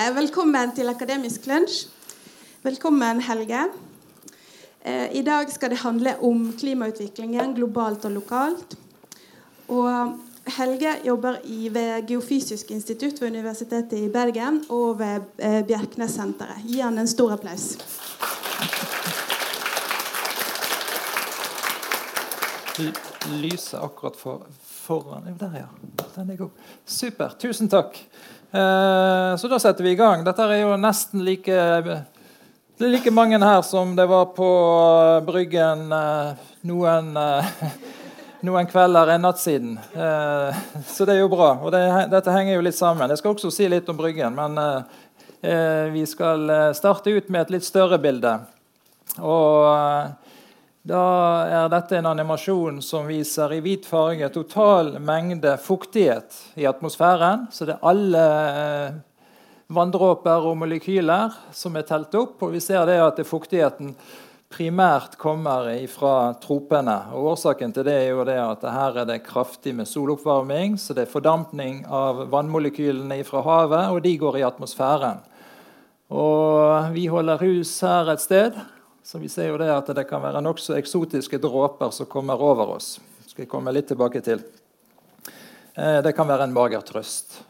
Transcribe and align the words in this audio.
Velkommen 0.00 0.70
til 0.72 0.88
Akademisk 0.88 1.44
lunsj. 1.44 1.82
Velkommen, 2.64 3.18
Helge. 3.20 3.66
Eh, 4.80 5.12
I 5.12 5.20
dag 5.22 5.50
skal 5.52 5.74
det 5.74 5.82
handle 5.82 6.14
om 6.24 6.46
klimautviklingen 6.56 7.52
globalt 7.54 8.06
og 8.08 8.14
lokalt. 8.14 8.78
Og 9.68 10.16
Helge 10.56 10.94
jobber 11.04 11.36
ved 11.70 12.06
Geofysisk 12.08 12.70
institutt 12.70 13.20
ved 13.20 13.28
Universitetet 13.28 13.98
i 13.98 14.08
Bergen 14.08 14.64
og 14.68 14.98
ved 14.98 15.28
eh, 15.38 15.60
Bjerknessenteret. 15.68 16.64
Gi 16.64 16.80
han 16.80 16.98
en 16.98 17.08
stor 17.08 17.36
applaus. 17.36 17.76
lyset 23.30 23.78
akkurat 23.82 24.16
for, 24.16 24.46
foran 24.64 25.36
der, 25.40 25.50
ja. 25.54 25.66
Den 26.16 26.30
er 26.30 26.36
god. 26.36 26.50
Super. 26.86 27.36
Tusen 27.38 27.68
takk. 27.68 28.00
Eh, 28.50 29.36
så 29.36 29.48
da 29.48 29.58
setter 29.62 29.86
vi 29.86 29.94
i 29.94 30.00
gang. 30.00 30.24
Dette 30.26 30.46
er 30.46 30.64
jo 30.64 30.74
nesten 30.80 31.22
like 31.26 31.60
like 32.88 33.10
mange 33.10 33.38
her 33.38 33.62
som 33.62 33.96
det 33.96 34.06
var 34.06 34.26
på 34.26 34.50
Bryggen 35.26 35.92
eh, 35.92 36.32
noen, 36.60 37.16
eh, 37.16 37.44
noen 38.46 38.66
kvelder 38.66 39.14
en 39.14 39.26
natt 39.26 39.40
siden. 39.40 39.74
Eh, 39.92 40.60
så 40.86 41.04
det 41.04 41.16
er 41.16 41.20
jo 41.20 41.32
bra. 41.32 41.52
Og 41.60 41.72
det, 41.74 41.82
dette 42.12 42.32
henger 42.32 42.56
jo 42.56 42.64
litt 42.64 42.78
sammen. 42.78 43.10
Jeg 43.10 43.20
skal 43.20 43.34
også 43.34 43.52
si 43.52 43.68
litt 43.68 43.88
om 43.92 43.98
Bryggen, 44.00 44.36
men 44.36 44.56
eh, 44.62 44.96
eh, 45.42 45.92
vi 45.92 46.06
skal 46.08 46.48
starte 46.76 47.12
ut 47.12 47.28
med 47.28 47.44
et 47.44 47.54
litt 47.58 47.68
større 47.68 48.00
bilde. 48.00 48.38
Og 49.20 50.29
da 50.80 51.04
er 51.44 51.66
dette 51.68 51.98
en 51.98 52.08
animasjon 52.08 52.78
som 52.80 53.04
viser 53.10 53.52
i 53.52 53.60
hvit 53.60 53.84
farge 53.84 54.30
total 54.32 54.94
mengde 55.04 55.52
fuktighet 55.60 56.38
i 56.56 56.64
atmosfæren. 56.64 57.50
Så 57.52 57.68
det 57.68 57.76
er 57.76 57.84
alle 57.90 58.24
eh, 58.62 58.94
vanndråper 59.68 60.48
og 60.48 60.56
molekyler 60.62 61.36
som 61.52 61.76
er 61.76 61.84
telt 61.88 62.16
opp. 62.16 62.40
Og 62.40 62.56
vi 62.56 62.64
ser 62.64 62.88
det 62.88 62.96
at 63.04 63.20
fuktigheten 63.28 63.92
primært 64.50 65.18
kommer 65.20 65.68
fra 65.92 66.32
tropene. 66.40 66.96
Og 67.12 67.34
Årsaken 67.34 67.76
til 67.76 67.84
det 67.86 67.98
er 68.00 68.08
jo 68.14 68.24
det 68.24 68.40
at 68.40 68.64
her 68.72 69.02
er 69.04 69.12
det 69.12 69.20
kraftig 69.28 69.76
med 69.76 69.88
soloppvarming. 69.88 70.80
Så 70.80 70.96
det 70.96 71.04
er 71.04 71.12
fordampning 71.12 71.84
av 71.86 72.24
vannmolekylene 72.32 73.20
fra 73.28 73.44
havet, 73.44 73.92
og 73.92 74.00
de 74.08 74.16
går 74.16 74.40
i 74.40 74.48
atmosfæren. 74.48 75.20
Og 76.10 76.88
vi 76.96 77.04
holder 77.12 77.44
hus 77.44 77.76
her 77.84 78.08
et 78.16 78.24
sted. 78.24 78.56
Så 79.02 79.18
vi 79.18 79.28
ser 79.28 79.50
jo 79.50 79.58
det 79.60 79.70
at 79.72 79.88
det 79.96 80.06
kan 80.08 80.22
være 80.22 80.42
nokså 80.44 80.76
eksotiske 80.78 81.40
dråper 81.42 81.92
som 81.94 82.08
kommer 82.10 82.40
over 82.40 82.76
oss. 82.76 82.98
Det 83.22 83.32
skal 83.32 83.44
jeg 83.46 83.52
komme 83.52 83.72
litt 83.74 83.88
tilbake 83.90 84.20
til. 84.24 84.42
Eh, 85.74 86.00
det 86.04 86.12
kan 86.16 86.28
være 86.28 86.46
en 86.46 86.54
mager 86.54 86.84
trøst. 86.86 87.40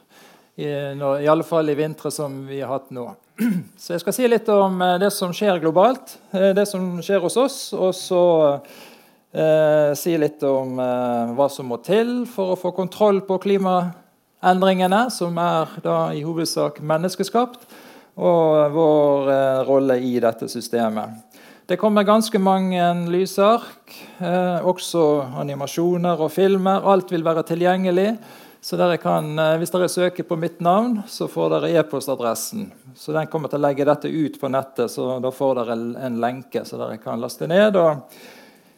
I, 0.61 0.67
I 0.67 1.73
i 1.73 1.75
vintre 1.75 2.11
som 2.11 2.47
vi 2.47 2.61
har 2.61 2.69
hatt 2.69 2.91
nå. 2.91 3.09
Så 3.77 3.95
jeg 3.95 4.03
skal 4.03 4.15
si 4.15 4.28
litt 4.28 4.48
om 4.53 4.81
eh, 4.83 4.98
det 5.01 5.11
som 5.15 5.33
skjer 5.33 5.61
globalt, 5.62 6.19
eh, 6.33 6.53
det 6.56 6.67
som 6.69 7.01
skjer 7.03 7.21
hos 7.25 7.37
oss. 7.37 7.59
Og 7.73 7.95
så 7.97 8.23
eh, 9.33 9.93
si 9.97 10.17
litt 10.19 10.43
om 10.47 10.78
eh, 10.78 11.33
hva 11.37 11.48
som 11.48 11.71
må 11.71 11.81
til 11.84 12.27
for 12.28 12.55
å 12.55 12.61
få 12.61 12.75
kontroll 12.77 13.23
på 13.27 13.41
klimaendringene, 13.47 15.06
som 15.15 15.39
er 15.41 15.81
da 15.84 15.98
i 16.12 16.25
hovedsak 16.27 16.83
menneskeskapt, 16.84 17.65
og 18.21 18.77
vår 18.77 19.33
eh, 19.33 19.65
rolle 19.71 20.01
i 20.05 20.19
dette 20.21 20.51
systemet. 20.51 21.30
Det 21.71 21.77
kommer 21.77 22.03
ganske 22.03 22.39
mange 22.39 22.83
lysark, 23.07 23.93
eh, 24.19 24.65
også 24.67 25.03
animasjoner 25.39 26.19
og 26.19 26.33
filmer. 26.35 26.83
Alt 26.83 27.12
vil 27.15 27.23
være 27.23 27.45
tilgjengelig. 27.47 28.17
Så 28.61 28.77
dere 28.77 28.97
kan, 28.99 29.39
eh, 29.39 29.56
Hvis 29.59 29.71
dere 29.71 29.89
søker 29.89 30.25
på 30.25 30.37
mitt 30.37 30.61
navn, 30.61 31.05
så 31.06 31.28
får 31.28 31.49
dere 31.50 31.78
e-postadressen. 31.78 32.72
Så 32.97 33.12
Den 33.12 33.28
kommer 33.28 33.49
til 33.49 33.61
å 33.61 33.69
legge 33.69 33.84
dette 33.84 34.09
ut 34.09 34.41
på 34.41 34.50
nettet, 34.50 34.91
så 34.91 35.22
da 35.22 35.31
får 35.31 35.55
dere 35.55 36.05
en 36.06 36.21
lenke 36.21 36.65
så 36.67 36.77
dere 36.77 36.99
kan 36.99 37.21
laste 37.21 37.47
ned 37.47 37.77
og 37.77 38.03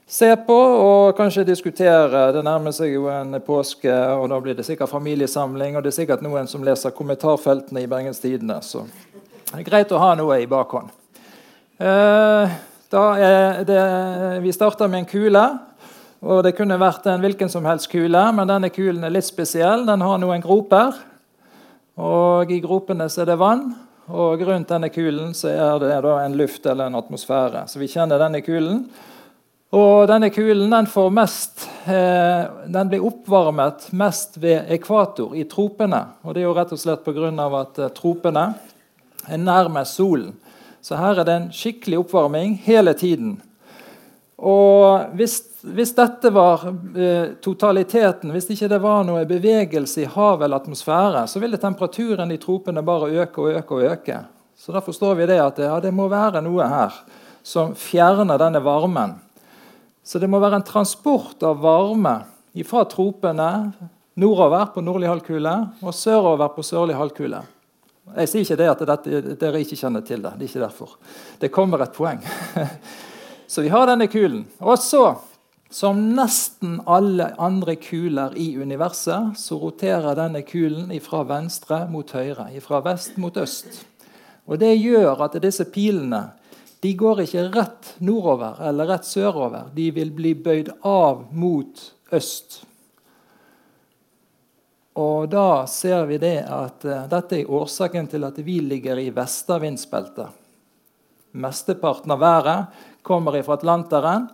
se 0.06 0.36
på 0.36 0.52
og 0.52 1.16
kanskje 1.16 1.46
diskutere. 1.46 2.30
Det 2.34 2.44
nærmer 2.44 2.72
seg 2.72 2.92
jo 2.92 3.08
en 3.08 3.40
påske, 3.40 3.88
og 4.20 4.28
da 4.28 4.38
blir 4.38 4.54
det 4.54 4.66
sikkert 4.66 4.90
familiesamling. 4.90 5.76
Og 5.76 5.82
det 5.82 5.94
er 5.98 6.04
sikkert 6.04 6.20
noen 6.20 6.46
som 6.46 6.62
leser 6.62 6.90
kommentarfeltene 6.90 7.84
i 7.84 7.86
Bergens 7.86 8.20
Tidende. 8.20 8.60
Så 8.60 8.84
det 9.50 9.60
er 9.60 9.70
greit 9.70 9.88
å 9.88 9.98
ha 9.98 10.14
noe 10.14 10.42
i 10.42 10.46
bakhånd. 10.46 10.90
Uh, 12.92 13.62
det, 13.64 13.82
vi 14.44 14.52
starta 14.52 14.88
med 14.88 15.04
en 15.04 15.08
kule. 15.08 15.44
og 16.20 16.42
Det 16.44 16.52
kunne 16.58 16.80
vært 16.80 17.06
en 17.08 17.22
hvilken 17.22 17.48
som 17.48 17.64
helst 17.64 17.90
kule, 17.92 18.24
men 18.36 18.50
denne 18.50 18.68
kulen 18.74 19.04
er 19.04 19.14
litt 19.14 19.26
spesiell. 19.26 19.86
Den 19.88 20.04
har 20.04 20.20
noen 20.20 20.44
groper, 20.44 20.98
og 21.96 22.52
i 22.52 22.60
gropene 22.60 23.08
er 23.08 23.30
det 23.30 23.38
vann. 23.40 23.70
Og 24.12 24.42
rundt 24.44 24.68
denne 24.68 24.90
kulen 24.92 25.32
er 25.46 25.78
det 25.80 25.96
en 25.96 26.36
luft 26.36 26.66
eller 26.66 26.90
en 26.90 26.98
atmosfære. 26.98 27.64
Så 27.70 27.80
vi 27.80 27.88
kjenner 27.88 28.20
denne 28.20 28.42
kulen. 28.44 28.84
Og 29.72 30.04
denne 30.10 30.28
kulen 30.28 30.68
den, 30.68 30.88
mest, 31.16 31.64
eh, 31.88 32.44
den 32.68 32.90
blir 32.90 33.06
oppvarmet 33.08 33.86
mest 33.96 34.36
ved 34.36 34.68
ekvator, 34.68 35.32
i 35.34 35.46
tropene. 35.48 36.02
Og 36.24 36.34
det 36.34 36.42
er 36.42 36.44
jo 36.50 36.56
rett 36.58 36.74
og 36.74 36.82
slett 36.82 37.04
pga. 37.06 37.30
at 37.60 37.78
eh, 37.78 37.88
tropene 37.88 38.54
er 39.28 39.38
nærmest 39.38 39.96
solen. 39.96 40.34
Så 40.82 40.98
her 40.98 41.20
er 41.20 41.26
det 41.26 41.34
en 41.38 41.48
skikkelig 41.54 42.00
oppvarming 42.02 42.56
hele 42.64 42.94
tiden. 42.98 43.36
Og 44.42 45.14
hvis, 45.14 45.36
hvis 45.62 45.92
dette 45.94 46.32
var 46.34 46.64
eh, 46.66 47.36
totaliteten, 47.44 48.32
hvis 48.34 48.50
ikke 48.50 48.70
det 48.72 48.80
var 48.82 49.04
noe 49.06 49.22
bevegelse 49.30 50.02
i 50.02 50.08
hav 50.10 50.42
eller 50.42 50.58
atmosfære, 50.58 51.28
så 51.30 51.42
ville 51.42 51.60
temperaturen 51.62 52.34
i 52.34 52.40
tropene 52.42 52.82
bare 52.82 53.12
øke 53.22 53.44
og 53.44 53.60
øke 53.60 53.78
og 53.78 53.92
øke. 53.92 54.18
Så 54.58 54.74
da 54.74 54.82
forstår 54.82 55.14
vi 55.20 55.28
det 55.30 55.38
at 55.42 55.62
ja, 55.62 55.78
det 55.82 55.94
må 55.94 56.08
være 56.10 56.42
noe 56.42 56.66
her 56.66 56.98
som 57.46 57.76
fjerner 57.78 58.38
denne 58.38 58.62
varmen. 58.62 59.14
Så 60.02 60.18
det 60.18 60.30
må 60.30 60.42
være 60.42 60.58
en 60.58 60.66
transport 60.66 61.42
av 61.46 61.62
varme 61.62 62.18
fra 62.66 62.82
tropene 62.90 63.48
nordover 64.18 64.66
på 64.74 64.82
nordlig 64.82 65.10
halvkule 65.10 65.54
og 65.82 65.94
sørover 65.94 66.50
på 66.56 66.66
sørlig 66.66 66.98
halvkule. 66.98 67.44
Jeg 68.16 68.28
sier 68.28 68.42
ikke 68.44 68.58
det 68.58 68.70
at 68.70 68.82
dette, 68.88 69.20
dere 69.40 69.60
ikke 69.62 69.78
kjenner 69.78 70.02
til 70.04 70.24
det. 70.24 70.34
Det 70.36 70.46
er 70.46 70.50
ikke 70.50 70.64
derfor. 70.64 70.96
Det 71.40 71.52
kommer 71.54 71.84
et 71.84 71.94
poeng. 71.94 72.22
Så 73.52 73.62
vi 73.62 73.70
har 73.70 73.86
denne 73.86 74.08
kulen. 74.08 74.46
Og 74.64 74.78
så, 74.80 75.04
som 75.70 75.98
nesten 76.16 76.78
alle 76.88 77.30
andre 77.36 77.76
kuler 77.76 78.32
i 78.40 78.54
universet, 78.56 79.36
så 79.36 79.58
roterer 79.60 80.16
denne 80.16 80.40
kulen 80.48 80.88
fra 81.04 81.20
venstre 81.28 81.82
mot 81.92 82.08
høyre, 82.16 82.48
fra 82.64 82.80
vest 82.80 83.18
mot 83.20 83.36
øst. 83.36 83.82
Og 84.48 84.58
Det 84.58 84.72
gjør 84.72 85.20
at 85.28 85.36
disse 85.42 85.68
pilene 85.68 86.30
de 86.82 86.94
går 86.98 87.20
ikke 87.22 87.44
rett 87.54 87.92
nordover 88.02 88.56
eller 88.66 88.88
rett 88.90 89.06
sørover. 89.06 89.68
De 89.74 89.90
vil 89.94 90.10
bli 90.10 90.32
bøyd 90.34 90.72
av 90.82 91.26
mot 91.30 91.84
øst. 92.10 92.62
Og 94.94 95.28
da 95.32 95.64
ser 95.70 96.04
vi 96.10 96.18
det 96.20 96.42
at 96.44 96.84
uh, 96.84 97.04
dette 97.08 97.40
er 97.40 97.50
årsaken 97.50 98.10
til 98.12 98.26
at 98.28 98.38
vi 98.44 98.58
ligger 98.60 99.00
i 99.00 99.08
vestavindsbeltet. 99.14 100.28
Mesteparten 101.32 102.12
av 102.12 102.20
været 102.20 102.82
kommer 103.02 103.38
fra 103.42 103.56
Atlanteren, 103.56 104.28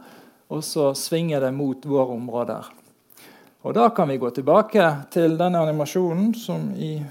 og 0.51 0.65
så 0.65 0.91
svinger 0.99 1.45
det 1.47 1.53
mot 1.55 1.87
våre 1.87 2.17
områder. 2.17 2.67
Og 3.63 3.75
Da 3.75 3.89
kan 3.91 4.09
vi 4.09 4.19
gå 4.19 4.31
tilbake 4.31 4.85
til 5.11 5.37
denne 5.39 5.61
animasjonen. 5.61 6.35
som 6.35 6.75
i 6.77 7.03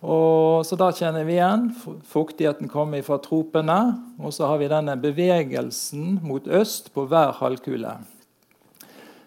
og 0.00 0.64
så 0.64 0.76
Da 0.76 0.90
kjenner 0.92 1.24
vi 1.24 1.36
igjen 1.36 1.74
fuktigheten 2.08 2.68
kommer 2.68 3.02
fra 3.02 3.18
tropene. 3.18 3.98
Og 4.18 4.32
så 4.32 4.46
har 4.46 4.58
vi 4.58 4.68
denne 4.68 4.96
bevegelsen 4.96 6.20
mot 6.22 6.46
øst 6.48 6.94
på 6.94 7.04
hver 7.04 7.32
halvkule. 7.32 7.98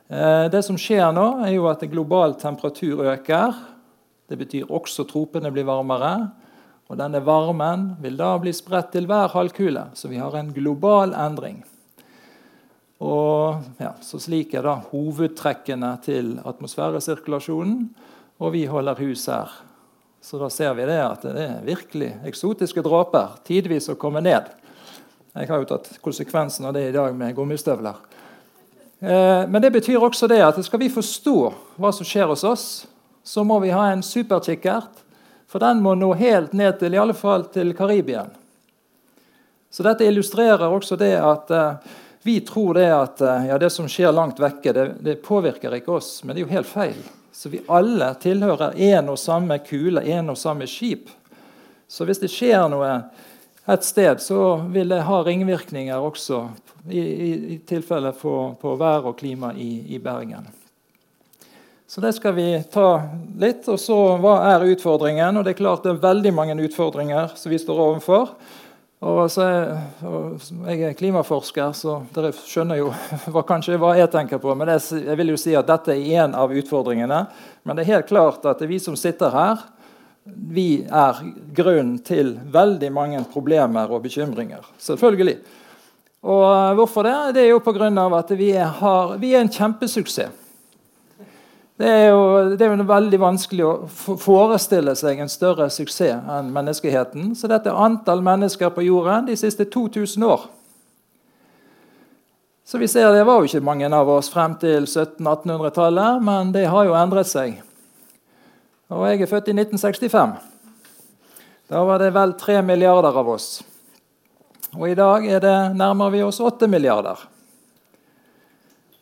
Eh, 0.08 0.46
det 0.52 0.64
som 0.66 0.78
skjer 0.80 1.12
nå, 1.16 1.28
er 1.46 1.56
jo 1.56 1.68
at 1.72 1.84
global 1.92 2.36
temperatur 2.40 3.06
øker. 3.14 3.56
Det 4.30 4.40
betyr 4.40 4.72
også 4.72 5.06
tropene 5.10 5.52
blir 5.54 5.68
varmere. 5.68 6.14
Og 6.92 7.00
denne 7.00 7.24
varmen 7.24 7.94
vil 8.04 8.18
da 8.20 8.34
bli 8.42 8.52
spredt 8.54 8.92
til 8.94 9.08
hver 9.10 9.32
halvkule. 9.34 9.88
Så 9.96 10.12
vi 10.12 10.20
har 10.22 10.36
en 10.38 10.52
global 10.54 11.16
endring. 11.16 11.64
Og 13.04 13.64
ja, 13.82 13.94
så 14.04 14.20
Slik 14.22 14.54
er 14.56 14.68
da 14.68 14.78
hovedtrekkene 14.92 15.96
til 16.06 16.36
atmosfæresirkulasjonen. 16.44 17.88
Og 18.44 18.54
vi 18.56 18.66
holder 18.68 19.00
hus 19.00 19.26
her. 19.32 19.52
Så 20.24 20.40
da 20.40 20.48
ser 20.52 20.76
vi 20.78 20.86
det 20.88 21.00
at 21.04 21.24
det 21.26 21.48
er 21.48 21.66
virkelig 21.68 22.14
eksotiske 22.28 22.84
dråper. 22.84 23.40
Tidvis 23.48 23.90
å 23.92 24.00
komme 24.00 24.22
ned. 24.24 24.48
Jeg 25.34 25.50
har 25.50 25.60
jo 25.60 25.68
tatt 25.68 25.90
konsekvensen 26.04 26.68
av 26.70 26.76
det 26.76 26.86
i 26.90 26.96
dag 26.96 27.16
med 27.18 27.36
gummistøvler. 27.36 27.98
Eh, 29.04 29.48
men 29.48 29.62
det 29.62 29.72
betyr 29.72 30.00
også 30.00 30.28
det 30.32 30.40
at 30.40 30.62
skal 30.64 30.80
vi 30.80 30.88
forstå 30.88 31.38
hva 31.76 31.90
som 31.92 32.08
skjer 32.08 32.30
hos 32.32 32.44
oss, 32.48 32.68
så 33.24 33.44
må 33.44 33.58
vi 33.60 33.74
ha 33.76 33.90
en 33.92 34.04
superkikkert. 34.04 35.02
For 35.52 35.60
den 35.60 35.82
må 35.84 35.92
nå 36.00 36.14
helt 36.16 36.54
ned 36.56 36.80
til 36.80 36.96
i 36.96 37.02
alle 37.02 37.14
fall 37.14 37.44
til 37.52 37.74
Karibia. 37.76 38.24
Så 39.70 39.84
dette 39.84 40.08
illustrerer 40.08 40.72
også 40.72 40.96
det 40.98 41.18
at 41.20 41.52
uh, 41.52 41.92
vi 42.24 42.40
tror 42.48 42.78
det 42.80 42.88
at 42.94 43.22
uh, 43.22 43.44
ja, 43.50 43.60
det 43.60 43.70
som 43.74 43.90
skjer 43.92 44.16
langt 44.16 44.40
vekke, 44.42 44.74
det, 44.74 44.86
det, 45.04 45.20
påvirker 45.26 45.76
ikke 45.78 45.98
oss. 46.00 46.24
Men 46.24 46.34
det 46.34 46.42
er 46.42 46.48
jo 46.48 46.56
helt 46.56 46.72
feil. 46.72 47.04
Så 47.34 47.52
vi 47.52 47.62
alle 47.68 48.08
tilhører 48.24 48.80
én 48.80 49.12
og 49.12 49.20
samme 49.20 49.60
kule, 49.68 50.02
én 50.02 50.32
og 50.32 50.40
samme 50.40 50.70
skip. 50.70 51.12
Så 51.90 52.08
hvis 52.08 52.24
det 52.24 52.32
skjer 52.34 52.66
noe 52.72 52.96
et 53.66 53.84
sted, 53.84 54.20
så 54.20 54.56
vil 54.74 54.90
det 54.92 55.06
ha 55.08 55.22
ringvirkninger 55.24 56.00
også 56.04 56.42
i, 56.90 57.00
i, 57.00 57.30
i 57.54 57.60
tilfelle 57.68 58.12
på, 58.18 58.34
på, 58.60 58.76
vær 58.80 59.08
og 59.08 59.16
klima 59.22 59.54
i, 59.56 59.96
i, 59.96 60.00
Bergen. 60.04 60.50
Så 61.88 62.02
det 62.04 62.12
skal 62.18 62.36
vi 62.36 62.48
ta 62.74 62.88
litt. 63.40 63.68
Og 63.72 63.80
så 63.80 63.98
hva 64.20 64.36
er 64.50 64.68
utfordringen? 64.74 65.38
Og 65.38 65.46
det 65.46 65.54
er 65.54 65.62
klart 65.62 65.86
det 65.86 65.94
er 65.94 66.04
veldig 66.04 66.34
mange 66.36 66.58
utfordringer 66.66 67.38
som 67.40 67.54
vi 67.54 67.62
står 67.62 67.80
overfor. 67.86 68.34
Og, 69.04 69.26
så, 69.32 69.46
og 70.08 70.44
jeg 70.68 70.84
er 70.88 70.96
klimaforsker, 70.96 71.74
så 71.76 71.98
dere 72.16 72.32
skjønner 72.36 72.80
jo 72.80 72.92
hva, 73.36 73.44
kanskje 73.48 73.80
hva 73.80 73.94
jeg 74.00 74.12
tenker 74.12 74.40
på. 74.44 74.56
Men 74.56 74.72
det, 74.72 74.80
jeg 74.96 75.20
vil 75.20 75.34
jo 75.34 75.40
si 75.40 75.56
at 75.60 75.70
dette 75.70 75.96
er 75.96 76.24
én 76.24 76.36
av 76.36 76.52
utfordringene. 76.52 77.24
Men 77.64 77.78
det 77.78 77.84
er 77.84 77.98
helt 77.98 78.12
klart 78.12 78.44
at 78.44 78.60
det 78.60 78.68
er 78.68 78.76
vi 78.76 78.80
som 78.84 79.00
sitter 79.00 79.32
her, 79.36 79.64
vi 80.26 80.84
er 80.88 81.20
grunnen 81.56 81.98
til 82.06 82.38
veldig 82.54 82.92
mange 82.94 83.24
problemer 83.32 83.92
og 83.92 84.06
bekymringer. 84.06 84.64
Selvfølgelig. 84.80 85.38
Og 86.24 86.46
eh, 86.48 86.76
hvorfor 86.78 87.04
det? 87.04 87.18
Det 87.36 87.44
er 87.44 87.52
jo 87.52 87.60
pga. 87.60 87.90
at 88.18 88.32
vi 88.38 88.52
er, 88.52 89.18
vi 89.20 89.34
er, 89.34 89.42
en 89.42 89.50
kjempesuksess. 89.52 90.40
Det 91.78 91.90
er, 91.90 92.10
jo, 92.14 92.56
det 92.56 92.62
er 92.62 92.78
jo 92.78 92.84
veldig 92.86 93.20
vanskelig 93.20 93.64
å 93.66 93.72
forestille 94.22 94.94
seg 94.96 95.20
en 95.20 95.30
større 95.30 95.66
suksess 95.74 96.22
enn 96.30 96.52
menneskeheten. 96.54 97.34
Så 97.36 97.50
dette 97.50 97.72
er 97.72 97.82
antall 97.82 98.22
mennesker 98.24 98.70
på 98.70 98.86
jorden 98.86 99.26
de 99.26 99.36
siste 99.36 99.66
2000 99.66 100.24
år. 100.24 100.46
Så 102.64 102.78
vi 102.78 102.88
ser 102.88 103.12
Det 103.12 103.26
var 103.26 103.42
jo 103.42 103.50
ikke 103.50 103.66
mange 103.66 103.90
av 103.90 104.08
oss 104.08 104.30
frem 104.32 104.54
til 104.62 104.86
1700-1800-tallet, 104.86 106.22
men 106.24 106.54
det 106.54 106.70
har 106.70 106.86
jo 106.86 106.96
endret 106.96 107.28
seg. 107.28 107.58
Og 108.94 109.08
jeg 109.10 109.24
er 109.24 109.30
født 109.30 109.50
i 109.50 109.56
1965. 109.58 110.34
Da 111.72 111.84
var 111.88 112.02
det 112.02 112.12
vel 112.14 112.36
tre 112.38 112.60
milliarder 112.62 113.16
av 113.18 113.30
oss. 113.34 113.64
Og 114.78 114.90
i 114.90 114.98
dag 114.98 115.26
er 115.26 115.42
det 115.42 115.58
nærmer 115.78 116.12
vi 116.14 116.22
oss 116.26 116.42
åtte 116.44 116.68
milliarder. 116.70 117.18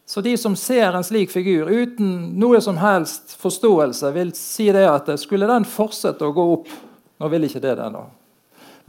Så 0.05 0.21
de 0.21 0.37
som 0.37 0.55
ser 0.59 0.91
en 0.91 1.03
slik 1.03 1.31
figur 1.31 1.69
uten 1.71 2.33
noe 2.39 2.59
som 2.63 2.79
helst 2.79 3.35
forståelse, 3.39 4.11
vil 4.11 4.33
si 4.35 4.67
det 4.71 4.83
at 4.87 5.11
skulle 5.19 5.47
den 5.47 5.67
fortsette 5.67 6.27
å 6.27 6.35
gå 6.35 6.47
opp 6.57 6.71
Nå 7.21 7.27
vil 7.29 7.43
ikke 7.45 7.59
det 7.61 7.75
det, 7.77 7.85
da. 7.93 7.99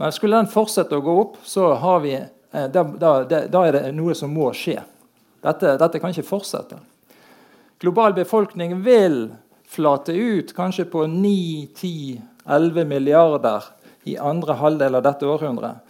Men 0.01 0.13
skulle 0.15 0.39
den 0.39 0.47
fortsette 0.49 0.97
å 0.97 1.03
gå 1.05 1.13
opp, 1.21 1.35
så 1.45 1.67
vi, 2.01 2.15
eh, 2.17 2.63
da, 2.73 2.81
da, 2.81 3.11
da 3.29 3.59
er 3.61 3.75
det 3.75 3.81
noe 3.93 4.15
som 4.17 4.33
må 4.33 4.47
skje. 4.57 4.79
Dette, 5.45 5.75
dette 5.77 6.01
kan 6.01 6.09
ikke 6.09 6.25
fortsette. 6.25 6.79
Global 7.77 8.15
befolkning 8.17 8.73
vil 8.81 9.27
flate 9.73 10.13
ut 10.13 10.53
kanskje 10.55 10.85
på 10.85 11.05
9-10-11 11.09 12.85
milliarder 12.85 13.65
i 14.03 14.17
andre 14.17 14.53
halvdel 14.59 14.99
av 14.99 15.03
dette 15.05 15.27
århundret. 15.27 15.81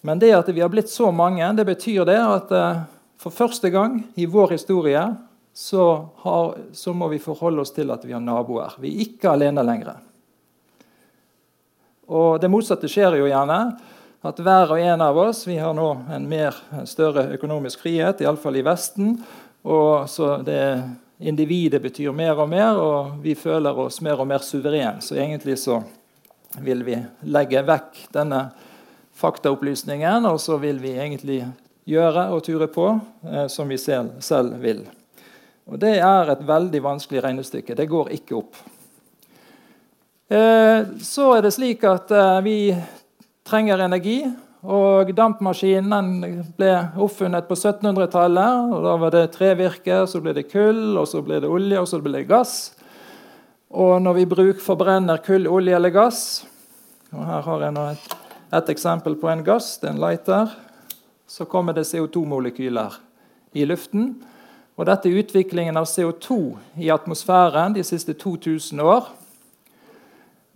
Men 0.00 0.20
det 0.22 0.32
at 0.32 0.48
vi 0.48 0.62
har 0.62 0.70
blitt 0.72 0.90
så 0.90 1.10
mange, 1.12 1.46
det 1.58 1.66
betyr 1.66 2.06
det 2.08 2.18
at 2.22 2.52
eh, 2.54 2.84
for 3.18 3.34
første 3.34 3.70
gang 3.74 4.00
i 4.14 4.28
vår 4.30 4.54
historie 4.54 5.02
så, 5.52 6.08
har, 6.22 6.54
så, 6.72 6.94
må 6.94 7.08
vi 7.10 7.18
forholde 7.18 7.64
oss 7.64 7.74
til 7.74 7.90
at 7.90 8.04
vi 8.06 8.14
har 8.14 8.22
naboer. 8.22 8.76
Vi 8.78 8.92
er 8.92 9.06
ikke 9.08 9.32
alene 9.32 9.64
lenger. 9.66 9.96
Og 12.08 12.38
Det 12.40 12.50
motsatte 12.50 12.88
skjer 12.88 13.18
jo 13.18 13.26
gjerne. 13.26 13.58
At 14.22 14.38
hver 14.42 14.72
og 14.74 14.80
en 14.82 15.02
av 15.02 15.18
oss 15.18 15.44
vi 15.46 15.58
har 15.58 15.74
nå 15.74 15.88
en 16.14 16.24
mer 16.30 16.56
en 16.74 16.86
større 16.86 17.26
økonomisk 17.34 17.82
frihet, 17.82 18.22
iallfall 18.22 18.58
i 18.58 18.64
Vesten. 18.66 19.12
Og 19.66 20.06
så 20.10 20.36
det 20.46 20.62
individet 21.18 21.82
betyr 21.82 22.12
mer 22.12 22.38
og 22.38 22.48
mer, 22.48 22.78
og 22.78 23.22
vi 23.22 23.34
føler 23.34 23.78
oss 23.78 24.00
mer 24.04 24.20
og 24.20 24.28
mer 24.30 24.44
suverene. 24.44 25.02
Så 25.02 25.18
egentlig 25.18 25.58
så 25.58 25.82
vil 26.62 26.84
vi 26.86 26.96
legge 27.28 27.62
vekk 27.66 28.04
denne 28.14 28.48
faktaopplysningen, 29.18 30.26
og 30.30 30.40
så 30.40 30.58
vil 30.62 30.78
vi 30.82 30.94
egentlig 30.96 31.42
gjøre 31.88 32.28
og 32.34 32.42
ture 32.46 32.68
på 32.70 32.88
eh, 33.26 33.46
som 33.50 33.68
vi 33.68 33.78
selv, 33.80 34.18
selv, 34.24 34.58
vil. 34.62 34.84
Og 35.68 35.78
Det 35.78 35.98
er 36.00 36.30
et 36.32 36.44
veldig 36.46 36.82
vanskelig 36.84 37.22
regnestykke. 37.24 37.76
Det 37.76 37.88
går 37.88 38.12
ikke 38.16 38.36
opp. 38.38 38.60
Eh, 40.28 40.84
så 41.02 41.32
er 41.36 41.44
det 41.44 41.54
slik 41.56 41.84
at 41.88 42.12
eh, 42.12 42.40
vi 42.44 42.58
trenger 43.48 43.84
energi. 43.84 44.20
Og 44.66 45.12
Dampmaskinen 45.14 46.08
ble 46.58 46.72
oppfunnet 46.98 47.46
på 47.46 47.54
1700-tallet. 47.54 48.72
og 48.74 48.82
Da 48.82 48.96
var 48.98 49.14
det 49.14 49.30
trevirke, 49.36 50.02
så 50.10 50.20
ble 50.20 50.34
det 50.34 50.48
kull, 50.50 50.96
og 50.98 51.06
så 51.06 51.22
ble 51.22 51.38
det 51.40 51.50
olje, 51.50 51.78
og 51.78 51.86
så 51.86 52.00
ble 52.02 52.16
det 52.18 52.28
gass. 52.30 52.72
Og 53.70 54.00
når 54.02 54.16
vi 54.16 54.24
bruk, 54.26 54.62
forbrenner 54.64 55.20
kull, 55.22 55.46
olje 55.46 55.76
eller 55.76 55.94
gass 55.94 56.22
og 57.12 57.24
Her 57.24 57.40
har 57.40 57.62
jeg 57.62 57.76
et, 57.92 58.16
et, 58.52 58.68
eksempel 58.68 59.14
på 59.16 59.30
en 59.32 59.44
gass. 59.44 59.78
Det 59.80 59.88
er 59.88 59.94
en 59.94 60.02
lighter. 60.02 60.50
Så 61.26 61.46
kommer 61.48 61.72
det 61.72 61.86
CO2-molekyler 61.88 62.98
i 63.56 63.64
luften. 63.64 64.10
Og 64.76 64.86
Dette 64.86 65.08
er 65.08 65.22
utviklingen 65.22 65.76
av 65.80 65.88
CO2 65.88 66.36
i 66.76 66.90
atmosfæren 66.92 67.72
de 67.74 67.84
siste 67.84 68.12
2000 68.12 68.80
år. 68.84 69.08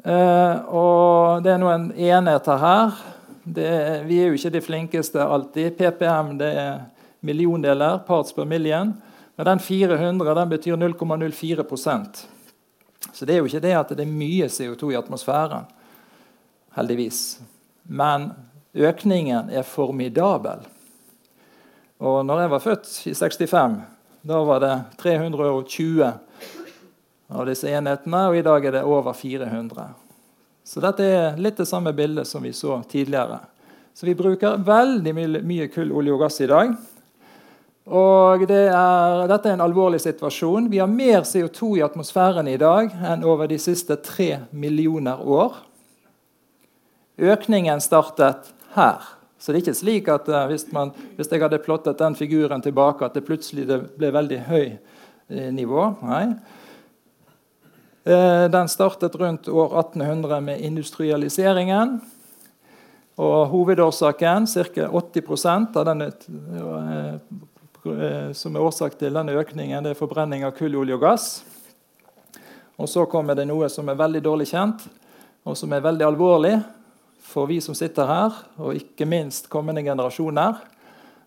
Eh, 0.04 0.56
og 0.68 1.42
Det 1.42 1.52
er 1.52 1.64
en 1.64 1.92
enheter 1.92 2.56
her 2.58 3.00
er, 3.44 4.04
vi 4.04 4.20
er 4.20 4.30
jo 4.30 4.38
ikke 4.38 4.52
de 4.54 4.60
flinkeste 4.62 5.22
alltid. 5.24 5.76
PPM 5.78 6.36
det 6.38 6.50
er 6.58 6.84
milliondeler, 7.20 7.98
parts 8.06 8.32
per 8.32 8.44
million. 8.44 8.92
Men 9.36 9.46
den 9.46 9.58
400 9.58 10.34
den 10.34 10.48
betyr 10.48 10.76
0,04% 10.76 12.26
Så 13.12 13.24
det 13.24 13.34
er 13.34 13.38
jo 13.40 13.48
ikke 13.48 13.62
det 13.64 13.72
at 13.74 13.94
det 13.96 14.04
er 14.04 14.12
mye 14.12 14.46
CO2 14.46 14.92
i 14.92 14.98
atmosfæren. 14.98 15.64
Heldigvis. 16.76 17.40
Men 17.84 18.30
økningen 18.74 19.50
er 19.50 19.62
formidabel. 19.62 20.62
Og 22.02 22.26
når 22.26 22.40
jeg 22.40 22.50
var 22.50 22.58
født 22.58 22.92
i 23.06 23.14
65, 23.14 23.80
da 24.22 24.38
var 24.46 24.62
det 24.62 24.74
320 24.98 26.12
av 27.32 27.46
disse 27.48 27.70
enhetene, 27.70 28.22
og 28.28 28.36
i 28.36 28.44
dag 28.44 28.64
er 28.66 28.76
det 28.78 28.82
over 28.86 29.12
400. 29.16 29.88
Så 30.72 30.80
dette 30.80 31.04
er 31.04 31.34
litt 31.36 31.58
det 31.60 31.66
samme 31.68 31.92
bildet 31.92 32.24
som 32.24 32.40
vi 32.40 32.54
så 32.56 32.78
tidligere. 32.88 33.42
Så 33.92 34.06
vi 34.08 34.14
bruker 34.16 34.56
veldig 34.64 35.12
mye, 35.12 35.40
mye 35.44 35.66
kull, 35.68 35.90
olje 35.92 36.14
og 36.14 36.22
gass 36.24 36.40
i 36.40 36.48
dag. 36.48 36.70
Og 37.92 38.44
det 38.48 38.62
er, 38.70 39.24
dette 39.28 39.50
er 39.50 39.58
en 39.58 39.64
alvorlig 39.66 40.00
situasjon. 40.00 40.70
Vi 40.72 40.80
har 40.80 40.88
mer 40.88 41.26
CO2 41.28 41.74
i 41.76 41.82
atmosfæren 41.84 42.48
i 42.48 42.56
dag 42.56 42.88
enn 43.04 43.26
over 43.28 43.50
de 43.52 43.58
siste 43.60 43.98
tre 44.00 44.46
millioner 44.48 45.20
år. 45.20 45.60
Økningen 47.20 47.84
startet 47.84 48.48
her. 48.72 49.12
Så 49.36 49.52
det 49.52 49.58
er 49.58 49.64
ikke 49.66 49.76
slik 49.76 50.08
at 50.08 50.32
uh, 50.32 50.46
hvis, 50.48 50.64
man, 50.72 50.94
hvis, 51.18 51.28
jeg 51.28 51.44
hadde 51.44 51.60
plottet 51.60 52.00
den 52.00 52.16
figuren 52.16 52.64
tilbake, 52.64 53.04
at 53.04 53.18
det 53.18 53.26
plutselig 53.28 53.68
ble 53.68 54.14
veldig 54.14 54.40
høy 54.48 54.66
uh, 54.72 55.48
nivå. 55.52 55.90
Nei. 56.00 56.24
Eh, 58.04 58.50
den 58.50 58.68
startet 58.68 59.14
rundt 59.14 59.48
år 59.48 59.78
1800 59.80 60.40
med 60.40 60.60
industrialiseringen. 60.60 62.00
Og 63.14 63.46
hovedårsaken, 63.46 64.46
ca. 64.46 64.88
80 64.88 65.76
av 65.76 65.84
denne, 65.84 66.06
eh, 67.84 68.32
som 68.32 68.56
er 68.56 68.60
årsak 68.60 68.98
til 68.98 69.14
denne 69.14 69.32
økningen, 69.32 69.84
det 69.84 69.90
er 69.90 69.98
forbrenning 69.98 70.44
av 70.44 70.50
kull, 70.56 70.74
olje 70.76 70.94
og 70.94 71.00
gass. 71.00 71.44
Og 72.76 72.88
så 72.88 73.06
kommer 73.06 73.34
det 73.34 73.46
noe 73.46 73.68
som 73.68 73.88
er 73.88 73.94
veldig 73.94 74.22
dårlig 74.22 74.48
kjent, 74.50 74.88
og 75.44 75.56
som 75.56 75.72
er 75.72 75.80
veldig 75.80 76.06
alvorlig 76.06 76.64
for 77.22 77.46
vi 77.46 77.60
som 77.60 77.74
sitter 77.74 78.06
her, 78.06 78.32
og 78.58 78.74
ikke 78.74 79.06
minst 79.06 79.48
kommende 79.48 79.82
generasjoner. 79.82 80.58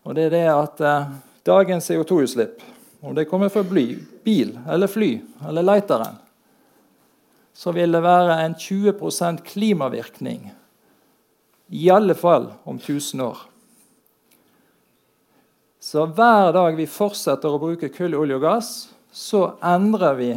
Og 0.04 0.16
det 0.16 0.28
er 0.28 0.30
det 0.30 0.48
at 0.52 0.82
eh, 0.82 1.08
dagens 1.46 1.88
CO2-utslipp, 1.88 2.60
om 3.02 3.16
det 3.16 3.30
kommer 3.30 3.50
fra 3.50 3.64
bly, 3.64 3.96
bil 4.26 4.58
eller 4.68 4.88
fly 4.88 5.22
eller 5.48 5.64
lighteren, 5.64 6.25
så 7.56 7.72
vil 7.72 7.96
det 7.96 8.04
være 8.04 8.40
en 8.44 8.56
20% 8.60 9.44
klimavirkning. 9.48 10.50
I 11.72 11.90
alle 11.90 12.16
fall 12.20 12.52
om 12.68 12.76
1000 12.78 13.22
år. 13.24 13.38
Så 15.80 16.04
hver 16.18 16.52
dag 16.52 16.76
vi 16.76 16.88
fortsetter 16.90 17.54
å 17.54 17.62
bruke 17.62 17.92
kull, 17.94 18.18
olje 18.18 18.36
og 18.40 18.44
gass, 18.44 18.70
så 19.14 19.54
endrer 19.64 20.20
vi 20.20 20.30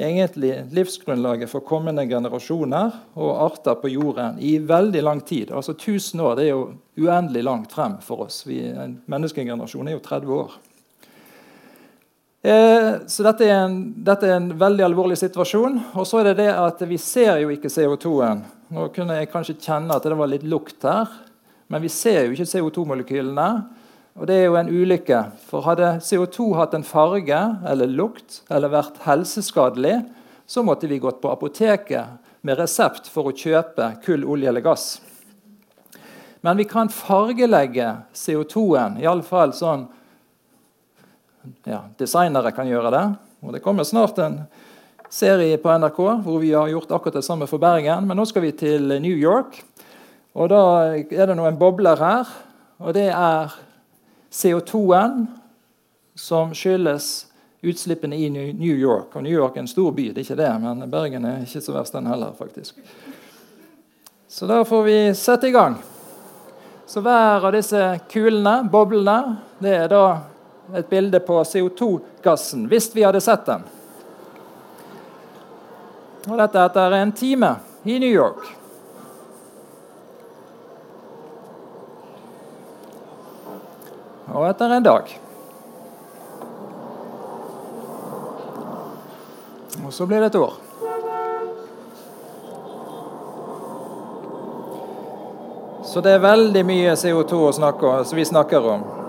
egentlig 0.00 0.54
livsgrunnlaget 0.74 1.50
for 1.50 1.66
kommende 1.66 2.06
generasjoner 2.08 2.94
og 3.20 3.42
arter 3.44 3.76
på 3.78 3.90
jorden 3.92 4.38
i 4.42 4.56
veldig 4.58 5.02
lang 5.04 5.20
tid. 5.26 5.52
Altså 5.52 5.76
1000 5.76 6.24
år 6.24 6.38
det 6.38 6.48
er 6.48 6.54
jo 6.54 6.64
uendelig 6.98 7.44
langt 7.46 7.76
frem 7.76 7.98
for 8.02 8.26
oss. 8.26 8.42
Vi, 8.48 8.62
en 8.72 8.98
menneskegenerasjon 9.10 9.90
er 9.90 9.98
jo 9.98 10.04
30 10.06 10.34
år. 10.38 10.58
Eh, 12.42 12.92
så 13.06 13.24
dette 13.26 13.44
er, 13.44 13.66
en, 13.66 13.74
dette 14.00 14.24
er, 14.24 14.38
en, 14.38 14.52
veldig 14.56 14.84
alvorlig 14.86 15.18
situasjon. 15.20 15.76
Og 15.92 16.06
så 16.08 16.22
er 16.22 16.30
det 16.30 16.46
det 16.46 16.52
at 16.54 16.80
vi 16.88 16.96
ser 17.00 17.42
jo 17.42 17.50
ikke 17.52 17.72
CO2-en. 17.72 18.40
Nå 18.72 18.86
kunne 18.94 19.18
jeg 19.18 19.28
kanskje 19.32 19.58
kjenne 19.60 19.92
at 19.92 20.06
det 20.08 20.16
var 20.16 20.30
litt 20.30 20.46
lukt 20.48 20.86
her, 20.86 21.10
men 21.70 21.84
vi 21.84 21.90
ser 21.92 22.24
jo 22.24 22.32
ikke 22.32 22.48
CO2-molekylene. 22.48 23.50
Og 24.20 24.26
det 24.26 24.38
er 24.38 24.48
jo 24.48 24.56
en 24.58 24.72
ulykke. 24.72 25.20
For 25.50 25.66
hadde 25.68 25.98
CO2 26.04 26.48
hatt 26.58 26.74
en 26.76 26.86
farge 26.86 27.42
eller 27.68 27.92
lukt 27.92 28.40
eller 28.50 28.72
vært 28.72 28.98
helseskadelig, 29.04 30.00
så 30.50 30.64
måtte 30.66 30.88
vi 30.90 30.98
gått 30.98 31.20
på 31.22 31.30
apoteket 31.30 32.18
med 32.42 32.58
resept 32.58 33.06
for 33.12 33.28
å 33.28 33.36
kjøpe 33.36 33.92
kull, 34.04 34.24
olje 34.24 34.48
eller 34.50 34.64
gass. 34.64 34.86
Men 36.40 36.56
vi 36.56 36.64
kan 36.64 36.88
fargelegge 36.88 37.92
CO2-en, 38.16 38.96
iallfall 39.04 39.52
sånn 39.54 39.84
ja, 41.64 41.84
Designere 41.98 42.52
kan 42.52 42.68
gjøre 42.68 42.92
det. 42.94 43.04
Og 43.42 43.52
Det 43.52 43.62
kommer 43.64 43.84
snart 43.84 44.18
en 44.18 44.42
serie 45.10 45.58
på 45.58 45.72
NRK 45.78 45.98
hvor 46.24 46.38
vi 46.42 46.52
har 46.52 46.68
gjort 46.68 46.92
akkurat 46.92 47.18
det 47.18 47.24
samme 47.24 47.48
for 47.50 47.58
Bergen. 47.58 48.06
Men 48.06 48.16
nå 48.16 48.26
skal 48.28 48.42
vi 48.42 48.52
til 48.52 49.00
New 49.00 49.16
York. 49.16 49.62
Og 50.34 50.48
Da 50.48 50.62
er 50.96 51.26
det 51.26 51.36
noen 51.36 51.58
bobler 51.58 51.98
her. 51.98 52.30
Og 52.78 52.94
det 52.94 53.08
er 53.10 53.52
CO2-en 54.30 55.26
som 56.14 56.54
skyldes 56.54 57.26
utslippene 57.62 58.16
i 58.16 58.28
New 58.30 58.76
York. 58.76 59.16
Og 59.16 59.22
New 59.22 59.32
York 59.32 59.56
er 59.56 59.64
en 59.64 59.68
stor 59.68 59.92
by, 59.92 60.10
det 60.14 60.22
er 60.22 60.28
ikke 60.28 60.40
det, 60.40 60.50
men 60.62 60.90
Bergen 60.90 61.26
er 61.28 61.42
ikke 61.44 61.60
så 61.60 61.74
verst, 61.74 61.92
den 61.92 62.06
heller. 62.06 62.32
faktisk. 62.38 62.78
Så 64.28 64.46
da 64.46 64.62
får 64.64 64.82
vi 64.82 64.98
sette 65.14 65.48
i 65.48 65.52
gang. 65.52 65.76
Så 66.86 67.00
hver 67.02 67.44
av 67.46 67.52
disse 67.54 67.80
kulene, 68.10 68.68
boblene, 68.70 69.36
det 69.62 69.74
er 69.74 69.88
da 69.90 70.04
et 70.76 70.88
bilde 70.90 71.20
på 71.20 71.42
CO2-gassen, 71.44 72.66
hvis 72.68 72.90
vi 72.94 73.02
hadde 73.02 73.20
sett 73.20 73.46
den. 73.46 73.64
Og 76.28 76.36
dette 76.36 76.62
etter 76.62 76.96
en 76.98 77.12
time 77.16 77.54
i 77.82 77.98
New 77.98 78.12
York. 78.12 78.44
Og 84.30 84.46
etter 84.46 84.76
en 84.76 84.84
dag. 84.84 85.16
Og 89.86 89.94
så 89.94 90.06
blir 90.06 90.20
det 90.20 90.26
et 90.26 90.38
år. 90.38 90.54
Så 95.90 96.00
det 96.00 96.12
er 96.14 96.22
veldig 96.22 96.62
mye 96.62 96.94
CO2 96.94 97.52
snakke, 97.56 97.96
vi 98.14 98.24
snakker 98.24 98.66
om. 98.76 98.99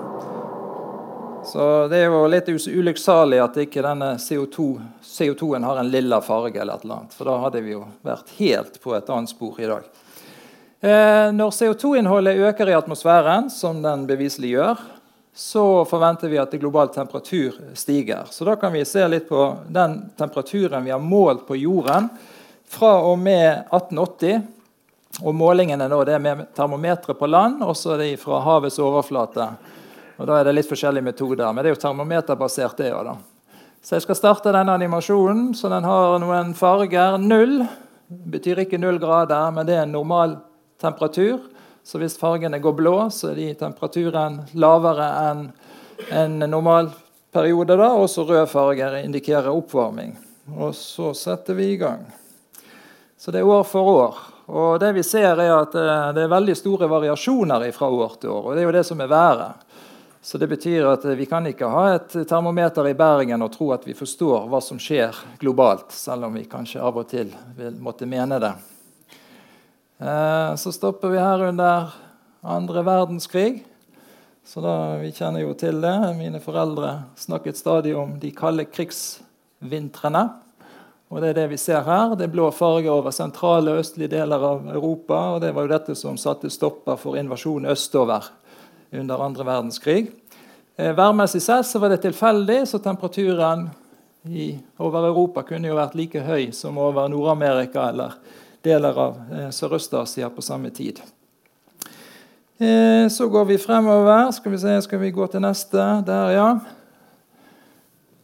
Så 1.52 1.88
det 1.92 1.98
er 2.00 2.14
jo 2.14 2.22
litt 2.32 2.48
ulykksalig 2.48 3.42
at 3.44 3.58
ikke 3.60 3.82
denne 3.84 4.14
CO2-en 4.24 4.86
CO2 5.04 5.50
har 5.66 5.82
en 5.82 5.90
lilla 5.92 6.22
farge, 6.24 6.62
eller 6.62 6.78
et 6.80 6.86
eller 6.86 7.02
annet, 7.02 7.16
for 7.18 7.28
da 7.28 7.34
hadde 7.44 7.62
vi 7.66 7.74
jo 7.74 7.82
vært 8.08 8.32
helt 8.38 8.78
på 8.80 8.94
et 8.96 9.10
annet 9.12 9.34
spor 9.34 9.60
i 9.60 9.68
dag. 9.68 9.90
Eh, 10.80 11.28
når 11.36 11.52
CO2-innholdet 11.58 12.40
øker 12.48 12.72
i 12.72 12.78
atmosfæren, 12.78 13.50
som 13.52 13.82
den 13.84 14.06
beviselig 14.08 14.54
gjør, 14.54 14.80
så 15.36 15.66
forventer 15.92 16.32
vi 16.32 16.40
at 16.40 16.56
det 16.56 16.62
global 16.64 16.88
temperatur 16.96 17.60
stiger. 17.76 18.32
Så 18.32 18.48
da 18.48 18.56
kan 18.56 18.72
vi 18.72 18.86
se 18.88 19.04
litt 19.12 19.28
på 19.28 19.44
den 19.68 20.00
temperaturen 20.16 20.88
vi 20.88 20.96
har 20.96 21.04
målt 21.04 21.44
på 21.48 21.60
jorden 21.60 22.08
fra 22.72 22.94
og 23.12 23.20
med 23.20 23.68
1880. 23.68 24.42
Og 25.22 25.36
målingene 25.36 25.92
nå, 25.92 26.02
det 26.08 26.16
er 26.16 26.24
med 26.24 26.48
termometre 26.56 27.20
på 27.20 27.28
land 27.28 27.60
og 27.68 27.76
så 27.76 27.98
er 27.98 28.06
det 28.06 28.20
fra 28.24 28.40
havets 28.40 28.80
overflate. 28.80 29.52
Og 30.20 30.28
Da 30.28 30.40
er 30.40 30.44
det 30.44 30.56
litt 30.56 30.70
forskjellige 30.70 31.04
metoder, 31.04 31.54
men 31.54 31.64
det 31.64 31.72
er 31.72 31.76
jo 31.76 31.82
termometerbasert. 31.82 32.78
det 32.78 32.94
òg. 32.94 33.18
Så 33.82 33.96
jeg 33.96 34.02
skal 34.02 34.16
starte 34.16 34.52
denne 34.54 34.74
animasjonen. 34.74 35.56
så 35.56 35.70
Den 35.70 35.84
har 35.84 36.20
noen 36.20 36.54
farger. 36.54 37.18
Null 37.18 37.68
betyr 38.10 38.60
ikke 38.66 38.80
null 38.80 39.00
grader, 39.00 39.52
men 39.52 39.66
det 39.66 39.76
er 39.76 39.84
en 39.84 39.92
normal 39.92 40.38
temperatur. 40.80 41.40
Så 41.84 41.98
hvis 41.98 42.18
fargene 42.18 42.60
går 42.62 42.74
blå, 42.78 43.10
så 43.10 43.32
er 43.32 43.36
de 43.36 43.54
temperaturen 43.58 44.42
lavere 44.54 45.08
enn 45.32 45.52
en 46.12 46.40
normal 46.50 46.92
periode. 47.34 47.78
da, 47.78 47.90
Også 47.98 48.28
røde 48.28 48.48
farger 48.48 49.00
indikerer 49.04 49.50
oppvarming. 49.50 50.18
Og 50.58 50.76
så 50.76 51.14
setter 51.18 51.54
vi 51.54 51.72
i 51.74 51.78
gang. 51.78 52.06
Så 53.18 53.32
det 53.32 53.40
er 53.42 53.50
år 53.50 53.64
for 53.64 53.82
år. 53.82 54.16
Og 54.52 54.80
det 54.80 54.92
vi 54.94 55.04
ser 55.04 55.40
er 55.40 55.54
at 55.56 55.76
eh, 55.76 56.14
Det 56.14 56.24
er 56.24 56.32
veldig 56.32 56.56
store 56.58 56.90
variasjoner 56.90 57.72
fra 57.72 57.90
år 57.90 58.18
til 58.20 58.30
år. 58.30 58.46
og 58.46 58.56
Det 58.56 58.62
er 58.62 58.66
jo 58.66 58.72
det 58.72 58.86
som 58.86 59.02
er 59.02 59.08
været. 59.08 59.54
Så 60.22 60.38
det 60.38 60.48
betyr 60.48 60.86
at 60.86 61.06
Vi 61.06 61.26
kan 61.26 61.48
ikke 61.50 61.66
ha 61.66 61.96
et 61.96 62.14
termometer 62.30 62.86
i 62.92 62.94
Bergen 62.94 63.42
og 63.42 63.56
tro 63.56 63.72
at 63.74 63.88
vi 63.88 63.98
forstår 63.98 64.46
hva 64.52 64.60
som 64.62 64.78
skjer 64.78 65.18
globalt, 65.42 65.90
selv 65.98 66.28
om 66.28 66.38
vi 66.38 66.46
kanskje 66.46 66.82
av 66.82 67.00
og 67.02 67.08
til 67.10 67.32
vil 67.58 67.80
måtte 67.82 68.06
mene 68.06 68.38
det. 68.42 68.52
Eh, 69.98 70.54
så 70.62 70.74
stopper 70.74 71.10
vi 71.10 71.18
her 71.18 71.42
under 71.50 71.90
andre 72.42 72.84
verdenskrig. 72.86 73.64
Så 74.46 74.62
da, 74.62 74.98
Vi 75.02 75.12
kjenner 75.12 75.42
jo 75.42 75.56
til 75.58 75.82
det. 75.82 75.98
Mine 76.18 76.40
foreldre 76.40 77.04
snakket 77.18 77.58
stadig 77.58 77.96
om 77.98 78.20
de 78.20 78.32
kalde 78.32 78.66
krigsvintrene. 78.66 80.24
Og 81.10 81.22
Det 81.22 81.30
er 81.30 81.34
det 81.34 81.50
vi 81.50 81.58
ser 81.58 81.82
her. 81.82 82.16
Det 82.16 82.30
er 82.30 82.34
blå 82.34 82.52
farge 82.52 82.90
over 82.90 83.12
sentrale 83.12 83.74
og 83.74 83.82
østlige 83.82 84.14
deler 84.14 84.38
av 84.38 84.70
Europa. 84.70 85.34
og 85.34 85.42
Det 85.42 85.54
var 85.54 85.66
jo 85.66 85.74
dette 85.74 85.96
som 85.96 86.18
satte 86.18 86.50
stopper 86.50 86.96
for 86.96 87.18
invasjonen 87.18 87.72
østover 87.72 88.30
under 88.92 89.24
andre 89.24 89.46
verdenskrig. 89.46 90.12
Eh, 90.76 90.96
værmessig 90.96 91.42
sett 91.42 91.68
så 91.68 91.80
var 91.80 91.90
det 91.90 92.02
tilfeldig, 92.04 92.68
så 92.68 92.80
temperaturen 92.80 93.70
i, 94.24 94.60
over 94.78 95.08
Europa 95.08 95.44
kunne 95.48 95.70
jo 95.70 95.78
vært 95.80 95.98
like 95.98 96.22
høy 96.26 96.52
som 96.54 96.78
over 96.78 97.10
Nord-Amerika 97.10 97.88
eller 97.90 98.20
deler 98.66 99.00
av 99.08 99.18
eh, 99.32 99.50
Sørøst-Asia 99.54 100.30
på 100.30 100.44
samme 100.46 100.70
tid. 100.70 101.02
Eh, 102.62 103.08
så 103.10 103.28
går 103.30 103.46
vi 103.50 103.58
fremover. 103.58 104.32
Skal 104.32 104.54
vi 104.54 104.62
se, 104.62 104.78
skal 104.86 105.02
vi 105.02 105.14
gå 105.16 105.28
til 105.28 105.42
neste? 105.42 105.88
Der, 106.06 106.34
ja. 106.36 106.50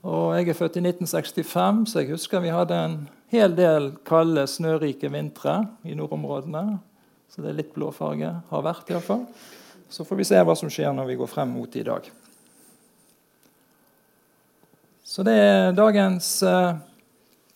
Og 0.08 0.36
Jeg 0.38 0.50
er 0.50 0.54
født 0.54 0.78
i 0.78 0.86
1965, 0.86 1.86
så 1.90 2.00
jeg 2.00 2.12
husker 2.14 2.44
vi 2.44 2.54
hadde 2.54 2.78
en 2.78 3.00
hel 3.34 3.56
del 3.58 3.90
kalde, 4.08 4.46
snørike 4.48 5.10
vintre 5.12 5.66
i 5.84 5.98
nordområdene. 5.98 6.78
Så 7.28 7.42
det 7.42 7.50
er 7.52 7.58
litt 7.58 7.74
blåfarge. 7.76 8.30
Har 8.52 8.64
vært, 8.64 8.88
iallfall. 8.94 9.26
Så 9.90 10.04
får 10.06 10.16
vi 10.20 10.26
se 10.28 10.40
hva 10.44 10.56
som 10.56 10.70
skjer 10.72 10.92
når 10.96 11.06
vi 11.12 11.16
går 11.20 11.30
frem 11.32 11.50
mot 11.56 11.76
i 11.76 11.84
dag. 11.88 12.08
Så 15.08 15.24
det 15.24 15.36
er 15.40 15.72
dagens 15.76 16.44
eh, 16.44 16.76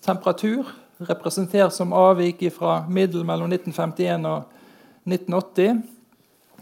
temperatur 0.05 0.69
representert 1.07 1.73
som 1.75 1.93
avvik 1.93 2.53
fra 2.55 2.85
middel 2.87 3.25
mellom 3.27 3.51
1951 3.51 4.25
og 4.29 4.43
1980. 5.09 5.81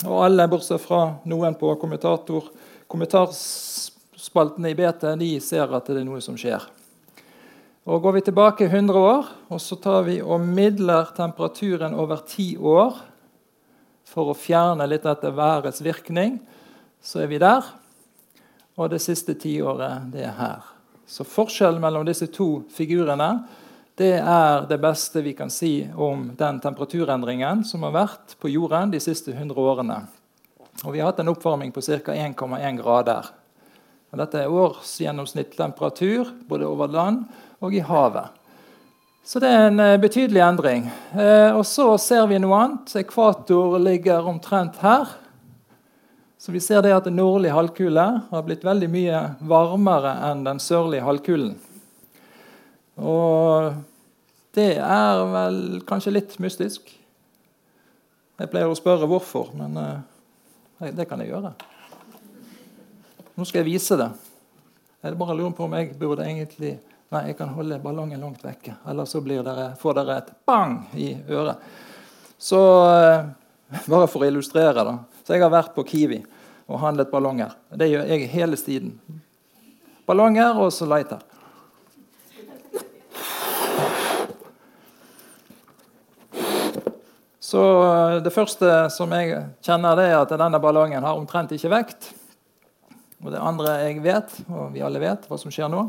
Og 0.07 0.23
alle, 0.23 0.47
bortsett 0.49 0.81
fra 0.81 1.15
noen 1.27 1.55
på 1.59 1.75
kommentarspaltene 2.89 4.69
i 4.71 4.75
BT, 4.79 5.03
de 5.19 5.39
ser 5.43 5.67
at 5.75 5.87
det 5.91 5.99
er 5.99 6.07
noe 6.07 6.21
som 6.23 6.37
skjer. 6.39 6.63
Og 7.89 8.01
Går 8.03 8.13
vi 8.15 8.21
tilbake 8.27 8.65
100 8.69 8.99
år 8.99 9.25
og 9.49 9.61
så 9.61 9.75
tar 9.81 10.03
vi 10.07 10.21
og 10.21 10.41
midler 10.45 11.05
temperaturen 11.17 11.93
over 11.97 12.17
ti 12.27 12.57
år 12.57 12.95
for 14.09 14.31
å 14.31 14.37
fjerne 14.37 14.87
litt 14.89 15.05
dette 15.05 15.31
værets 15.35 15.83
virkning, 15.85 16.39
så 17.01 17.23
er 17.23 17.31
vi 17.31 17.39
der. 17.41 17.65
Og 18.79 18.89
det 18.91 19.01
siste 19.03 19.35
tiåret, 19.37 20.09
det 20.13 20.25
er 20.25 20.35
her. 20.37 20.67
Så 21.09 21.25
forskjellen 21.25 21.81
mellom 21.81 22.05
disse 22.07 22.29
to 22.33 22.63
figurene 22.73 23.31
det 23.99 24.13
er 24.21 24.63
det 24.69 24.77
beste 24.79 25.19
vi 25.25 25.33
kan 25.35 25.49
si 25.51 25.81
om 25.99 26.29
den 26.39 26.61
temperaturendringen 26.63 27.65
som 27.67 27.83
har 27.83 27.91
vært 27.97 28.37
på 28.39 28.51
jorden 28.53 28.93
de 28.93 29.01
siste 29.03 29.33
100 29.33 29.59
årene. 29.59 29.97
Og 30.85 30.93
vi 30.93 31.01
har 31.01 31.09
hatt 31.09 31.19
en 31.19 31.33
oppvarming 31.33 31.73
på 31.75 31.83
ca. 31.83 32.13
1,1 32.15 32.79
grader. 32.79 33.27
Og 34.09 34.21
dette 34.21 34.39
er 34.39 34.55
årsgjennomsnittstemperatur 34.55 36.31
både 36.47 36.69
over 36.69 36.87
land 36.87 37.25
og 37.59 37.75
i 37.75 37.83
havet. 37.83 38.38
Så 39.29 39.37
det 39.37 39.49
er 39.53 39.67
en 39.67 39.77
eh, 39.77 39.99
betydelig 40.01 40.41
endring. 40.41 40.87
Eh, 41.13 41.53
og 41.53 41.61
så 41.69 41.83
ser 42.01 42.23
vi 42.31 42.39
noe 42.41 42.63
annet. 42.63 42.95
Ekvator 42.97 43.75
ligger 43.77 44.25
omtrent 44.25 44.79
her. 44.81 45.11
Så 46.41 46.49
vi 46.49 46.61
ser 46.63 46.81
det 46.81 46.95
at 46.95 47.05
Den 47.05 47.19
nordlige 47.19 47.53
halvkule 47.53 48.07
har 48.31 48.47
blitt 48.47 48.65
veldig 48.65 48.89
mye 48.89 49.19
varmere 49.45 50.15
enn 50.31 50.41
den 50.47 50.63
sørlige 50.63 51.05
halvkulen. 51.05 51.53
Og 52.97 53.69
det 54.57 54.71
er 54.81 55.21
vel 55.35 55.61
kanskje 55.85 56.15
litt 56.15 56.33
mystisk. 56.41 56.89
Jeg 58.39 58.49
pleier 58.49 58.73
å 58.73 58.81
spørre 58.81 59.05
hvorfor, 59.05 59.53
men 59.53 59.77
uh, 59.77 60.89
det 60.89 61.05
kan 61.05 61.21
jeg 61.21 61.35
gjøre. 61.35 61.53
Nå 63.37 63.45
skal 63.45 63.61
jeg 63.61 63.75
vise 63.75 63.99
det. 63.99 64.09
Jeg 65.05 65.21
bare 65.21 65.37
lurer 65.37 65.53
på 65.53 65.69
om 65.69 65.77
jeg 65.77 65.93
burde 66.01 66.25
egentlig 66.25 66.79
Nei, 67.09 67.23
jeg 67.31 67.39
kan 67.39 67.49
holde 67.55 67.79
ballongen 67.81 68.21
langt 68.21 68.43
vekke. 68.45 68.75
Ellers 68.89 69.15
så 69.15 69.21
dere, 69.25 69.71
får 69.81 69.95
dere 69.97 70.17
et 70.21 70.27
bang 70.45 70.75
i 70.93 71.15
øret. 71.29 71.57
Så 72.37 72.59
uh, 72.59 73.29
Bare 73.85 74.07
for 74.09 74.25
å 74.25 74.27
illustrere, 74.29 74.81
da. 74.81 74.95
Så 75.21 75.35
jeg 75.35 75.43
har 75.43 75.51
vært 75.53 75.75
på 75.75 75.85
Kiwi 75.85 76.23
og 76.69 76.79
handlet 76.81 77.11
ballonger. 77.11 77.51
Det 77.69 77.85
gjør 77.89 78.07
jeg 78.09 78.29
hele 78.31 78.57
tiden. 78.57 78.95
Ballonger 80.09 80.57
og 80.57 80.71
så 80.73 80.87
lighter. 80.89 81.21
Så 87.49 87.61
eh, 87.85 88.15
Det 88.25 88.33
første 88.33 88.73
som 88.93 89.13
jeg 89.13 89.37
kjenner, 89.65 89.97
det 89.97 90.07
er 90.09 90.17
at 90.19 90.33
denne 90.33 90.61
ballongen 90.61 91.05
har 91.05 91.17
omtrent 91.17 91.53
ikke 91.53 91.73
vekt. 91.73 92.11
Og 93.21 93.33
det 93.33 93.41
andre 93.41 93.79
jeg 93.85 94.01
vet, 94.01 94.33
og 94.49 94.73
vi 94.73 94.81
alle 94.85 95.01
vet 95.01 95.25
hva 95.29 95.37
som 95.37 95.53
skjer 95.53 95.69
nå 95.69 95.87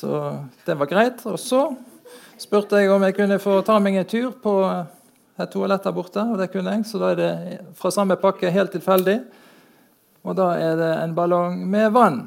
Så 0.00 0.16
det 0.64 0.78
var 0.80 0.88
greit. 0.88 1.20
Og 1.28 1.36
så 1.40 1.66
spurte 2.40 2.80
jeg 2.80 2.88
om 2.92 3.04
jeg 3.04 3.18
kunne 3.18 3.40
få 3.42 3.58
ta 3.66 3.76
meg 3.82 3.98
en 4.00 4.08
tur 4.08 4.32
på 4.40 4.54
et 5.40 5.52
toalett 5.52 5.84
der 5.84 5.96
borte. 5.96 6.24
Og 6.24 6.40
det 6.40 6.48
kunne 6.54 6.78
jeg, 6.78 6.88
så 6.88 7.00
da 7.02 7.12
er 7.12 7.20
det 7.20 7.60
fra 7.76 7.92
samme 7.92 8.16
pakke 8.20 8.52
helt 8.52 8.72
tilfeldig. 8.72 9.18
Og 10.24 10.36
da 10.36 10.52
er 10.60 10.76
det 10.80 10.90
en 11.02 11.16
ballong 11.16 11.60
med 11.68 11.92
vann. 11.96 12.20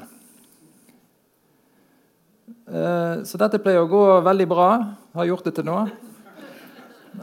Eh, 2.64 3.22
så 3.26 3.38
dette 3.42 3.60
pleier 3.62 3.82
å 3.82 3.90
gå 3.90 4.04
veldig 4.24 4.48
bra. 4.50 4.70
Har 5.18 5.30
gjort 5.30 5.50
det 5.50 5.56
til 5.58 5.66
nå. 5.68 5.76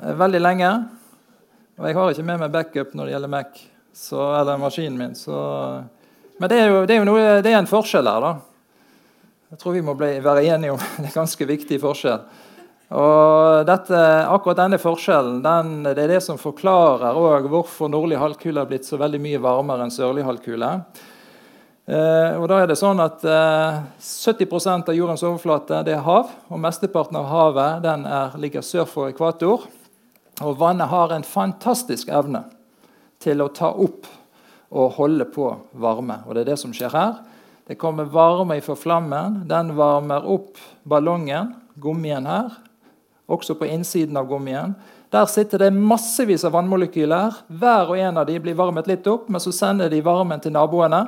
Eh, 0.01 0.13
veldig 0.20 0.43
lenge. 0.43 0.75
Og 1.79 1.88
jeg 1.88 1.98
har 1.98 2.13
ikke 2.13 2.27
med 2.27 2.43
meg 2.43 2.53
backup 2.53 2.96
når 2.96 3.08
det 3.08 3.15
gjelder 3.15 3.36
Mac 3.39 3.60
så, 3.96 4.22
eller 4.36 4.60
maskinen 4.62 5.00
min. 5.00 5.15
Så. 5.15 5.36
Men 6.39 6.51
det 6.51 6.60
er 6.60 6.72
jo, 6.72 6.86
det 6.88 6.96
er 6.96 7.01
jo 7.01 7.08
noe, 7.08 7.27
det 7.43 7.51
er 7.51 7.60
en 7.60 7.72
forskjell 7.72 8.08
her, 8.08 8.24
da. 8.24 8.50
Jeg 9.51 9.60
tror 9.60 9.74
vi 9.75 9.81
må 9.84 9.91
bli, 10.00 10.13
være 10.24 10.46
enige 10.48 10.72
om 10.72 10.79
det 10.79 10.86
er 11.01 11.08
en 11.10 11.13
ganske 11.17 11.46
viktig 11.50 11.75
forskjell. 11.84 12.22
Og 12.96 13.65
dette, 13.67 14.00
akkurat 14.31 14.62
denne 14.62 14.77
forskjellen 14.79 15.41
den, 15.43 15.72
det 15.89 16.05
er 16.05 16.13
det 16.13 16.20
som 16.24 16.38
forklarer 16.39 17.17
hvorfor 17.51 17.91
nordlig 17.91 18.20
halvkule 18.20 18.62
har 18.63 18.70
blitt 18.70 18.88
så 18.88 18.96
veldig 19.00 19.20
mye 19.20 19.41
varmere 19.43 19.84
enn 19.84 19.91
sørlig 19.91 20.24
halvkule. 20.24 20.70
Eh, 21.84 22.38
og 22.39 22.46
da 22.48 22.62
er 22.62 22.72
det 22.72 22.77
sånn 22.79 23.03
at 23.03 23.25
eh, 23.27 23.81
70% 24.00 24.93
av 24.93 24.96
jordens 24.96 25.25
overflate 25.27 25.81
det 25.84 25.98
er 25.98 26.05
hav. 26.05 26.31
Og 26.48 26.62
mesteparten 26.63 27.20
av 27.20 27.27
havet 27.27 27.84
den 27.84 28.05
er, 28.08 28.38
ligger 28.39 28.63
sør 28.63 28.88
for 28.88 29.12
ekvator. 29.12 29.67
Og 30.48 30.55
vannet 30.63 30.91
har 30.93 31.12
en 31.12 31.27
fantastisk 31.27 32.08
evne 32.08 32.46
til 33.20 33.43
å 33.43 33.51
ta 33.51 33.74
opp 33.75 34.08
og 34.72 34.96
holde 34.96 35.27
på 35.27 35.51
varme. 35.75 36.22
Og 36.24 36.39
det 36.39 36.46
er 36.46 36.53
det 36.53 36.60
som 36.63 36.72
skjer 36.72 36.96
her. 36.96 37.20
Det 37.72 37.75
kommer 37.75 38.04
varme 38.04 38.62
fra 38.62 38.75
flammen. 38.75 39.48
Den 39.48 39.75
varmer 39.75 40.25
opp 40.28 40.58
ballongen, 40.84 41.54
gummien 41.80 42.25
her, 42.28 42.50
også 43.32 43.56
på 43.56 43.70
innsiden 43.72 44.18
av 44.20 44.28
gummien. 44.28 44.74
Der 45.08 45.30
sitter 45.32 45.63
det 45.63 45.70
massevis 45.72 46.44
av 46.44 46.51
vannmolekyler. 46.58 47.38
Hver 47.48 47.94
og 47.94 47.96
en 47.96 48.20
av 48.20 48.28
dem 48.28 48.44
blir 48.44 48.58
varmet 48.60 48.90
litt 48.92 49.08
opp, 49.08 49.30
men 49.32 49.40
så 49.40 49.54
sender 49.56 49.88
de 49.88 50.01
varmen 50.04 50.44
til 50.44 50.51
naboene. 50.51 51.00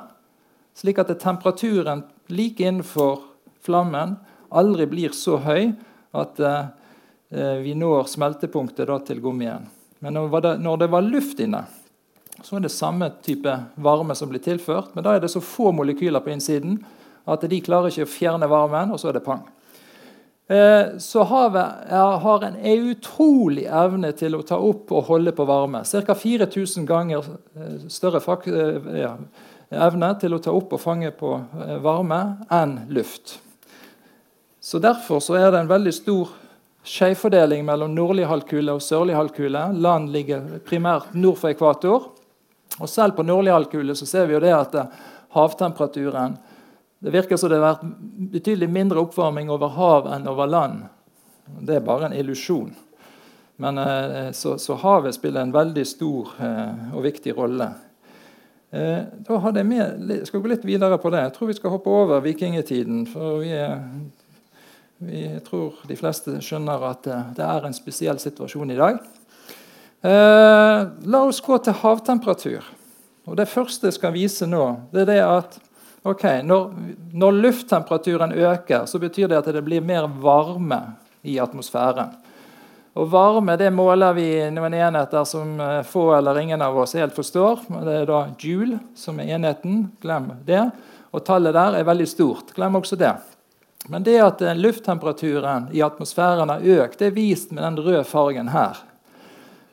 Slik 0.72 1.04
at 1.04 1.12
temperaturen 1.20 2.06
like 2.32 2.64
innenfor 2.64 3.20
flammen 3.60 4.16
aldri 4.48 4.88
blir 4.88 5.12
så 5.12 5.42
høy 5.44 5.74
at 6.16 6.40
eh, 6.40 7.60
vi 7.60 7.76
når 7.76 8.08
smeltepunktet 8.16 8.88
da, 8.88 9.02
til 9.04 9.20
gummien. 9.20 9.68
Men 10.00 10.16
når 10.16 10.80
det, 10.80 10.94
var 10.96 11.12
luft 11.12 11.44
inne, 11.44 11.66
så 12.44 12.58
er 12.58 12.66
det 12.66 12.74
samme 12.74 13.10
type 13.24 13.52
varme 13.76 14.16
som 14.16 14.30
blir 14.32 14.44
tilført. 14.44 14.94
Men 14.96 15.06
da 15.06 15.16
er 15.16 15.24
det 15.24 15.32
så 15.32 15.42
få 15.44 15.72
molekyler 15.76 16.24
på 16.24 16.34
innsiden 16.34 16.82
at 17.30 17.46
de 17.48 17.60
klarer 17.64 17.92
ikke 17.92 18.08
å 18.08 18.12
fjerne 18.12 18.50
varmen, 18.52 18.92
og 18.92 19.00
så 19.00 19.10
er 19.10 19.18
det 19.18 19.24
pang. 19.24 19.46
Eh, 20.52 20.98
så 21.00 21.24
havet 21.24 21.88
har 22.24 22.44
en 22.44 22.58
utrolig 22.60 23.64
evne 23.72 24.12
til 24.20 24.36
å 24.36 24.44
ta 24.44 24.60
opp 24.60 24.92
og 24.92 25.08
holde 25.08 25.32
på 25.36 25.48
varme. 25.48 25.86
Ca. 25.88 26.16
4000 26.20 26.88
ganger 26.90 27.24
eh, 27.56 27.88
større 27.88 28.20
fak, 28.24 28.50
ja, 28.52 29.16
evne 29.72 30.12
til 30.20 30.36
å 30.36 30.42
ta 30.44 30.52
opp 30.52 30.76
og 30.76 30.84
fange 30.84 31.14
på 31.16 31.32
varme 31.82 32.20
enn 32.52 32.82
luft. 32.92 33.38
Så 34.64 34.80
Derfor 34.84 35.20
så 35.20 35.40
er 35.40 35.52
det 35.52 35.64
en 35.64 35.72
veldig 35.72 35.92
stor 35.96 36.36
skjevfordeling 36.88 37.64
mellom 37.68 37.96
nordlig 37.96 38.28
halvkule 38.28 38.76
og 38.76 38.84
sørlig 38.84 39.16
halvkule. 39.16 39.64
Land 39.80 40.12
ligger 40.12 40.60
primært 40.68 41.16
nord 41.16 41.40
for 41.40 41.52
ekvator. 41.52 42.13
Og 42.82 42.90
Selv 42.90 43.18
på 43.18 43.26
nordlig 43.26 43.54
halvkule 43.54 43.96
ser 43.96 44.26
vi 44.28 44.38
jo 44.38 44.42
det 44.42 44.54
at 44.56 44.78
havtemperaturen 45.34 46.38
det 47.04 47.12
virker 47.12 47.36
som 47.38 47.50
det 47.52 47.58
har 47.60 47.74
vært 47.74 47.82
betydelig 48.32 48.70
mindre 48.72 49.02
oppvarming 49.04 49.50
over 49.52 49.74
hav 49.76 50.06
enn 50.16 50.28
over 50.32 50.48
land. 50.48 50.86
Det 51.60 51.76
er 51.76 51.82
bare 51.84 52.08
en 52.08 52.16
illusjon. 52.16 52.70
Men 53.60 53.78
eh, 53.78 54.30
så, 54.32 54.54
så, 54.58 54.78
havet 54.80 55.18
spiller 55.18 55.44
en 55.44 55.52
veldig 55.52 55.84
stor 55.84 56.32
eh, 56.40 56.86
og 56.96 57.04
viktig 57.04 57.36
rolle. 57.36 57.68
Eh, 58.72 59.04
da 59.28 59.40
hadde 59.44 59.60
jeg 59.60 59.70
med, 59.74 60.14
jeg 60.16 60.30
skal 60.30 60.46
gå 60.46 60.54
litt 60.54 60.64
videre 60.64 60.96
på 60.96 61.12
det. 61.12 61.26
Jeg 61.26 61.36
tror 61.36 61.52
vi 61.52 61.58
skal 61.60 61.76
hoppe 61.76 61.92
over 61.92 62.24
vikingtiden. 62.24 63.04
For 63.12 63.44
vi, 63.44 63.52
vi 65.04 65.26
tror 65.44 65.84
de 65.90 66.00
fleste 66.00 66.40
skjønner 66.40 66.88
at 66.88 67.12
det 67.36 67.44
er 67.50 67.68
en 67.68 67.76
spesiell 67.76 68.24
situasjon 68.24 68.72
i 68.72 68.80
dag. 68.80 69.04
La 70.04 71.20
oss 71.24 71.40
gå 71.40 71.58
til 71.64 71.78
havtemperatur. 71.80 72.66
Og 73.24 73.38
Det 73.40 73.48
første 73.48 73.88
jeg 73.88 73.96
skal 73.96 74.16
vise 74.16 74.48
nå, 74.50 74.64
det 74.92 75.06
er 75.06 75.12
det 75.14 75.22
at 75.24 75.56
okay, 76.04 76.42
når, 76.44 76.74
når, 77.16 77.40
lufttemperaturen 77.46 78.36
øker, 78.36 78.86
så 78.86 79.00
betyr 79.00 79.32
det 79.32 79.40
at 79.40 79.48
det 79.56 79.64
blir 79.64 79.84
mer 79.84 80.10
varme 80.22 80.82
i 81.24 81.38
atmosfæren. 81.40 82.12
Og 82.94 83.08
Varme 83.10 83.56
det 83.58 83.72
måler 83.74 84.14
vi 84.14 84.28
noen 84.54 84.76
enheter 84.78 85.24
som 85.26 85.56
eh, 85.58 85.80
få 85.88 86.12
eller 86.14 86.38
ingen 86.38 86.62
av 86.62 86.76
oss 86.78 86.94
helt 86.94 87.16
forstår. 87.16 87.64
Det 87.82 87.96
er 88.04 88.06
da 88.06 88.20
joule 88.38 88.78
som 88.96 89.18
er 89.18 89.32
enheten. 89.34 89.88
Glem 90.04 90.30
det. 90.46 90.68
Og 91.10 91.24
tallet 91.26 91.56
der 91.56 91.80
er 91.80 91.88
veldig 91.88 92.06
stort. 92.12 92.54
Glem 92.54 92.78
også 92.78 93.00
det. 93.02 93.16
Men 93.90 94.06
det 94.06 94.20
at 94.22 94.44
eh, 94.46 94.60
lufttemperaturen 94.60 95.72
i 95.74 95.82
atmosfæren 95.82 96.54
har 96.54 96.62
økt, 96.84 97.00
det 97.00 97.10
er 97.10 97.18
vist 97.18 97.56
med 97.56 97.66
den 97.66 97.82
røde 97.82 98.04
fargen 98.06 98.54
her. 98.54 98.78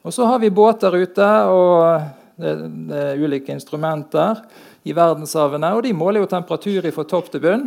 Og 0.03 0.15
Så 0.15 0.25
har 0.25 0.39
vi 0.39 0.51
båter 0.51 0.97
ute, 0.97 1.29
og 1.53 2.01
det, 2.41 2.55
det 2.89 3.01
er 3.13 3.21
ulike 3.21 3.53
instrumenter 3.53 4.41
i 4.89 4.95
verdenshavene. 4.97 5.75
Og 5.77 5.83
de 5.85 5.93
måler 5.93 6.23
jo 6.23 6.31
temperatur 6.31 6.89
fra 6.95 7.05
topp 7.05 7.29
til 7.33 7.45
bunn. 7.45 7.67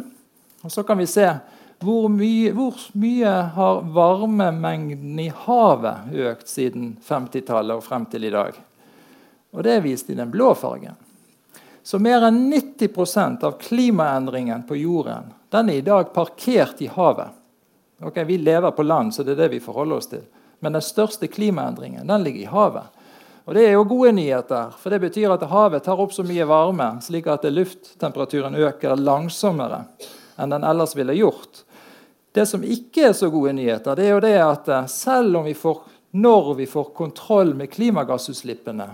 Og 0.64 0.72
så 0.72 0.84
kan 0.88 0.98
vi 0.98 1.10
se 1.10 1.28
hvor 1.84 2.08
mye, 2.10 2.54
hvor 2.56 2.80
mye 2.96 3.32
har 3.54 3.82
varmemengden 3.94 5.20
i 5.20 5.30
havet 5.44 6.14
økt 6.30 6.48
siden 6.48 6.94
50-tallet 7.04 7.76
og 7.76 7.84
frem 7.84 8.08
til 8.10 8.30
i 8.30 8.34
dag. 8.34 8.56
Og 9.54 9.66
det 9.66 9.76
er 9.76 9.84
vist 9.86 10.10
i 10.10 10.18
den 10.18 10.32
blå 10.32 10.54
fargen. 10.58 10.96
Så 11.84 12.00
mer 12.00 12.24
enn 12.30 12.46
90% 12.48 13.44
av 13.44 13.58
klimaendringen 13.60 14.64
på 14.66 14.80
jorden 14.80 15.34
den 15.54 15.70
er 15.70 15.82
i 15.82 15.86
dag 15.86 16.14
parkert 16.16 16.80
i 16.82 16.88
havet. 16.90 17.36
Ok, 18.02 18.18
Vi 18.26 18.38
lever 18.38 18.72
på 18.72 18.84
land, 18.84 19.14
så 19.14 19.24
det 19.24 19.36
er 19.36 19.44
det 19.44 19.52
vi 19.52 19.60
forholder 19.60 20.00
oss 20.00 20.10
til. 20.10 20.24
Men 20.64 20.78
den 20.78 20.86
største 20.86 21.28
klimaendringen 21.28 22.08
den 22.08 22.24
ligger 22.24 22.40
i 22.40 22.52
havet. 22.52 23.02
Og 23.44 23.54
Det 23.54 23.66
er 23.68 23.74
jo 23.76 23.84
gode 23.84 24.14
nyheter, 24.16 24.72
for 24.80 24.90
det 24.90 25.02
betyr 25.04 25.34
at 25.34 25.44
havet 25.52 25.84
tar 25.84 26.00
opp 26.00 26.14
så 26.16 26.24
mye 26.24 26.46
varme 26.48 26.88
slik 27.04 27.28
at 27.28 27.44
lufttemperaturen 27.52 28.56
øker 28.56 28.96
langsommere 28.96 29.84
enn 30.40 30.54
den 30.56 30.64
ellers 30.64 30.96
ville 30.96 31.18
gjort. 31.18 31.66
Det 32.34 32.46
som 32.50 32.64
ikke 32.64 33.10
er 33.10 33.18
så 33.18 33.28
gode 33.30 33.52
nyheter, 33.54 33.98
det 34.00 34.06
er 34.08 34.16
jo 34.16 34.22
det 34.24 34.38
at 34.42 34.70
eh, 34.72 34.88
selv 34.90 35.42
om 35.42 35.44
vi 35.46 35.54
får, 35.54 35.84
når 36.16 36.54
vi 36.62 36.70
får 36.72 36.88
kontroll 36.96 37.52
med 37.54 37.70
klimagassutslippene, 37.76 38.88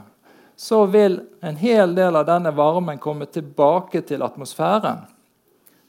så 0.60 0.82
vil 0.92 1.22
en 1.46 1.62
hel 1.62 1.94
del 1.96 2.18
av 2.20 2.26
denne 2.28 2.52
varmen 2.52 3.00
komme 3.00 3.30
tilbake 3.32 4.02
til 4.10 4.26
atmosfæren. 4.26 5.06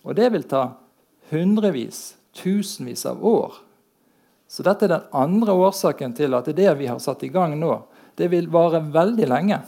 Og 0.04 0.14
det 0.14 0.28
vil 0.36 0.46
ta 0.46 0.62
hundrevis, 1.32 2.14
tusenvis 2.36 3.02
av 3.08 3.24
år. 3.26 3.58
Så 4.50 4.64
dette 4.66 4.88
er 4.88 4.96
den 4.96 5.10
andre 5.14 5.54
årsaken 5.54 6.14
til 6.18 6.34
at 6.34 6.48
det 6.50 6.70
vi 6.80 6.88
har 6.90 6.98
satt 6.98 7.22
i 7.22 7.30
gang 7.30 7.54
nå, 7.58 7.76
det 8.18 8.26
vil 8.32 8.48
vare 8.50 8.80
veldig 8.82 9.28
lenge. 9.30 9.60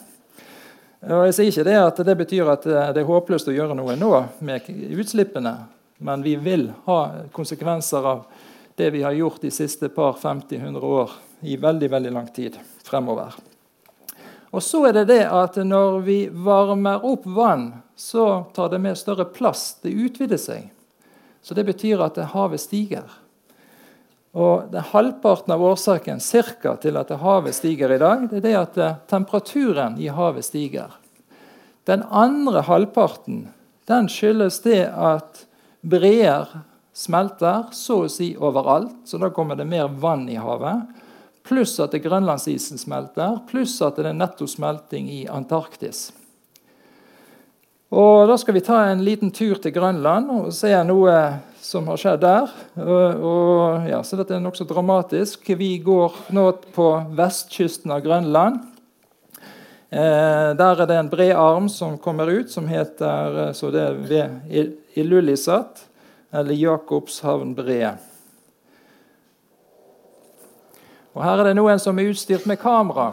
Og 1.07 1.29
jeg 1.29 1.37
sier 1.37 1.51
ikke 1.53 1.67
det 1.67 1.77
at 1.79 2.01
det 2.07 2.17
betyr 2.19 2.51
at 2.51 2.67
det 2.67 3.03
er 3.03 3.07
håpløst 3.07 3.51
å 3.51 3.55
gjøre 3.55 3.77
noe 3.79 3.95
nå 3.99 4.11
med 4.43 4.67
utslippene, 4.99 5.55
men 6.03 6.27
vi 6.27 6.35
vil 6.43 6.69
ha 6.89 6.99
konsekvenser 7.35 8.11
av 8.11 8.27
det 8.79 8.91
vi 8.91 9.05
har 9.07 9.15
gjort 9.15 9.43
de 9.43 9.51
siste 9.55 9.91
par 9.95 10.19
50-100 10.19 10.83
år 10.99 11.15
i 11.47 11.57
veldig, 11.63 11.91
veldig 11.91 12.13
lang 12.19 12.29
tid 12.35 12.59
fremover. 12.83 13.39
Og 14.51 14.63
så 14.63 14.83
er 14.89 14.99
det 14.99 15.09
det 15.15 15.23
at 15.31 15.57
når 15.63 16.03
vi 16.05 16.19
varmer 16.29 17.07
opp 17.07 17.27
vann, 17.27 17.71
så 17.97 18.45
tar 18.55 18.75
det 18.75 18.83
med 18.83 18.99
større 18.99 19.31
plass. 19.31 19.79
Det 19.83 19.95
utvider 19.95 20.41
seg. 20.43 20.67
Så 21.43 21.55
det 21.55 21.65
betyr 21.71 22.03
at 22.05 22.19
havet 22.35 22.61
stiger. 22.61 23.22
Og 24.33 24.71
det 24.73 24.81
er 24.81 24.91
Halvparten 24.95 25.53
av 25.53 25.63
årsaken 25.73 26.21
cirka, 26.25 26.77
til 26.81 26.97
at 26.97 27.11
havet 27.21 27.57
stiger 27.57 27.93
i 27.93 28.01
dag, 28.01 28.29
det 28.31 28.41
er 28.41 28.47
det 28.47 28.55
at 28.57 28.79
eh, 28.81 29.01
temperaturen 29.11 29.99
i 30.01 30.09
havet 30.09 30.47
stiger. 30.49 30.95
Den 31.85 32.05
andre 32.09 32.63
halvparten 32.65 33.49
den 33.91 34.09
skyldes 34.09 34.61
det 34.65 34.87
at 34.89 35.43
breer 35.83 36.47
smelter 36.95 37.73
så 37.75 38.05
å 38.05 38.11
si 38.11 38.33
overalt. 38.39 38.95
Så 39.05 39.19
da 39.19 39.33
kommer 39.35 39.59
det 39.59 39.67
mer 39.69 39.91
vann 39.91 40.29
i 40.31 40.39
havet. 40.39 40.87
Pluss 41.43 41.75
at 41.83 41.93
det 41.93 42.05
grønlandsisen 42.05 42.79
smelter, 42.79 43.41
pluss 43.51 43.75
at 43.83 43.99
det 43.99 44.07
er 44.13 44.17
netto 44.17 44.47
smelting 44.47 45.11
i 45.11 45.25
Antarktis. 45.27 46.13
Og 47.93 48.29
Da 48.31 48.39
skal 48.39 48.55
vi 48.55 48.65
ta 48.65 48.85
en 48.87 49.03
liten 49.05 49.35
tur 49.35 49.59
til 49.61 49.75
Grønland 49.75 50.31
og 50.31 50.53
se 50.57 50.71
noe 50.87 51.17
som 51.73 51.89
har 51.89 52.01
skjedd 52.01 52.21
der. 52.21 52.51
Og, 52.77 53.23
og, 53.25 53.89
ja, 53.89 54.03
så 54.05 54.19
dette 54.21 54.37
er 54.37 54.45
nokså 54.45 54.67
dramatisk. 54.69 55.49
Vi 55.57 55.73
går 55.81 56.19
nå 56.37 56.45
på 56.75 56.89
vestkysten 57.17 57.95
av 57.95 58.03
Grønland. 58.05 58.61
Eh, 59.93 60.51
der 60.57 60.83
er 60.83 60.89
det 60.89 60.99
en 61.01 61.11
bred 61.13 61.35
arm 61.37 61.69
som 61.73 61.99
kommer 62.01 62.29
ut, 62.29 62.53
som 62.53 62.69
heter 62.69 63.41
eh, 63.47 63.51
så 63.57 63.73
det 63.73 63.83
er 63.89 63.99
ved 64.09 64.77
Ilulissat. 64.97 65.89
eller 66.33 66.57
Jakobshavn 66.57 67.51
Bre. 67.53 67.91
Og 71.13 71.21
her 71.21 71.43
er 71.43 71.51
det 71.51 71.59
noen 71.59 71.81
som 71.81 71.99
er 72.01 72.09
utstyrt 72.09 72.47
med 72.49 72.57
kamera. 72.57 73.11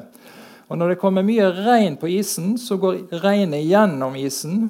Og 0.68 0.78
Når 0.78 0.88
det 0.88 1.00
kommer 1.00 1.24
mye 1.24 1.48
regn 1.56 1.96
på 1.96 2.10
isen, 2.12 2.56
så 2.60 2.76
går 2.76 3.08
regnet 3.22 3.64
gjennom 3.64 4.16
isen. 4.20 4.68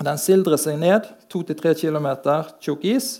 Den 0.00 0.18
sildrer 0.18 0.56
seg 0.56 0.78
ned, 0.80 1.08
2-3 1.32 1.74
km 1.76 2.08
tjukk 2.60 2.86
is. 2.88 3.10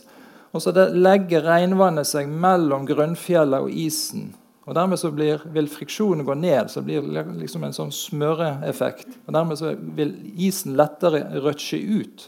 Og 0.51 0.65
så 0.65 0.73
legger 0.75 1.45
regnvannet 1.47 2.09
seg 2.09 2.29
mellom 2.29 2.87
grunnfjellet 2.89 3.67
og 3.67 3.71
isen. 3.71 4.31
Og 4.67 4.75
Dermed 4.77 5.01
så 5.01 5.11
blir, 5.11 5.43
vil 5.51 5.69
friksjonen 5.71 6.25
gå 6.27 6.35
ned, 6.39 6.71
så 6.71 6.83
blir 6.85 7.03
det 7.03 7.25
liksom 7.41 7.65
en 7.67 7.75
sånn 7.75 7.93
smøreeffekt. 7.95 9.09
Og 9.27 9.35
Dermed 9.35 9.59
så 9.59 9.75
vil 9.97 10.15
isen 10.39 10.77
lettere 10.79 11.25
røtsje 11.43 11.81
ut. 11.81 12.27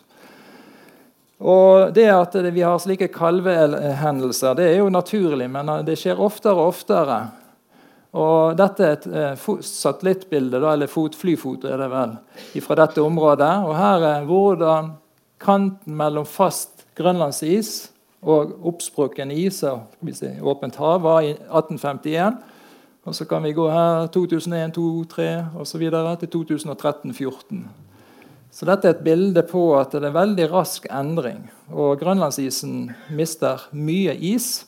Og 1.42 1.94
Det 1.94 2.06
at 2.06 2.34
vi 2.54 2.62
har 2.62 2.78
slike 2.78 3.08
kalvehendelser, 3.10 4.54
det 4.54 4.66
er 4.70 4.76
jo 4.78 4.90
naturlig, 4.94 5.48
men 5.50 5.70
det 5.86 5.98
skjer 5.98 6.20
oftere 6.22 6.54
og 6.54 6.70
oftere. 6.70 7.18
Og 8.12 8.56
Dette 8.56 8.84
er 8.84 8.98
et 8.98 9.06
eh, 9.08 9.46
satellittbilde, 9.66 10.60
eller 10.60 10.86
flyfoto, 10.86 11.66
er 11.66 11.80
det 11.80 11.90
vel, 11.90 12.16
fra 12.62 12.76
dette 12.78 13.02
området. 13.02 13.52
Og 13.66 13.74
Her 13.76 14.06
er 14.10 14.26
hvordan 14.28 14.92
kanten 15.42 15.96
mellom 15.98 16.26
fast 16.28 16.86
grønlandsis 16.94 17.90
og 18.22 18.52
oppsprukken 18.68 19.32
is 19.34 19.64
si, 19.64 20.32
åpent 20.40 20.76
hav 20.78 21.02
var 21.02 21.22
i 21.26 21.32
1851. 21.32 22.36
Og 23.02 23.14
så 23.14 23.24
kan 23.26 23.42
vi 23.42 23.52
gå 23.52 23.64
her 23.70 24.06
2001, 24.14 24.74
2003 24.76 25.46
osv. 25.58 25.88
til 26.20 26.28
2013-2014. 26.36 27.64
Så 28.52 28.68
dette 28.68 28.88
er 28.88 28.96
et 28.96 29.04
bilde 29.04 29.42
på 29.48 29.62
at 29.78 29.94
det 29.94 30.02
er 30.02 30.10
en 30.10 30.18
veldig 30.18 30.46
rask 30.52 30.84
endring. 30.92 31.46
Og 31.72 31.96
grønlandsisen 32.02 32.90
mister 33.16 33.64
mye 33.72 34.12
is, 34.12 34.66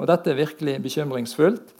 og 0.00 0.08
dette 0.08 0.32
er 0.32 0.40
virkelig 0.40 0.78
bekymringsfullt. 0.86 1.74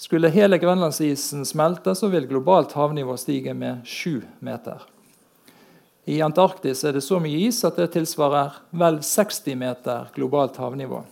Skulle 0.00 0.32
hele 0.32 0.56
grønlandsisen 0.58 1.44
smelte, 1.44 1.92
så 1.94 2.08
vil 2.08 2.30
globalt 2.30 2.72
havnivå 2.72 3.18
stige 3.20 3.52
med 3.54 3.84
7 3.84 4.22
meter. 4.40 4.80
I 6.08 6.16
Antarktis 6.24 6.80
er 6.84 6.96
det 6.96 7.04
så 7.04 7.20
mye 7.22 7.44
is 7.46 7.60
at 7.64 7.76
det 7.78 7.92
tilsvarer 7.94 8.56
vel 8.74 9.02
60 9.04 9.52
meter 9.60 10.08
globalt 10.16 10.56
havnivå. 10.58 11.04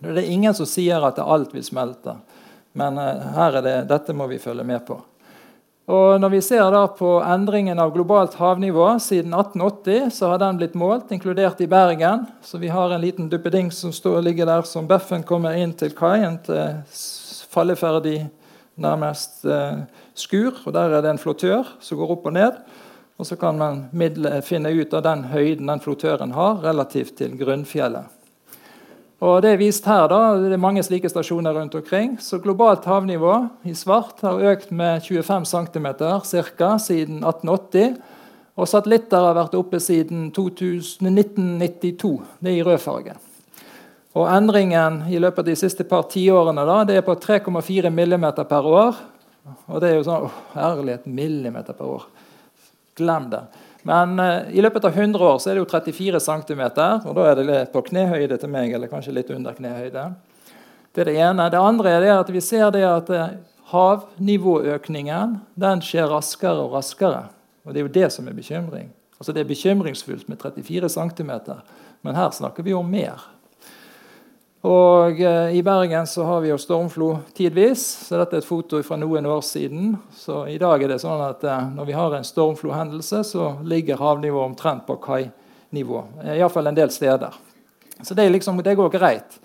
Det 0.00 0.16
er 0.16 0.32
ingen 0.32 0.56
som 0.56 0.66
sier 0.66 1.04
at 1.06 1.20
alt 1.22 1.52
vil 1.54 1.64
smelte, 1.64 2.16
men 2.76 2.98
eh, 3.00 3.28
her 3.36 3.60
er 3.60 3.64
det, 3.64 3.76
dette 3.92 4.16
må 4.16 4.26
vi 4.32 4.40
følge 4.40 4.64
med 4.66 4.82
på. 4.88 4.98
Og 5.86 6.18
når 6.18 6.32
vi 6.32 6.40
ser 6.42 6.64
da 6.74 6.80
på 6.90 7.12
endringen 7.22 7.78
av 7.78 7.92
globalt 7.94 8.34
havnivå 8.40 8.88
siden 8.98 9.30
1880, 9.36 10.08
så 10.16 10.32
har 10.32 10.40
den 10.42 10.58
blitt 10.58 10.74
målt, 10.74 11.12
inkludert 11.14 11.60
i 11.62 11.68
Bergen. 11.70 12.24
Så 12.42 12.58
vi 12.58 12.72
har 12.74 12.90
en 12.90 13.04
liten 13.04 13.28
duppedings 13.30 13.78
som 13.84 13.92
står, 13.94 14.18
ligger 14.26 14.50
der 14.50 14.66
som 14.66 14.88
Beffen 14.90 15.22
kommer 15.22 15.54
inn 15.54 15.76
til 15.78 15.94
kaien 15.94 16.40
til 16.42 16.82
falleferdig 17.54 18.18
nærmest 18.82 19.46
eh, 19.46 19.86
skur. 20.18 20.58
Og 20.66 20.74
der 20.74 20.90
er 20.90 21.06
det 21.06 21.14
en 21.14 21.22
flottør 21.22 21.70
som 21.78 22.02
går 22.02 22.16
opp 22.16 22.26
og 22.32 22.34
ned. 22.34 22.58
Og 23.16 23.30
så 23.30 23.38
kan 23.38 23.54
man 23.56 23.86
finne 24.44 24.74
ut 24.74 24.92
av 24.92 25.06
den 25.06 25.22
høyden 25.30 25.70
den 25.70 25.86
flottøren 25.86 26.34
har 26.34 26.58
relativt 26.66 27.14
til 27.22 27.38
grunnfjellet. 27.38 28.15
Og 29.20 29.42
Det 29.42 29.50
er 29.50 29.56
vist 29.56 29.84
her. 29.86 30.08
da, 30.08 30.36
Det 30.36 30.52
er 30.52 30.56
mange 30.56 30.82
slike 30.82 31.08
stasjoner 31.08 31.54
rundt 31.54 31.74
omkring. 31.74 32.18
Så 32.20 32.38
globalt 32.38 32.84
havnivå 32.84 33.48
i 33.64 33.72
svart 33.72 34.20
har 34.20 34.40
økt 34.40 34.70
med 34.70 35.02
25 35.02 35.44
cm 35.44 35.86
ca. 36.56 36.78
siden 36.78 37.24
1880. 37.24 37.96
Og 38.56 38.68
satellitter 38.68 39.20
har 39.20 39.34
vært 39.34 39.54
oppe 39.54 39.80
siden 39.80 40.30
1992. 40.32 42.22
Det 42.40 42.50
er 42.50 42.56
i 42.56 42.62
rød 42.62 42.78
farge. 42.78 43.16
Og 44.16 44.28
Endringen 44.28 45.02
i 45.12 45.18
løpet 45.18 45.38
av 45.38 45.44
de 45.44 45.56
siste 45.56 45.84
par 45.84 46.06
tiårene 46.08 46.64
da, 46.64 46.84
det 46.84 46.96
er 46.96 47.04
på 47.04 47.14
3,4 47.14 47.90
mm 47.92 48.32
per 48.48 48.66
år. 48.66 48.96
Og 49.68 49.80
det 49.80 49.90
er 49.90 49.96
jo 49.96 50.06
sånn 50.06 50.24
oh, 50.28 50.38
Herlighet, 50.54 51.06
millimeter 51.06 51.76
per 51.76 51.98
år. 51.98 52.06
Glem 52.96 53.28
det. 53.30 53.42
Men 53.86 54.18
uh, 54.18 54.48
i 54.50 54.62
løpet 54.64 54.88
av 54.88 54.96
100 54.98 55.22
år 55.22 55.38
så 55.38 55.50
er 55.50 55.58
det 55.58 55.62
jo 55.62 55.68
34 55.70 56.20
cm, 56.24 56.62
og 56.66 57.12
da 57.14 57.26
er 57.30 57.42
det 57.42 57.60
på 57.74 57.84
knehøyde 57.86 58.38
til 58.42 58.50
meg, 58.50 58.72
eller 58.74 58.90
kanskje 58.90 59.14
litt 59.14 59.30
under 59.34 59.54
knehøyde. 59.54 60.08
Det 60.96 61.04
er 61.04 61.10
det 61.10 61.20
ene. 61.20 61.46
Det 61.52 61.60
andre 61.60 61.92
er 61.92 62.02
det 62.02 62.14
at 62.16 62.32
vi 62.34 62.42
ser 62.42 62.72
det 62.74 62.82
at 62.88 63.12
uh, 63.14 63.36
havnivåøkningen 63.70 65.38
den 65.58 65.84
skjer 65.84 66.10
raskere 66.10 66.64
og 66.64 66.74
raskere. 66.78 67.26
Og 67.66 67.74
det 67.74 67.82
er 67.82 67.86
jo 67.86 67.94
det 67.94 68.10
som 68.14 68.26
er 68.26 68.34
bekymring. 68.34 68.90
Altså 69.16 69.32
Det 69.32 69.42
er 69.42 69.48
bekymringsfullt 69.48 70.28
med 70.28 70.42
34 70.42 70.90
cm, 70.92 71.32
men 72.02 72.18
her 72.18 72.30
snakker 72.30 72.66
vi 72.66 72.74
om 72.74 72.90
mer. 72.90 73.22
Og 74.64 75.20
eh, 75.20 75.56
I 75.58 75.62
Bergen 75.62 76.06
så 76.06 76.24
har 76.24 76.40
vi 76.40 76.48
jo 76.48 76.58
stormflo 76.58 77.10
tidvis, 77.36 77.82
så 78.08 78.22
dette 78.22 78.38
er 78.38 78.42
et 78.42 78.48
foto 78.48 78.80
fra 78.82 78.96
noen 78.98 79.26
år 79.28 79.42
siden. 79.44 79.96
Så 80.16 80.46
I 80.48 80.56
dag 80.58 80.82
er 80.82 80.94
det 80.94 81.00
sånn 81.02 81.22
at 81.22 81.44
eh, 81.44 81.68
når 81.76 81.90
vi 81.90 81.96
har 81.98 82.16
en 82.16 82.26
stormflohendelse, 82.26 83.22
så 83.28 83.50
ligger 83.62 84.00
havnivået 84.00 84.52
omtrent 84.52 84.86
på 84.88 84.96
kainivå. 85.04 86.02
Eh, 86.24 86.38
Iallfall 86.40 86.72
en 86.72 86.78
del 86.78 86.90
steder. 86.90 87.36
Så 88.02 88.14
det, 88.14 88.30
liksom, 88.32 88.58
det 88.64 88.74
går 88.80 88.90
greit. 88.96 89.38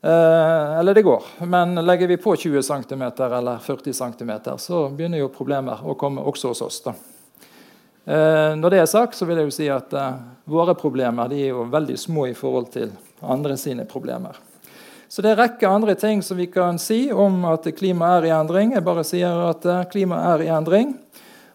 Eh, 0.00 0.78
eller 0.78 0.94
det 0.94 1.02
går. 1.02 1.22
Men 1.46 1.74
legger 1.74 2.06
vi 2.06 2.16
på 2.16 2.36
20 2.36 2.62
cm 2.62 3.02
eller 3.02 3.58
40 3.58 3.92
cm, 3.92 4.32
så 4.58 4.88
begynner 4.88 5.18
jo 5.18 5.28
problemer 5.28 5.82
å 5.84 5.94
komme 5.98 6.22
også 6.22 6.52
hos 6.52 6.62
oss. 6.62 6.82
Eh, 6.86 8.54
når 8.56 8.70
det 8.70 8.78
er 8.82 8.86
sagt, 8.86 9.14
så 9.14 9.26
vil 9.26 9.40
jeg 9.40 9.50
jo 9.50 9.56
si 9.56 9.66
at 9.72 9.92
eh, 9.92 10.20
våre 10.48 10.74
problemer 10.78 11.32
er 11.34 11.50
jo 11.50 11.66
veldig 11.68 11.98
små 11.98 12.28
i 12.30 12.36
forhold 12.38 12.70
til 12.72 12.94
andre 13.20 13.56
sine 13.56 13.86
problemer. 13.88 14.36
Så 15.08 15.24
det 15.24 15.32
er 15.32 15.40
rekke 15.40 15.68
andre 15.70 15.94
ting 15.96 16.20
som 16.22 16.36
vi 16.36 16.46
kan 16.52 16.76
si 16.78 17.08
om 17.12 17.40
at 17.48 17.64
klimaet 17.78 18.22
er 18.22 18.28
i 18.28 18.34
endring. 18.36 18.74
Jeg 18.76 18.84
bare 18.84 19.04
sier 19.08 19.40
at 19.48 19.64
eh, 19.64 19.86
klimaet 19.88 20.34
er 20.34 20.44
i 20.44 20.52
endring. 20.52 20.92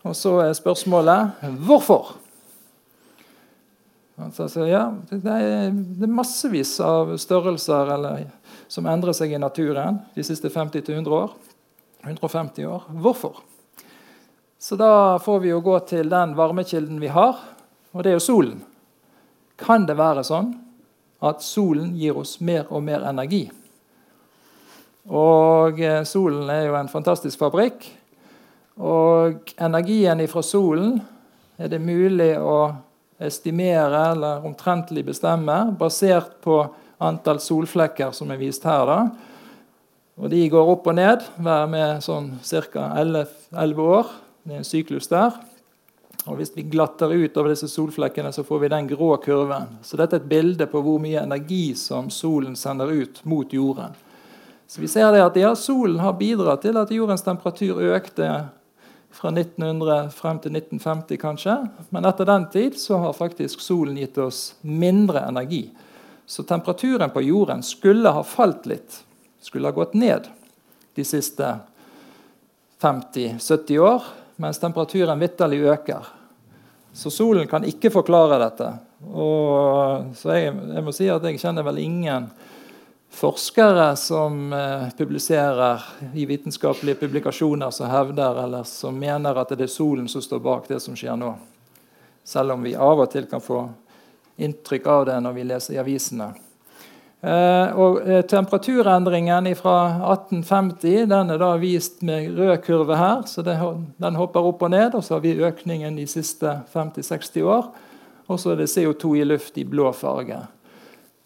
Og 0.03 0.17
så 0.17 0.39
er 0.43 0.55
spørsmålet 0.57 1.45
hvorfor? 1.63 2.15
Altså, 4.23 4.65
ja, 4.69 4.87
det 5.09 5.21
er 5.25 6.09
massevis 6.09 6.75
av 6.83 7.15
størrelser 7.21 7.93
eller 7.95 8.25
som 8.69 8.85
endrer 8.89 9.15
seg 9.15 9.33
i 9.33 9.41
naturen 9.41 10.01
de 10.13 10.25
siste 10.25 10.51
50-100 10.53 11.09
år. 11.13 11.33
150 12.03 12.67
år. 12.67 12.89
Hvorfor? 12.89 13.39
Så 14.59 14.75
da 14.79 15.19
får 15.19 15.39
vi 15.43 15.53
jo 15.53 15.61
gå 15.63 15.77
til 15.87 16.09
den 16.09 16.35
varmekilden 16.37 16.99
vi 17.01 17.09
har, 17.11 17.39
og 17.91 18.03
det 18.03 18.13
er 18.13 18.17
jo 18.17 18.23
solen. 18.23 18.61
Kan 19.59 19.87
det 19.87 19.97
være 19.99 20.23
sånn 20.25 20.53
at 21.23 21.43
solen 21.43 21.93
gir 21.97 22.17
oss 22.19 22.37
mer 22.43 22.67
og 22.69 22.83
mer 22.85 23.05
energi? 23.09 23.45
Og 25.09 25.79
eh, 25.83 26.03
solen 26.07 26.49
er 26.51 26.67
jo 26.69 26.77
en 26.79 26.91
fantastisk 26.91 27.39
fabrikk. 27.41 27.89
Og 28.79 29.53
energien 29.61 30.23
fra 30.31 30.41
solen 30.45 30.97
er 31.59 31.69
det 31.69 31.81
mulig 31.83 32.31
å 32.39 32.71
estimere 33.23 34.07
eller 34.13 34.45
omtrentlig 34.47 35.03
bestemme 35.05 35.57
basert 35.79 36.39
på 36.43 36.63
antall 37.03 37.39
solflekker 37.43 38.13
som 38.15 38.31
er 38.31 38.41
vist 38.41 38.63
her. 38.65 38.85
da. 38.87 38.99
Og 40.17 40.29
De 40.29 40.41
går 40.49 40.69
opp 40.75 40.87
og 40.87 40.95
ned 40.97 41.23
hver 41.37 41.69
med 41.69 42.03
sånn 42.05 42.33
ca. 42.41 42.89
11, 42.99 43.81
år. 43.81 44.11
Det 44.43 44.55
er 44.55 44.61
en 44.61 44.67
syklus 44.67 45.09
der. 45.11 45.35
Og 46.25 46.37
Hvis 46.39 46.53
vi 46.55 46.63
glatter 46.63 47.11
ut 47.11 47.37
over 47.37 47.51
disse 47.51 47.67
solflekkene, 47.67 48.31
så 48.31 48.45
får 48.47 48.59
vi 48.59 48.71
den 48.71 48.87
grå 48.87 49.17
kurven. 49.17 49.77
Så 49.83 49.97
Dette 49.99 50.15
er 50.15 50.23
et 50.23 50.29
bilde 50.29 50.67
på 50.71 50.81
hvor 50.81 51.01
mye 51.03 51.19
energi 51.23 51.75
som 51.75 52.09
solen 52.09 52.55
sender 52.55 52.91
ut 52.91 53.19
mot 53.27 53.53
jorden. 53.53 53.91
Så 54.67 54.81
vi 54.81 54.87
ser 54.87 55.11
det 55.11 55.21
at 55.21 55.35
ja, 55.37 55.51
Solen 55.55 55.99
har 55.99 56.15
bidratt 56.17 56.63
til 56.63 56.77
at 56.79 56.91
jordens 56.91 57.21
temperatur 57.25 57.81
økte 57.93 58.29
fra 59.13 59.29
1900 59.29 60.07
frem 60.15 60.39
til 60.41 60.55
1950 60.55 61.19
kanskje. 61.21 61.57
Men 61.93 62.07
etter 62.09 62.25
den 62.25 62.47
tid 62.49 62.79
så 62.79 62.97
har 63.03 63.17
faktisk 63.17 63.61
solen 63.61 63.99
gitt 63.99 64.17
oss 64.17 64.55
mindre 64.61 65.27
energi. 65.27 65.67
Så 66.25 66.47
temperaturen 66.47 67.11
på 67.13 67.21
jorden 67.21 67.61
skulle 67.63 68.09
ha 68.15 68.23
falt 68.23 68.65
litt, 68.65 69.03
skulle 69.43 69.67
ha 69.67 69.75
gått 69.75 69.93
ned 69.93 70.31
de 70.95 71.05
siste 71.05 71.51
50-70 72.81 73.79
år, 73.83 74.03
mens 74.35 74.59
temperaturen 74.59 75.19
vitterlig 75.19 75.61
øker. 75.69 76.07
Så 76.93 77.09
solen 77.09 77.47
kan 77.47 77.65
ikke 77.65 77.91
forklare 77.93 78.37
dette. 78.41 78.69
Og, 79.09 80.11
så 80.15 80.35
jeg, 80.37 80.53
jeg, 80.53 80.83
må 80.85 80.93
si 80.93 81.09
at 81.09 81.23
jeg 81.25 81.41
kjenner 81.41 81.65
vel 81.65 81.81
ingen 81.81 82.27
forskere 83.13 83.95
som 83.99 84.53
eh, 84.53 84.89
publiserer 84.97 85.81
i 86.17 86.25
vitenskapelige 86.29 87.01
publikasjoner 87.01 87.73
som 87.73 87.89
hevder 87.89 88.43
eller 88.43 88.63
som 88.69 88.97
mener 88.97 89.37
at 89.37 89.53
det 89.53 89.67
er 89.67 89.73
solen 89.73 90.07
som 90.09 90.21
står 90.21 90.41
bak 90.45 90.69
det 90.69 90.79
som 90.81 90.97
skjer 90.97 91.17
nå. 91.17 91.33
Selv 92.23 92.55
om 92.55 92.63
vi 92.63 92.75
av 92.77 93.03
og 93.03 93.11
til 93.11 93.27
kan 93.29 93.43
få 93.43 93.65
inntrykk 94.41 94.87
av 94.87 95.05
det 95.09 95.19
når 95.21 95.37
vi 95.37 95.45
leser 95.49 95.75
i 95.75 95.81
avisene. 95.81 96.31
Eh, 97.23 97.69
og 97.79 98.01
eh, 98.03 98.21
Temperaturendringen 98.27 99.45
fra 99.55 99.75
1850 100.11 101.05
den 101.07 101.29
er 101.31 101.39
da 101.39 101.53
vist 101.55 102.01
med 102.03 102.33
rød 102.35 102.57
kurve 102.65 102.97
her. 102.99 103.21
så 103.25 103.41
Den 103.43 104.15
hopper 104.19 104.43
opp 104.43 104.61
og 104.61 104.71
ned. 104.71 104.95
og 104.95 105.03
Så 105.03 105.15
har 105.15 105.21
vi 105.23 105.39
økningen 105.39 105.95
de 105.95 106.07
siste 106.07 106.59
50-60 106.73 107.43
år. 107.43 107.69
Og 108.27 108.39
så 108.39 108.51
er 108.51 108.55
det 108.59 108.71
CO2 108.71 109.15
i 109.21 109.23
luft 109.23 109.57
i 109.57 109.63
blå 109.63 109.93
farge. 109.93 110.41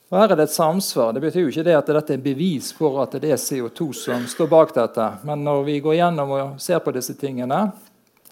Og 0.09 0.19
Her 0.19 0.31
er 0.31 0.35
det 0.35 0.43
et 0.43 0.53
samsvar. 0.53 1.13
Det 1.13 1.21
betyr 1.21 1.41
jo 1.41 1.49
ikke 1.49 1.65
det 1.65 1.75
at 1.75 1.89
dette 1.89 2.13
er 2.13 2.21
bevis 2.21 2.69
for 2.77 3.01
at 3.01 3.17
det 3.17 3.31
er 3.31 3.41
CO2 3.41 3.89
som 3.93 4.27
står 4.29 4.47
bak 4.47 4.75
dette. 4.75 5.07
Men 5.25 5.43
når 5.43 5.63
vi 5.63 5.79
går 5.79 5.97
gjennom 5.97 6.31
og 6.31 6.61
ser 6.61 6.79
på 6.79 6.93
disse 6.93 7.17
tingene 7.17 7.71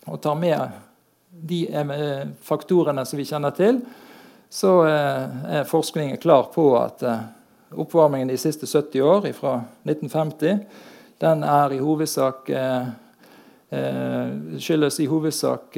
og 0.05 0.21
tar 0.21 0.37
med 0.37 0.69
de 1.33 1.65
eh, 1.65 2.29
faktorene 2.45 3.05
som 3.05 3.17
vi 3.17 3.25
kjenner 3.25 3.57
til, 3.57 3.81
så 4.49 4.85
er 4.85 5.65
forskningen 5.67 6.21
klar 6.21 6.45
på 6.53 6.69
at 6.77 7.01
oppvarmingen 7.81 8.31
de 8.31 8.37
siste 8.39 8.67
70 8.67 9.01
år, 9.01 9.29
fra 9.37 9.57
1950, 9.87 10.59
den 11.21 11.43
er 11.43 11.75
i 11.75 11.81
hovedsak 11.83 12.51
skyldes 14.61 14.99
i 15.01 15.07
hovedsak 15.09 15.77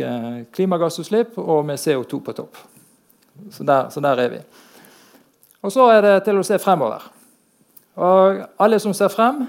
klimagassutslipp 0.53 1.37
og 1.39 1.63
med 1.65 1.79
CO2 1.81 2.19
på 2.21 2.33
topp. 2.35 2.59
Så 3.51 3.63
der, 3.63 3.89
så 3.89 4.03
der 4.03 4.19
er 4.21 4.29
vi. 4.29 4.41
Og 5.61 5.71
så 5.71 5.87
er 5.91 6.01
det 6.03 6.15
til 6.25 6.37
å 6.37 6.45
se 6.45 6.59
fremover. 6.61 7.07
Og 7.97 8.43
alle 8.61 8.79
som 8.81 8.93
ser 8.93 9.09
frem, 9.13 9.45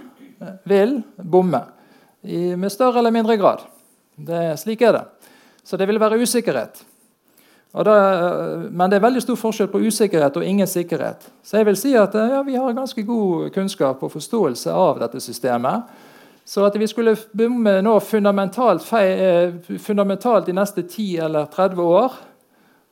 vil 0.69 1.01
bomme. 1.19 1.61
I, 2.23 2.55
med 2.59 2.73
større 2.73 2.99
eller 2.99 3.15
mindre 3.15 3.37
grad. 3.39 3.63
Det, 4.17 4.59
slik 4.59 4.83
er 4.83 4.97
det. 4.97 5.05
Så 5.63 5.77
det 5.77 5.87
vil 5.89 6.01
være 6.01 6.19
usikkerhet. 6.19 6.81
Da, 7.73 7.95
men 8.73 8.89
det 8.89 8.97
er 8.97 9.05
veldig 9.05 9.21
stor 9.23 9.37
forskjell 9.37 9.69
på 9.71 9.81
usikkerhet 9.85 10.37
og 10.41 10.45
ingen 10.45 10.67
sikkerhet. 10.67 11.27
Så 11.45 11.61
jeg 11.61 11.69
vil 11.69 11.77
si 11.77 11.93
at 12.01 12.15
ja, 12.17 12.41
vi 12.43 12.57
har 12.57 12.77
ganske 12.77 13.03
god 13.05 13.51
kunnskap 13.55 14.03
og 14.03 14.13
forståelse 14.15 14.73
av 14.73 15.03
dette 15.03 15.21
systemet. 15.21 15.85
Så 16.49 16.65
at 16.65 16.79
vi 16.81 16.87
skulle 16.89 17.13
bomme 17.37 17.75
nå 17.85 17.99
fundamentalt, 18.01 18.87
eh, 18.97 19.53
fundamentalt 19.79 20.47
de 20.47 20.55
neste 20.57 20.83
10 20.83 21.19
eller 21.27 21.45
30 21.53 21.83
år, 21.83 22.13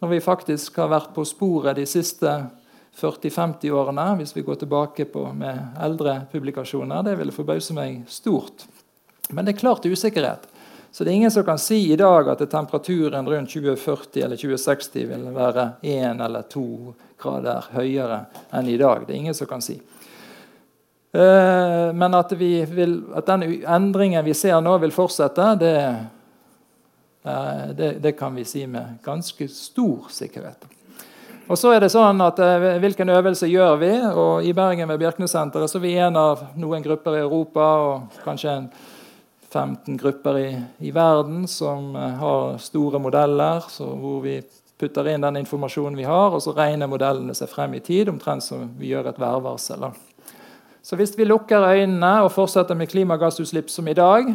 når 0.00 0.08
vi 0.08 0.20
faktisk 0.20 0.76
har 0.76 0.92
vært 0.92 1.14
på 1.14 1.24
sporet 1.24 1.76
de 1.76 1.86
siste 1.86 2.34
40-50-årene, 3.00 4.16
hvis 4.16 4.36
vi 4.36 4.42
går 4.42 4.60
tilbake 4.60 5.06
med 5.34 5.80
eldre 5.80 6.26
publikasjoner. 6.32 7.02
Det 7.02 7.16
ville 7.18 7.32
forbause 7.32 7.72
meg 7.74 8.04
stort. 8.08 8.66
Men 9.30 9.44
det 9.44 9.54
er 9.54 9.60
klart 9.60 9.86
usikkerhet. 9.88 10.44
Så 10.96 11.04
det 11.04 11.10
er 11.10 11.14
ingen 11.14 11.30
som 11.30 11.44
kan 11.44 11.58
si 11.60 11.92
i 11.92 11.96
dag 11.96 12.28
at 12.32 12.40
temperaturen 12.50 13.26
rundt 13.28 13.50
2040 13.52 14.22
eller 14.24 14.36
2060 14.36 15.02
vil 15.10 15.26
være 15.34 15.66
1 15.82 16.22
eller 16.24 16.46
2 16.48 16.62
grader 17.20 17.66
høyere 17.74 18.22
enn 18.56 18.70
i 18.72 18.78
dag. 18.80 19.04
Det 19.04 19.12
er 19.12 19.18
ingen 19.18 19.36
som 19.36 19.50
kan 19.50 19.60
si. 19.60 19.76
Eh, 21.12 21.92
men 21.92 22.16
at, 22.16 22.32
vil, 22.32 22.96
at 23.12 23.28
den 23.28 23.44
endringen 23.60 24.24
vi 24.24 24.32
ser 24.40 24.56
nå, 24.64 24.78
vil 24.80 24.96
fortsette, 24.96 25.50
det, 25.60 25.74
eh, 27.28 27.68
det, 27.76 27.92
det 28.00 28.16
kan 28.16 28.32
vi 28.32 28.48
si 28.48 28.64
med 28.64 28.96
ganske 29.04 29.52
stor 29.52 30.08
sikkerhet. 30.16 30.64
Og 31.44 31.60
så 31.60 31.76
er 31.76 31.84
det 31.84 31.92
sånn 31.92 32.24
at 32.24 32.40
eh, 32.40 32.80
Hvilken 32.80 33.12
øvelse 33.12 33.52
gjør 33.52 33.76
vi? 33.84 33.94
Og 34.16 34.48
I 34.48 34.56
Bergen 34.56 34.88
ved 34.88 35.04
Bjerknessenteret 35.04 35.76
er 35.76 35.88
vi 35.90 35.96
en 36.08 36.16
av 36.24 36.48
noen 36.56 36.88
grupper 36.88 37.20
i 37.20 37.24
Europa 37.28 37.72
og 37.84 38.22
kanskje 38.24 38.62
15 39.56 39.96
grupper 39.96 40.38
i, 40.38 40.50
i 40.84 40.92
verden 40.92 41.46
som 41.48 41.94
eh, 41.96 42.16
har 42.20 42.58
store 42.60 43.00
modeller 43.00 43.64
hvor 43.80 44.20
vi 44.24 44.40
putter 44.76 45.08
inn 45.08 45.24
den 45.24 45.40
informasjonen 45.40 45.96
vi 45.96 46.04
har, 46.04 46.34
og 46.36 46.42
så 46.44 46.52
regner 46.56 46.90
modellene 46.90 47.34
seg 47.36 47.48
frem 47.48 47.78
i 47.78 47.80
tid, 47.80 48.10
omtrent 48.12 48.44
som 48.44 48.66
vi 48.76 48.90
gjør 48.90 49.08
et 49.08 49.20
værvarsel. 49.20 49.88
Så 50.84 50.98
hvis 51.00 51.16
vi 51.16 51.24
lukker 51.24 51.64
øynene 51.64 52.12
og 52.26 52.34
fortsetter 52.34 52.76
med 52.76 52.90
klimagassutslipp 52.92 53.72
som 53.72 53.88
i 53.88 53.96
dag 53.96 54.28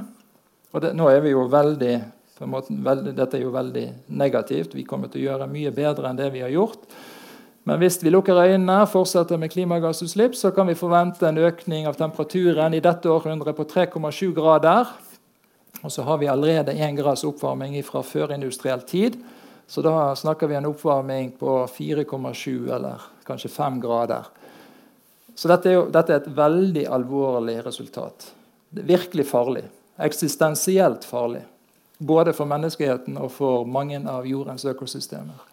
og 0.72 0.82
det, 0.82 0.96
Nå 0.98 1.08
er 1.12 1.22
vi 1.24 1.36
jo 1.36 1.46
veldig 1.52 1.96
Måte, 2.42 2.74
veldig, 2.74 3.12
dette 3.14 3.38
er 3.38 3.44
jo 3.44 3.52
veldig 3.54 3.84
negativt. 4.18 4.72
Vi 4.74 4.82
kommer 4.82 5.12
til 5.14 5.22
å 5.22 5.26
gjøre 5.28 5.46
mye 5.52 5.70
bedre 5.76 6.10
enn 6.10 6.18
det 6.18 6.32
vi 6.34 6.40
har 6.42 6.50
gjort. 6.50 6.88
Men 7.70 7.78
hvis 7.78 8.00
vi 8.02 8.10
lukker 8.10 8.34
øynene 8.34 8.80
og 8.82 8.90
fortsetter 8.90 9.38
med 9.38 9.52
klimagassutslipp, 9.54 10.34
så 10.34 10.50
kan 10.56 10.66
vi 10.66 10.74
forvente 10.80 11.28
en 11.30 11.38
økning 11.38 11.86
av 11.86 12.00
temperaturen 12.00 12.74
i 12.74 12.82
dette 12.82 13.14
århundret 13.14 13.54
på 13.60 13.68
3,7 13.70 14.32
grader. 14.34 14.90
Og 15.82 15.92
så 15.92 16.04
har 16.06 16.18
vi 16.22 16.30
allerede 16.30 16.74
1 16.74 16.98
grads 16.98 17.24
oppvarming 17.26 17.78
fra 17.86 18.04
førindustriell 18.06 18.82
tid. 18.82 19.18
Så 19.68 19.82
da 19.82 20.16
snakker 20.16 20.48
vi 20.48 20.56
en 20.56 20.68
oppvarming 20.70 21.32
på 21.40 21.68
4,7 21.68 22.76
eller 22.76 23.02
kanskje 23.26 23.50
5 23.50 23.82
grader. 23.82 24.26
Så 25.36 25.48
dette 25.48 25.70
er, 25.70 25.78
jo, 25.80 25.86
dette 25.90 26.14
er 26.14 26.22
et 26.22 26.34
veldig 26.38 26.86
alvorlig 26.92 27.62
resultat. 27.66 28.28
Det 28.70 28.84
er 28.84 28.92
virkelig 28.92 29.26
farlig. 29.30 29.64
Eksistensielt 30.02 31.06
farlig. 31.08 31.42
Både 31.98 32.34
for 32.34 32.50
menneskeheten 32.50 33.18
og 33.18 33.32
for 33.32 33.66
mange 33.66 34.02
av 34.10 34.28
jordens 34.28 34.66
økosystemer. 34.66 35.48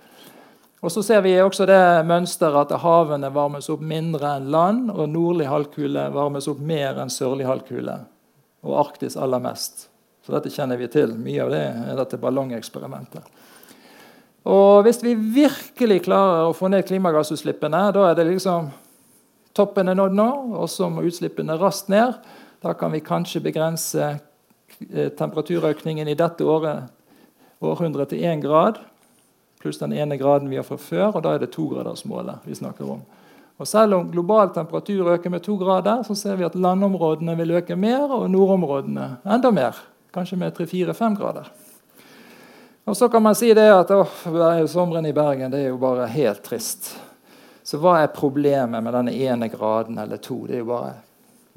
Og 0.80 0.92
Så 0.92 1.02
ser 1.02 1.20
vi 1.20 1.34
også 1.42 1.66
det 1.66 2.06
mønsteret 2.06 2.70
at 2.70 2.80
havene 2.80 3.30
varmes 3.34 3.66
opp 3.70 3.80
mindre 3.82 4.36
enn 4.38 4.50
land, 4.50 4.90
og 4.90 5.08
nordlig 5.10 5.48
halvkule 5.50 6.04
varmes 6.14 6.46
opp 6.48 6.60
mer 6.62 7.00
enn 7.02 7.10
sørlig 7.10 7.48
halvkule. 7.48 7.96
Og 8.62 8.76
Arktis 8.78 9.16
aller 9.16 9.42
mest. 9.42 9.88
Så 10.28 10.36
dette 10.36 10.52
kjenner 10.52 10.76
vi 10.76 10.90
til. 10.92 11.16
Mye 11.16 11.40
av 11.40 11.54
det 11.56 11.62
er 11.64 11.96
dette 11.96 12.20
ballongeksperimentet. 12.20 13.24
Og 14.44 14.84
Hvis 14.84 15.00
vi 15.00 15.16
virkelig 15.16 16.02
klarer 16.04 16.44
å 16.50 16.54
få 16.56 16.68
ned 16.68 16.84
klimagassutslippene, 16.84 17.88
da 17.96 18.10
er 18.10 18.14
det 18.20 18.28
liksom 18.28 18.68
toppen 19.56 19.88
er 19.88 19.96
nådd 19.96 20.14
nå, 20.14 20.28
og 20.60 20.68
så 20.68 20.92
må 20.92 21.02
utslippene 21.08 21.56
raskt 21.58 21.88
ned. 21.88 22.12
Da 22.60 22.76
kan 22.76 22.92
vi 22.92 23.00
kanskje 23.00 23.40
begrense 23.42 24.18
Eh, 24.78 25.08
temperaturøkningen 25.08 26.08
i 26.08 26.14
dette 26.14 26.44
året, 26.46 26.86
århundret 27.60 28.12
til 28.12 28.22
én 28.22 28.40
grad, 28.40 28.76
pluss 29.58 29.80
den 29.80 29.92
ene 29.92 30.16
graden 30.20 30.50
vi 30.50 30.58
har 30.60 30.66
fra 30.66 30.78
før, 30.78 31.16
og 31.16 31.24
da 31.24 31.34
er 31.34 31.42
det 31.42 31.50
togradersmålet 31.50 32.46
vi 32.46 32.54
snakker 32.54 32.86
om. 32.86 33.00
Og 33.58 33.66
Selv 33.66 33.94
om 33.96 34.10
global 34.10 34.52
temperatur 34.54 35.10
øker 35.10 35.30
med 35.30 35.42
to 35.42 35.56
grader, 35.56 36.04
så 36.06 36.14
ser 36.14 36.36
vi 36.36 36.44
at 36.44 36.54
landområdene 36.54 37.36
vil 37.36 37.50
øke 37.50 37.76
mer, 37.76 38.06
og 38.06 38.30
nordområdene 38.30 39.16
enda 39.26 39.50
mer. 39.50 39.74
Kanskje 40.14 40.38
med 40.40 40.54
tre-fire-fem 40.56 41.16
grader. 41.16 41.50
Og 42.84 42.96
Så 42.96 43.08
kan 43.08 43.22
man 43.22 43.34
si 43.36 43.52
det 43.54 43.66
at 43.68 43.90
å, 43.92 44.06
sommeren 44.68 45.06
i 45.06 45.12
Bergen 45.12 45.52
det 45.52 45.60
er 45.60 45.68
jo 45.68 45.80
bare 45.80 46.06
helt 46.08 46.40
trist. 46.46 46.94
Så 47.62 47.76
hva 47.82 47.98
er 48.00 48.14
problemet 48.16 48.80
med 48.80 48.94
denne 48.96 49.12
ene 49.12 49.50
graden 49.52 49.98
eller 50.00 50.16
to? 50.24 50.46
Det 50.48 50.56
er 50.56 50.62
jo 50.62 50.70
bare 50.70 50.94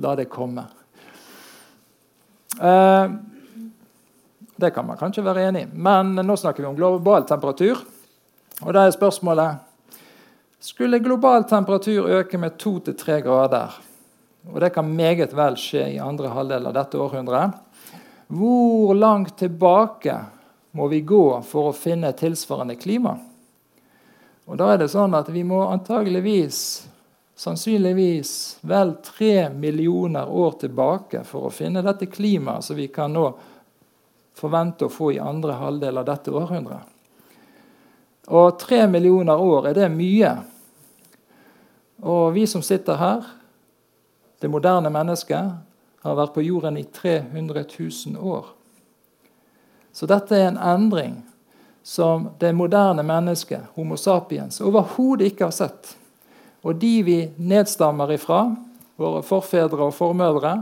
la 0.03 0.15
det 0.19 0.25
komme. 0.27 0.65
Eh, 2.59 3.13
det 4.61 4.73
kan 4.75 4.85
man 4.85 4.99
kanskje 4.99 5.23
være 5.23 5.47
enig 5.47 5.63
i. 5.63 5.69
Men 5.71 6.13
nå 6.19 6.35
snakker 6.37 6.65
vi 6.65 6.69
om 6.69 6.75
global 6.75 7.23
temperatur. 7.29 7.79
Og 8.61 8.73
da 8.75 8.85
er 8.85 8.93
spørsmålet 8.93 9.67
Skulle 10.61 10.99
global 11.01 11.47
temperatur 11.49 12.05
øke 12.19 12.37
med 12.37 12.59
2-3 12.61 13.15
grader, 13.25 13.71
og 14.45 14.59
det 14.61 14.69
kan 14.75 14.85
meget 14.85 15.31
vel 15.33 15.55
skje 15.57 15.87
i 15.95 15.97
andre 15.97 16.29
halvdel 16.29 16.67
av 16.69 16.75
dette 16.75 16.99
århundret, 17.01 17.55
hvor 18.31 18.93
langt 18.95 19.37
tilbake 19.37 20.15
må 20.71 20.87
vi 20.87 21.01
gå 21.01 21.41
for 21.43 21.71
å 21.71 21.75
finne 21.75 22.13
tilsvarende 22.15 22.77
klima? 22.79 23.17
Og 24.47 24.57
da 24.59 24.69
er 24.71 24.81
det 24.81 24.91
sånn 24.91 25.15
at 25.15 25.29
Vi 25.29 25.43
må 25.47 25.61
antageligvis, 25.67 26.87
sannsynligvis 27.35 28.31
vel 28.67 28.93
tre 29.03 29.49
millioner 29.49 30.29
år 30.29 30.55
tilbake 30.63 31.25
for 31.27 31.47
å 31.47 31.53
finne 31.53 31.83
dette 31.83 32.07
klimaet 32.07 32.63
som 32.63 32.79
vi 32.79 32.87
kan 32.87 33.11
nå 33.13 33.25
forvente 34.37 34.87
å 34.87 34.93
få 34.93 35.11
i 35.11 35.19
andre 35.19 35.57
halvdel 35.59 35.99
av 35.99 36.07
dette 36.07 36.31
århundret. 36.31 36.87
Og 38.31 38.59
tre 38.59 38.85
millioner 38.87 39.39
år, 39.39 39.67
er 39.71 39.75
det 39.75 39.89
mye? 39.91 40.31
Og 42.01 42.31
vi 42.33 42.45
som 42.47 42.63
sitter 42.63 42.95
her, 42.95 43.27
det 44.39 44.49
moderne 44.49 44.89
mennesket, 44.93 45.51
har 46.01 46.17
vært 46.17 46.33
på 46.33 46.43
jorden 46.45 46.77
i 46.77 46.83
300 46.83 47.63
000 47.79 48.17
år. 48.17 48.45
Så 49.91 50.07
dette 50.09 50.37
er 50.37 50.49
en 50.49 50.57
endring 50.57 51.19
som 51.83 52.29
det 52.39 52.53
moderne 52.53 53.03
mennesket, 53.03 53.71
Homo 53.75 53.97
sapiens, 53.97 54.61
overhodet 54.61 55.31
ikke 55.31 55.49
har 55.49 55.55
sett. 55.55 55.95
Og 56.61 56.77
de 56.77 56.93
vi 57.03 57.17
nedstammer 57.37 58.13
ifra, 58.13 58.43
våre 59.01 59.23
forfedre 59.25 59.89
og 59.89 59.95
formødre, 59.97 60.59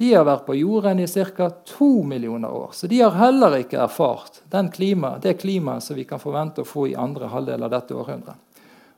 de 0.00 0.14
har 0.14 0.24
vært 0.24 0.46
på 0.46 0.54
jorden 0.56 1.02
i 1.02 1.06
ca. 1.06 1.50
to 1.50 2.02
millioner 2.02 2.48
år. 2.48 2.70
Så 2.72 2.86
de 2.86 3.00
har 3.00 3.10
heller 3.10 3.58
ikke 3.58 3.82
erfart 3.82 4.40
klima, 4.72 5.18
det 5.18 5.40
klimaet 5.42 5.82
som 5.82 5.96
vi 5.96 6.04
kan 6.04 6.18
forvente 6.18 6.62
å 6.62 6.64
få 6.64 6.86
i 6.88 6.94
andre 6.94 7.26
halvdel 7.28 7.62
av 7.62 7.70
dette 7.70 7.94
århundret. 7.94 8.36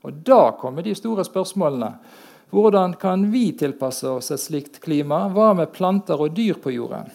Og 0.02 0.12
Da 0.12 0.52
kommer 0.60 0.82
de 0.82 0.94
store 0.94 1.24
spørsmålene. 1.24 1.92
Hvordan 2.52 2.94
kan 3.00 3.30
vi 3.32 3.46
tilpasse 3.56 4.10
oss 4.12 4.30
et 4.30 4.40
slikt 4.40 4.80
klima? 4.84 5.24
Hva 5.32 5.54
med 5.56 5.70
planter 5.72 6.20
og 6.20 6.34
dyr 6.36 6.58
på 6.60 6.74
jorden? 6.74 7.08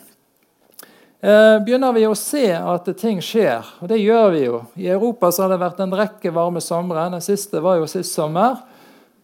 Eh, 1.22 1.58
begynner 1.62 1.94
vi 1.94 2.08
å 2.10 2.16
se 2.18 2.48
at 2.58 2.90
ting 2.98 3.20
skjer, 3.22 3.66
og 3.82 3.92
det 3.92 4.00
gjør 4.02 4.32
vi 4.34 4.42
jo. 4.48 4.62
I 4.82 4.88
Europa 4.96 5.30
har 5.38 5.54
det 5.54 5.60
vært 5.62 5.84
en 5.86 5.94
rekke 5.98 6.32
varme 6.34 6.62
somre. 6.62 7.06
Den 7.14 7.22
siste 7.22 7.62
var 7.62 7.78
jo 7.78 7.90
sist 7.90 8.18
sommer. 8.18 8.64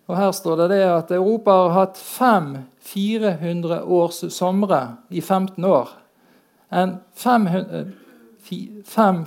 Og 0.06 0.18
Her 0.20 0.32
står 0.38 0.58
det, 0.62 0.68
det 0.76 0.84
at 0.86 1.12
Europa 1.16 1.52
har 1.52 1.74
hatt 1.80 1.98
fem 1.98 2.58
400 2.84 3.82
års 3.82 4.22
somre 4.36 4.82
i 5.10 5.22
15 5.22 5.66
år. 5.66 5.90
En 6.70 6.98
500, 7.16 7.88
5, 8.86 9.26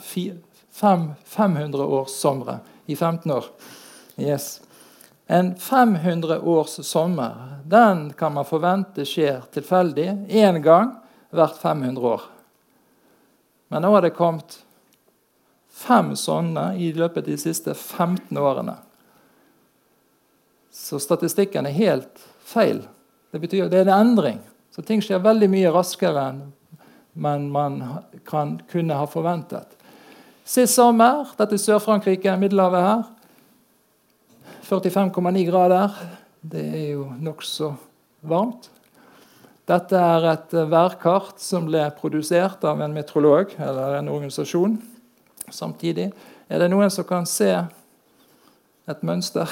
5, 0.70 1.10
500 1.24 1.82
års 1.82 2.14
somre 2.14 2.60
i 2.86 2.94
15 2.94 3.32
år. 3.32 3.50
Yes. 4.18 4.60
En 5.26 5.56
500 5.56 6.40
års 6.40 6.86
sommer 6.86 7.58
den 7.64 8.12
kan 8.12 8.34
man 8.34 8.46
forvente 8.46 9.04
skjer 9.06 9.42
tilfeldig 9.50 10.06
én 10.30 10.60
gang 10.62 10.92
hvert 11.34 11.58
500 11.58 12.00
år. 12.06 12.22
Men 13.68 13.82
nå 13.82 13.90
har 13.90 14.04
det 14.04 14.14
kommet 14.14 14.60
fem 15.76 16.14
sånne 16.16 16.68
i 16.78 16.92
løpet 16.94 17.24
av 17.24 17.30
de 17.32 17.38
siste 17.40 17.74
15 17.74 18.38
årene. 18.38 18.76
Så 20.70 21.00
statistikken 21.02 21.66
er 21.66 21.74
helt 21.74 22.22
feil. 22.46 22.84
Det 23.34 23.42
betyr 23.42 23.66
det 23.68 23.82
er 23.82 23.90
en 23.90 24.06
endring. 24.06 24.38
Så 24.70 24.84
ting 24.86 25.02
skjer 25.02 25.24
veldig 25.24 25.48
mye 25.50 25.72
raskere 25.74 26.28
enn 26.30 26.44
man 27.50 27.82
kan, 28.28 28.58
kunne 28.70 28.94
ha 28.94 29.06
forventet. 29.08 29.72
Sist 30.46 30.76
sommer, 30.76 31.24
dette 31.34 31.56
er 31.56 31.62
Sør-Frankrike, 31.62 32.36
Middelhavet 32.38 32.84
her, 32.84 33.06
45,9 34.66 35.44
grader. 35.50 35.90
Det 36.40 36.64
er 36.74 36.88
jo 36.96 37.04
nokså 37.22 37.74
varmt. 38.26 38.70
Dette 39.66 39.98
er 39.98 40.26
et 40.30 40.54
værkart 40.70 41.40
som 41.42 41.66
ble 41.66 41.84
produsert 41.98 42.64
av 42.66 42.80
en 42.82 42.94
meteorolog 42.94 43.54
eller 43.58 43.98
en 43.98 44.10
organisasjon. 44.10 44.76
Samtidig 45.50 46.12
er 46.48 46.58
det 46.62 46.70
noen 46.70 46.90
som 46.90 47.06
kan 47.06 47.26
se 47.30 47.50
et 48.86 49.02
mønster. 49.06 49.50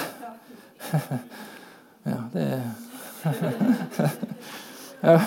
ja, 2.11 2.19
det 2.35 2.43
er 2.51 2.63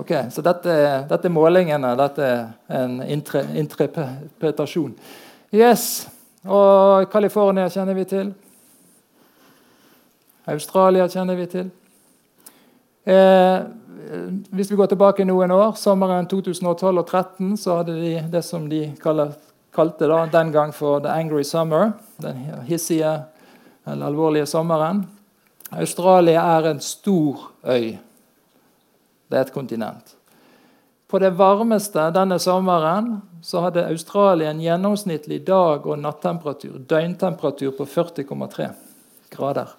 ok, 0.00 0.12
Så 0.30 0.42
dette, 0.44 1.04
dette, 1.08 1.26
er 1.26 1.32
målingene. 1.34 1.96
Dette 1.98 2.24
er 2.68 2.84
en 2.84 3.02
interpretasjon. 3.02 4.94
Yes. 5.52 6.08
Og 6.48 7.10
California 7.12 7.68
kjenner 7.68 7.94
vi 7.94 8.04
til. 8.08 8.32
Australia 10.48 11.08
kjenner 11.08 11.36
vi 11.36 11.46
til. 11.46 11.70
Eh, 13.04 13.58
hvis 14.50 14.70
vi 14.70 14.76
går 14.76 14.90
tilbake 14.90 15.24
noen 15.28 15.52
år, 15.52 15.74
sommeren 15.76 16.28
2012 16.30 16.98
og 16.98 17.06
2013, 17.06 17.56
så 17.60 17.76
hadde 17.80 17.98
de 18.00 18.14
det 18.32 18.42
som 18.44 18.68
de 18.70 18.86
kaller, 19.02 19.34
kalte 19.74 20.08
da, 20.08 20.24
den 20.26 20.52
gang 20.52 20.72
for 20.74 21.00
'the 21.00 21.12
angry 21.12 21.42
summer'. 21.42 21.92
Den 22.22 22.36
hissige 22.64 23.24
eller 23.86 24.06
alvorlige 24.06 24.46
sommeren. 24.46 25.06
Australia 25.72 26.40
er 26.58 26.70
en 26.70 26.80
stor 26.80 27.50
øy. 27.64 27.98
Det 29.30 29.38
er 29.38 29.40
et 29.40 29.52
kontinent. 29.52 30.16
På 31.10 31.18
det 31.18 31.32
varmeste 31.34 32.04
denne 32.14 32.38
sommeren 32.38 33.16
så 33.42 33.64
hadde 33.64 33.82
Australia 33.88 34.52
en 34.52 34.60
gjennomsnittlig 34.62 35.40
dag- 35.46 35.86
og 35.86 35.98
nattemperatur, 35.98 36.76
døgntemperatur 36.78 37.72
på 37.74 37.86
40,3 37.86 38.68
grader. 39.34 39.72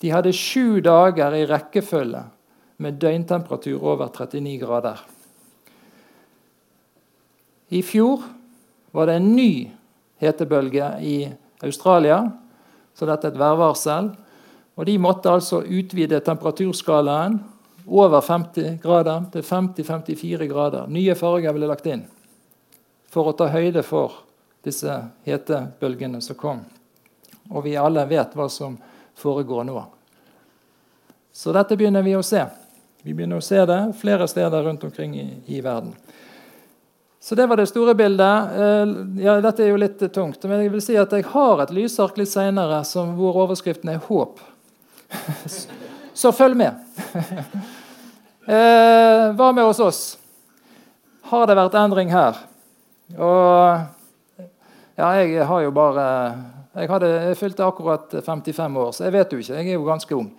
De 0.00 0.10
hadde 0.12 0.34
sju 0.36 0.82
dager 0.84 1.32
i 1.32 1.46
rekkefølge 1.48 2.20
med 2.76 2.98
døgntemperatur 3.00 3.80
over 3.80 4.10
39 4.12 4.58
grader. 4.60 5.00
I 7.72 7.80
fjor 7.80 8.26
var 8.92 9.08
det 9.08 9.16
en 9.16 9.32
ny 9.32 9.70
hetebølge 10.20 10.90
i 11.00 11.16
Australia, 11.64 12.20
så 12.94 13.08
dette 13.08 13.30
er 13.30 13.32
et 13.32 13.40
værvarsel. 13.40 14.12
Og 14.76 14.86
De 14.86 14.98
måtte 14.98 15.30
altså 15.30 15.62
utvide 15.62 16.20
temperaturskalaen 16.20 17.40
over 17.86 18.20
50 18.20 18.78
grader 18.82 19.24
til 19.32 19.42
50-54 19.42 20.46
grader. 20.46 20.86
Nye 20.88 21.14
farger 21.14 21.56
ble 21.56 21.68
lagt 21.68 21.86
inn 21.86 22.06
for 23.12 23.30
å 23.30 23.36
ta 23.36 23.46
høyde 23.52 23.84
for 23.86 24.24
disse 24.64 24.90
hetebølgene 25.26 26.20
som 26.24 26.38
kom. 26.38 26.64
Og 27.52 27.66
vi 27.66 27.76
alle 27.76 28.06
vet 28.08 28.32
hva 28.34 28.48
som 28.50 28.78
foregår 29.14 29.66
nå. 29.68 29.84
Så 31.34 31.52
dette 31.52 31.76
begynner 31.76 32.02
vi 32.02 32.16
å 32.16 32.22
se. 32.24 32.42
Vi 33.04 33.12
begynner 33.12 33.42
å 33.42 33.44
se 33.44 33.60
det 33.68 33.80
flere 34.00 34.26
steder 34.30 34.64
rundt 34.64 34.84
omkring 34.86 35.16
i, 35.20 35.26
i 35.46 35.60
verden. 35.60 35.92
Så 37.20 37.34
det 37.34 37.46
var 37.46 37.56
det 37.56 37.66
store 37.66 37.94
bildet. 37.94 38.50
Eh, 38.52 38.94
ja, 39.24 39.38
dette 39.40 39.64
er 39.64 39.70
jo 39.72 39.80
litt 39.80 40.02
tungt, 40.12 40.42
men 40.44 40.60
jeg 40.60 40.72
vil 40.72 40.82
si 40.84 40.96
at 41.00 41.12
jeg 41.12 41.24
har 41.32 41.62
et 41.62 41.72
lysark 41.72 42.18
litt 42.20 42.28
seinere 42.32 42.82
hvor 43.16 43.38
overskriften 43.46 43.94
er 43.94 44.02
'Håp'. 44.02 44.42
Så 46.14 46.32
følg 46.32 46.56
med. 46.56 46.74
Eh, 48.44 49.30
hva 49.32 49.52
med 49.56 49.64
hos 49.64 49.80
oss? 49.80 50.00
Har 51.30 51.46
det 51.48 51.54
vært 51.56 51.76
endring 51.80 52.10
her? 52.12 52.36
Og 53.16 53.78
ja, 54.98 55.06
jeg 55.22 55.46
har 55.48 55.62
jo 55.64 55.70
bare 55.72 56.04
Jeg, 56.74 56.90
hadde, 56.90 57.08
jeg 57.28 57.38
fylte 57.38 57.64
akkurat 57.64 58.10
55 58.26 58.76
år, 58.76 58.90
så 58.92 59.04
jeg 59.06 59.14
vet 59.14 59.32
jo 59.32 59.38
ikke. 59.38 59.54
Jeg 59.54 59.68
er 59.68 59.76
jo 59.78 59.86
ganske 59.86 60.16
ung. 60.16 60.32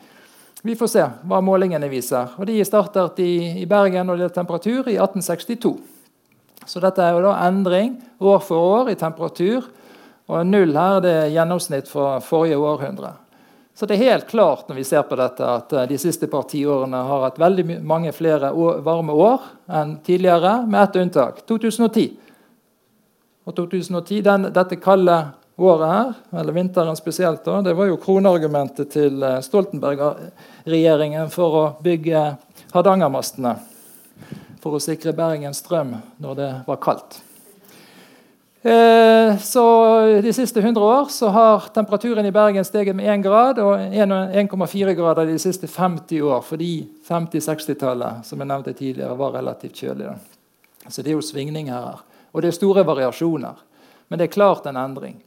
Vi 0.65 0.75
får 0.75 0.89
se 0.91 1.05
hva 1.29 1.39
målingene 1.39 1.87
viser. 1.87 2.33
Og 2.35 2.45
De 2.49 2.57
startet 2.67 3.21
i, 3.23 3.61
i 3.61 3.65
Bergen 3.65 4.11
og 4.11 4.19
det 4.19 4.27
er 4.27 4.35
temperatur 4.35 4.89
i 4.91 4.97
1862. 4.99 5.71
Så 6.67 6.81
dette 6.83 7.01
er 7.01 7.15
jo 7.15 7.23
da 7.23 7.37
endring 7.47 7.95
år 8.19 8.43
for 8.43 8.81
år 8.81 8.91
i 8.91 8.99
temperatur. 8.99 9.69
Og 10.27 10.45
null 10.45 10.75
her 10.75 10.99
det 11.05 11.13
er 11.23 11.33
gjennomsnitt 11.37 11.87
fra 11.87 12.19
forrige 12.19 12.59
århundre. 12.59 13.13
Så 13.75 13.85
det 13.85 13.95
er 13.95 14.11
helt 14.11 14.27
klart 14.27 14.69
når 14.69 14.75
vi 14.75 14.83
ser 14.87 15.03
på 15.03 15.17
dette, 15.19 15.43
at 15.43 15.73
eh, 15.73 15.87
de 15.89 15.97
siste 15.99 16.29
par 16.31 16.45
tiårene 16.47 17.01
har 17.09 17.25
hatt 17.25 17.39
veldig 17.41 17.81
mange 17.83 18.13
flere 18.15 18.53
varme 18.85 19.11
år 19.11 19.43
enn 19.67 19.97
tidligere, 20.05 20.61
med 20.63 20.83
ett 20.83 20.95
unntak. 21.01 21.41
2010. 21.49 22.05
Og 23.45 23.55
2010, 23.57 24.21
den, 24.23 24.47
Dette 24.55 24.79
kalde 24.79 25.17
året 25.59 25.91
her, 25.91 26.13
eller 26.39 26.55
vinteren 26.55 26.95
spesielt, 26.95 27.43
da, 27.45 27.59
det 27.61 27.75
var 27.75 27.91
jo 27.91 27.99
kronargumentet 27.99 28.95
til 28.95 29.19
eh, 29.23 29.41
Stoltenberg-regjeringen 29.43 31.29
for 31.35 31.59
å 31.59 31.67
bygge 31.83 32.25
Hardangermastene. 32.71 33.57
For 34.63 34.79
å 34.79 34.81
sikre 34.81 35.13
Bergen 35.13 35.53
strøm 35.53 35.97
når 36.23 36.39
det 36.39 36.51
var 36.65 36.79
kaldt. 36.81 37.19
Eh, 38.65 39.37
så 39.37 40.01
de 40.23 40.31
siste 40.33 40.59
100 40.59 40.83
år 40.83 41.05
så 41.05 41.27
har 41.29 41.67
temperaturen 41.73 42.25
i 42.25 42.31
Bergen 42.31 42.65
steget 42.65 42.95
med 42.95 43.05
1 43.13 43.21
grad 43.21 43.59
og 43.61 43.77
1,4 43.77 44.95
grader 44.97 45.29
de 45.29 45.35
siste 45.39 45.67
50 45.69 46.21
år, 46.25 46.41
fordi 46.41 46.87
50-60-tallet 47.05 48.25
som 48.25 48.41
jeg 48.41 48.49
nevnte 48.49 48.73
tidligere, 48.73 49.17
var 49.19 49.37
relativt 49.37 49.83
kjølig. 49.83 50.15
Så 50.87 51.05
det 51.05 51.13
er 51.13 51.19
jo 51.19 51.21
svingninger 51.21 51.77
her. 51.77 52.01
Og 52.33 52.41
det 52.41 52.49
er 52.49 52.57
store 52.57 52.87
variasjoner. 52.87 53.61
Men 54.09 54.19
det 54.19 54.31
er 54.31 54.33
klart 54.33 54.65
en 54.65 54.81
endring. 54.81 55.21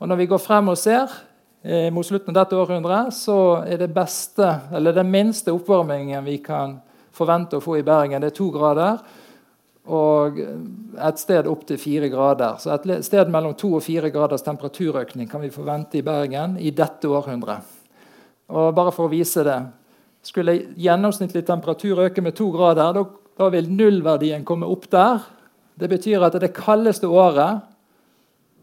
Og 0.00 0.08
når 0.08 0.22
vi 0.22 0.30
går 0.32 0.40
frem 0.40 0.72
og 0.72 0.80
ser 0.80 1.12
eh, 1.60 1.92
mot 1.92 2.06
slutten 2.06 2.32
av 2.32 2.46
dette 2.46 2.56
århundret, 2.56 3.12
så 3.12 3.66
er 3.68 3.84
det 3.84 3.92
beste, 3.92 4.48
eller 4.72 4.96
den 4.96 5.12
minste 5.12 5.52
oppvarmingen 5.52 6.24
vi 6.24 6.40
kan 6.40 6.78
forvente 7.12 7.60
å 7.60 7.60
få 7.60 7.82
i 7.82 7.84
Bergen, 7.84 8.22
det 8.22 8.32
er 8.32 8.40
to 8.40 8.48
grader 8.54 9.04
og 9.88 10.38
et 10.38 11.20
sted 11.20 11.48
opp 11.48 11.64
til 11.68 11.80
fire 11.80 12.10
grader. 12.12 12.58
Så 12.60 12.74
et 12.74 13.04
sted 13.06 13.30
mellom 13.32 13.54
to 13.56 13.70
og 13.78 13.84
fire 13.84 14.10
graders 14.12 14.44
temperaturøkning 14.44 15.28
kan 15.30 15.40
vi 15.40 15.52
forvente 15.54 15.98
i 15.98 16.04
Bergen 16.04 16.58
i 16.60 16.72
dette 16.76 17.08
århundret. 17.08 17.64
Og 18.48 18.74
bare 18.76 18.92
for 18.92 19.08
å 19.08 19.12
vise 19.12 19.44
det 19.46 19.60
Skulle 20.28 20.56
gjennomsnittlig 20.76 21.44
temperatur 21.46 22.00
øke 22.02 22.20
med 22.20 22.34
to 22.36 22.48
grader, 22.50 22.90
da, 22.92 23.04
da 23.38 23.46
vil 23.54 23.68
nullverdien 23.70 24.42
komme 24.44 24.66
opp 24.66 24.88
der. 24.90 25.22
Det 25.78 25.88
betyr 25.88 26.24
at 26.26 26.34
det 26.42 26.50
kaldeste 26.56 27.06
året 27.06 27.62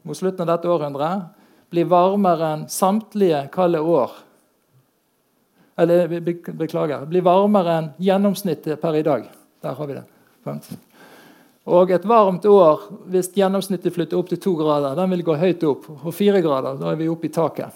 mot 0.03 0.19
slutten 0.19 0.43
av 0.43 0.51
dette 0.51 0.69
århundret 0.69 1.31
blir 1.73 1.87
varmere 1.89 2.51
enn 2.57 2.65
samtlige 2.69 3.45
kalde 3.55 3.81
år. 3.81 4.13
Eller 5.79 6.11
beklager 6.11 7.07
blir 7.09 7.25
varmere 7.25 7.79
enn 7.79 7.93
gjennomsnittet 8.03 8.83
per 8.83 8.99
i 8.99 9.05
dag. 9.07 9.31
Der 9.63 9.79
har 9.79 9.89
vi 9.89 9.97
det. 9.97 10.05
Og 11.65 11.91
et 11.91 12.05
varmt 12.05 12.45
år, 12.45 12.83
hvis 13.09 13.31
gjennomsnittet 13.33 13.93
flytter 13.93 14.19
opp 14.19 14.29
til 14.29 14.41
to 14.41 14.53
grader, 14.59 14.93
den 14.97 15.15
vil 15.15 15.23
gå 15.25 15.37
høyt 15.41 15.63
opp. 15.65 15.87
Og 16.03 16.13
fire 16.13 16.43
grader, 16.45 16.77
da 16.77 16.91
er 16.91 16.99
vi 16.99 17.09
oppe 17.09 17.25
i 17.29 17.33
taket. 17.33 17.73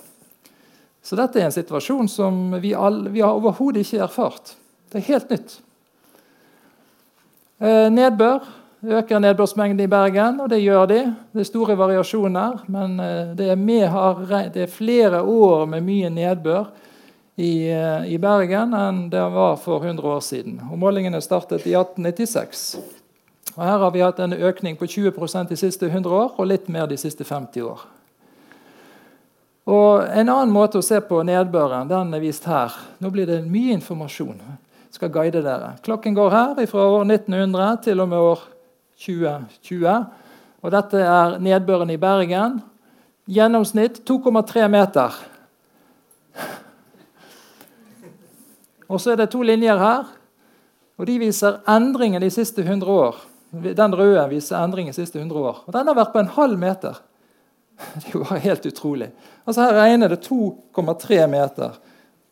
Så 1.01 1.17
dette 1.17 1.39
er 1.39 1.47
en 1.47 1.55
situasjon 1.55 2.09
som 2.11 2.37
vi, 2.61 2.75
all, 2.77 3.07
vi 3.09 3.23
har 3.23 3.33
overhodet 3.33 3.81
ikke 3.85 4.03
erfart. 4.05 4.53
Det 4.91 5.01
er 5.01 5.07
helt 5.09 5.33
nytt. 5.33 5.57
Eh, 7.59 7.87
nedbør 7.93 8.45
øker 8.83 9.19
nedbørsmengden 9.19 9.79
i 9.83 9.87
Bergen, 9.87 10.39
og 10.39 10.49
det 10.49 10.61
gjør 10.61 10.85
de. 10.87 10.99
Det 11.33 11.43
er 11.43 11.47
store 11.49 11.75
variasjoner, 11.77 12.61
men 12.67 12.99
eh, 12.99 13.33
det, 13.35 13.49
er 13.51 13.55
med, 13.55 13.89
det, 14.53 14.63
er 14.63 14.71
flere 14.71 15.21
år 15.21 15.65
med 15.65 15.83
mye 15.83 16.09
nedbør 16.09 16.69
i, 17.35 17.67
eh, 17.71 18.07
i 18.13 18.17
Bergen 18.17 18.73
enn 18.75 19.03
det 19.11 19.25
var 19.33 19.59
for 19.59 19.83
100 19.83 20.07
år 20.07 20.23
siden. 20.23 20.61
Og 20.71 20.79
Målingene 20.79 21.21
startet 21.21 21.67
i 21.67 21.75
1896. 21.75 22.98
Og 23.55 23.63
Her 23.63 23.77
har 23.77 23.91
vi 23.91 24.03
hatt 24.03 24.19
en 24.19 24.33
økning 24.33 24.77
på 24.77 24.85
20% 24.85 25.49
de 25.49 25.57
siste 25.57 25.87
100 25.89 26.13
år 26.13 26.35
og 26.37 26.47
litt 26.47 26.69
mer 26.69 26.87
de 26.87 26.97
siste 26.97 27.23
50 27.23 27.65
år. 27.65 27.81
Og 29.69 30.05
En 30.15 30.29
annen 30.29 30.53
måte 30.53 30.79
å 30.79 30.85
se 30.85 30.99
på 31.01 31.21
nedbøren 31.23 31.89
den 31.89 32.13
er 32.13 32.23
vist 32.23 32.45
her. 32.49 32.73
Nå 32.99 33.11
blir 33.13 33.27
det 33.29 33.43
mye 33.45 33.75
informasjon. 33.77 34.39
Jeg 34.89 34.97
skal 34.97 35.11
guide 35.13 35.43
dere. 35.45 35.75
Klokken 35.85 36.15
går 36.17 36.31
her 36.33 36.65
fra 36.67 36.87
år 36.89 37.05
1900 37.05 37.83
til 37.83 37.99
og 37.99 38.09
med 38.09 38.17
år 38.17 38.47
2020. 39.05 40.05
Og 40.63 40.71
Dette 40.71 41.03
er 41.03 41.37
nedbøren 41.39 41.89
i 41.93 41.97
Bergen. 42.01 42.61
Gjennomsnitt 43.29 44.01
2,3 44.09 44.67
meter. 44.67 45.13
Og 48.89 48.97
så 49.01 49.13
er 49.13 49.21
det 49.21 49.29
to 49.29 49.43
linjer 49.45 49.77
her, 49.77 50.07
og 50.97 51.05
de 51.05 51.19
viser 51.21 51.59
endringen 51.69 52.23
de 52.23 52.31
siste 52.33 52.63
100 52.65 52.89
år. 52.89 53.19
Den 53.51 53.95
røde 53.97 54.25
viser 54.29 54.59
endring 54.59 54.89
de 54.91 54.93
siste 54.93 55.19
100 55.19 55.39
år. 55.41 55.63
Og 55.65 55.73
den 55.73 55.87
har 55.89 55.97
vært 55.97 56.13
på 56.13 56.21
en 56.21 56.33
halv 56.35 56.59
meter. 56.61 56.99
Det 57.95 58.11
er 58.11 58.17
jo 58.17 58.41
helt 58.43 58.65
utrolig. 58.65 59.11
Altså 59.47 59.65
Her 59.65 59.79
regner 59.79 60.11
det 60.11 60.27
2,3 60.27 61.25
meter. 61.31 61.79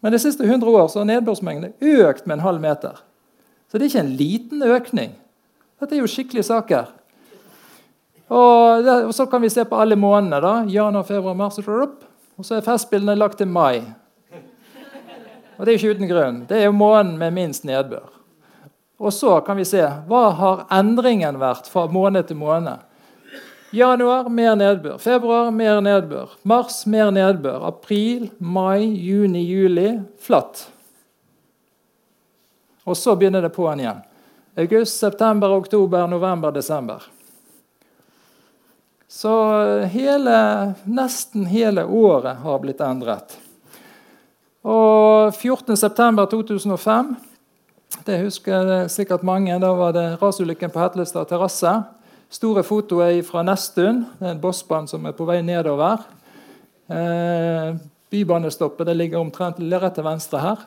Men 0.02 0.14
de 0.14 0.20
siste 0.22 0.46
100 0.46 0.72
år 0.72 0.88
så 0.88 1.02
har 1.02 1.10
nedbørsmengden 1.10 1.74
økt 1.82 2.28
med 2.28 2.38
en 2.38 2.46
halv 2.46 2.62
meter. 2.62 3.00
Så 3.68 3.78
det 3.78 3.88
er 3.88 3.90
ikke 3.90 4.04
en 4.06 4.18
liten 4.20 4.64
økning. 4.64 5.16
Dette 5.80 5.96
er 5.96 6.04
jo 6.04 6.10
skikkelige 6.10 6.46
saker. 6.48 6.92
Og, 8.28 8.84
det, 8.84 8.94
og, 9.08 9.14
Så 9.16 9.26
kan 9.26 9.42
vi 9.42 9.50
se 9.50 9.66
på 9.66 9.80
alle 9.80 9.96
månedene. 9.96 10.42
da, 10.42 10.66
Januar, 10.68 11.04
februar, 11.04 11.34
mars. 11.34 11.58
Og 11.58 12.46
så 12.46 12.56
er 12.56 12.62
festbildene 12.62 13.16
lagt 13.16 13.38
til 13.38 13.48
mai. 13.48 13.82
Og 15.58 15.66
det 15.66 15.74
er 15.74 15.78
jo 15.78 15.80
ikke 15.80 15.98
uten 15.98 16.10
grunn. 16.12 16.46
Det 16.50 16.58
er 16.58 16.66
jo 16.66 16.72
måneden 16.72 17.18
med 17.18 17.34
minst 17.34 17.66
nedbør. 17.66 18.17
Og 18.98 19.14
så 19.14 19.40
kan 19.46 19.58
vi 19.58 19.66
se 19.66 19.84
hva 20.10 20.24
har 20.40 20.64
endringen 20.74 21.38
vært 21.42 21.70
fra 21.70 21.86
måned 21.92 22.30
til 22.30 22.40
måned. 22.40 22.82
Januar 23.76 24.30
mer 24.30 24.56
nedbør. 24.56 24.98
Februar 24.98 25.52
mer 25.52 25.82
nedbør. 25.84 26.34
Mars 26.48 26.86
mer 26.86 27.12
nedbør. 27.12 27.68
April, 27.68 28.30
mai, 28.40 28.88
juni, 28.88 29.44
juli 29.44 29.92
flatt. 30.24 30.64
Og 32.88 32.98
så 32.98 33.18
begynner 33.20 33.44
det 33.44 33.52
på'n 33.54 33.84
igjen. 33.84 34.02
August, 34.58 34.98
september, 34.98 35.52
oktober, 35.54 36.08
november, 36.08 36.52
desember. 36.52 37.04
Så 39.08 39.34
hele, 39.92 40.74
nesten 40.84 41.46
hele 41.46 41.86
året 41.86 42.40
har 42.42 42.60
blitt 42.64 42.82
endret. 42.82 43.38
Og 44.68 45.36
14.9.2005 45.36 47.14
det 48.06 48.18
husker 48.22 48.88
sikkert 48.92 49.24
mange. 49.24 49.60
Da 49.60 49.74
var 49.74 49.94
det 49.96 50.18
rasulykken 50.22 50.72
på 50.72 50.80
Hetlestad 50.80 51.30
terrasse. 51.30 51.72
Store 52.30 52.64
fotoer 52.64 53.22
fra 53.24 53.44
Nesttun. 53.48 54.04
Det 54.20 54.26
er 54.26 54.34
en 54.36 54.42
bossbane 54.44 54.90
som 54.92 55.06
er 55.08 55.16
på 55.16 55.28
vei 55.28 55.40
nedover. 55.46 56.04
Eh, 56.88 57.76
bybanestoppet 58.12 58.96
ligger 58.96 59.20
omtrent 59.20 59.60
rett 59.60 59.96
til 59.96 60.04
venstre 60.04 60.42
her. 60.44 60.66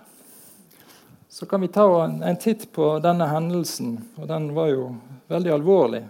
Så 1.28 1.46
kan 1.46 1.60
vi 1.60 1.68
ta 1.68 1.84
en, 2.04 2.22
en, 2.22 2.36
titt 2.36 2.66
på 2.72 2.98
denne 3.04 3.28
hendelsen. 3.28 3.98
og 4.16 4.28
Den 4.28 4.50
var 4.54 4.72
jo 4.72 4.88
veldig 5.30 5.52
alvorlig. 5.54 6.02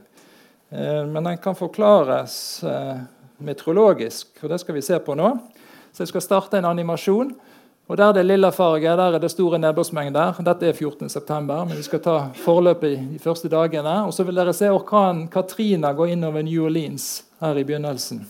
Eh, 0.70 1.04
men 1.06 1.24
den 1.24 1.38
kan 1.38 1.58
forklares 1.58 2.62
eh, 2.64 3.02
meteorologisk, 3.38 4.32
og 4.42 4.50
det 4.50 4.58
skal 4.62 4.78
vi 4.78 4.82
se 4.82 4.98
på 4.98 5.14
nå. 5.18 5.34
Så 5.92 6.04
jeg 6.04 6.14
skal 6.14 6.24
starte 6.24 6.58
en 6.58 6.70
animasjon. 6.70 7.34
Og 7.90 7.96
Der 7.96 8.12
det 8.12 8.20
er 8.20 8.22
lilla 8.22 8.50
farge, 8.50 8.86
der 8.86 9.14
er 9.14 9.18
det 9.18 9.30
store 9.30 9.58
nedbørsmengder. 9.58 10.36
Dette 10.46 10.68
er 10.68 10.72
14.9., 10.72 11.40
men 11.42 11.76
vi 11.76 11.82
skal 11.82 12.00
ta 12.00 12.12
forløpet 12.38 13.00
de 13.12 13.18
første 13.18 13.48
dagene. 13.50 14.04
Og 14.06 14.14
så 14.14 14.22
vil 14.22 14.36
dere 14.38 14.52
se 14.54 14.68
orkanen 14.70 15.24
Katrina 15.28 15.90
gå 15.92 16.04
innover 16.04 16.42
New 16.42 16.64
Orleans 16.64 17.24
her 17.40 17.58
i 17.58 17.64
begynnelsen. 17.64 18.20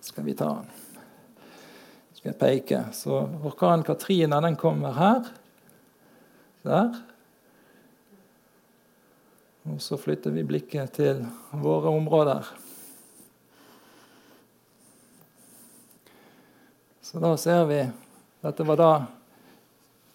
Skal 0.00 0.24
vi 0.24 0.34
ta 0.34 0.44
den. 0.44 0.68
Skal 2.12 2.28
jeg 2.28 2.36
peke. 2.36 2.82
Så 2.92 3.22
orkanen 3.40 3.86
Katrina 3.88 4.40
den 4.44 4.56
kommer 4.56 4.92
her. 4.92 5.32
Der. 6.62 7.00
Og 9.64 9.80
så 9.80 9.96
flytter 9.96 10.30
vi 10.30 10.44
blikket 10.44 10.92
til 10.92 11.24
våre 11.52 11.88
områder. 11.88 12.52
Så 17.00 17.18
da 17.18 17.36
ser 17.36 17.64
vi 17.64 17.80
dette 18.40 18.64
var 18.64 18.78
da 18.80 18.92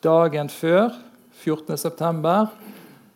dagen 0.06 0.50
før, 0.50 0.94
14.9. 1.44 2.48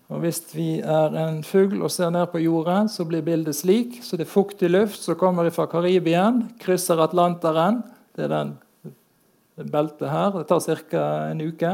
Og 0.10 0.24
Hvis 0.24 0.42
vi 0.54 0.80
er 0.82 1.14
en 1.22 1.44
fugl 1.46 1.84
og 1.86 1.92
ser 1.94 2.10
ned 2.14 2.28
på 2.32 2.42
jorden, 2.42 2.90
så 2.90 3.06
blir 3.06 3.26
bildet 3.26 3.58
slik. 3.58 4.00
Så 4.06 4.18
det 4.18 4.26
er 4.26 4.32
fuktig 4.32 4.70
luft 4.70 5.02
som 5.02 5.18
kommer 5.18 5.50
fra 5.54 5.68
Karibien, 5.70 6.48
krysser 6.62 7.02
Atlanteren. 7.02 7.84
Det 8.18 8.26
er 8.26 8.34
den, 8.34 8.56
beltet 9.70 10.10
her. 10.10 10.32
Det 10.38 10.48
tar 10.50 10.60
ca. 10.90 11.04
en 11.32 11.42
uke. 11.42 11.74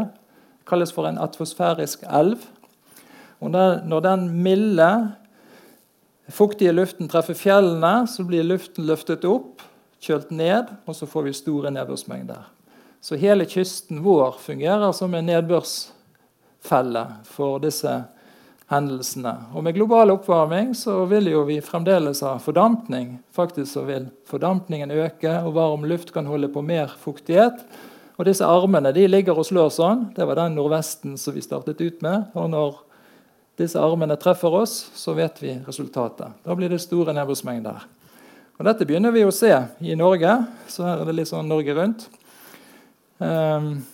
Det 0.60 0.68
kalles 0.68 0.92
for 0.92 1.08
en 1.08 1.20
atmosfærisk 1.20 2.04
elv. 2.08 2.40
Og 3.40 3.52
Når 3.52 4.00
den 4.00 4.44
milde, 4.44 5.12
fuktige 6.30 6.72
luften 6.72 7.08
treffer 7.08 7.34
fjellene, 7.34 8.08
så 8.08 8.24
blir 8.24 8.44
luften 8.44 8.86
løftet 8.86 9.26
opp, 9.26 9.62
kjølt 10.02 10.32
ned, 10.32 10.72
og 10.86 10.96
så 10.96 11.06
får 11.06 11.22
vi 11.22 11.34
store 11.34 11.72
nedbørsmengder. 11.72 12.55
Så 13.06 13.16
hele 13.16 13.46
kysten 13.46 14.04
vår 14.04 14.32
fungerer 14.42 14.92
som 14.92 15.14
en 15.14 15.28
nedbørsfelle 15.30 17.04
for 17.30 17.60
disse 17.62 17.92
hendelsene. 18.66 19.34
Og 19.54 19.62
med 19.62 19.76
global 19.78 20.10
oppvarming 20.16 20.72
så 20.74 21.04
vil 21.12 21.30
jo 21.30 21.44
vi 21.46 21.60
fremdeles 21.62 22.24
ha 22.26 22.32
fordampning. 22.42 23.20
Faktisk 23.30 23.76
så 23.76 23.84
vil 23.86 24.08
fordampningen 24.26 24.90
øke, 24.90 25.36
og 25.44 25.54
varm 25.54 25.86
luft 25.86 26.16
kan 26.18 26.26
holde 26.26 26.50
på 26.50 26.66
mer 26.66 26.98
fuktighet. 27.04 27.62
Og 28.18 28.26
disse 28.26 28.50
armene 28.50 28.90
de 28.98 29.06
ligger 29.06 29.38
og 29.38 29.52
slår 29.52 29.70
sånn. 29.78 30.08
Det 30.18 30.26
var 30.26 30.42
den 30.42 30.58
nordvesten 30.58 31.14
som 31.22 31.38
vi 31.38 31.46
startet 31.46 31.86
ut 31.86 32.02
med. 32.02 32.34
Og 32.34 32.50
når 32.58 32.82
disse 33.62 33.78
armene 33.78 34.18
treffer 34.18 34.62
oss, 34.64 34.80
så 34.98 35.14
vet 35.14 35.46
vi 35.46 35.60
resultatet. 35.70 36.42
Da 36.42 36.58
blir 36.58 36.74
det 36.74 36.82
store 36.82 37.14
nedbørsmengder. 37.14 37.86
Og 38.58 38.66
Dette 38.66 38.90
begynner 38.90 39.14
vi 39.14 39.30
å 39.30 39.40
se 39.44 39.54
i 39.86 39.94
Norge. 39.94 40.40
Så 40.66 40.90
her 40.90 41.06
er 41.06 41.06
det 41.06 41.20
litt 41.22 41.36
sånn 41.36 41.54
Norge 41.54 41.78
rundt. 41.78 42.10
Um, 43.20 43.86